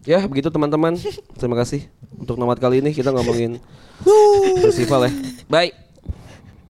Ya 0.04 0.20
begitu 0.28 0.52
teman-teman. 0.52 1.00
Terima 1.40 1.56
kasih 1.56 1.88
untuk 2.18 2.36
nomad 2.36 2.60
kali 2.60 2.84
ini 2.84 2.92
kita 2.92 3.08
ngomongin 3.08 3.56
festival 4.66 5.08
ya. 5.08 5.12
Bye. 5.48 5.83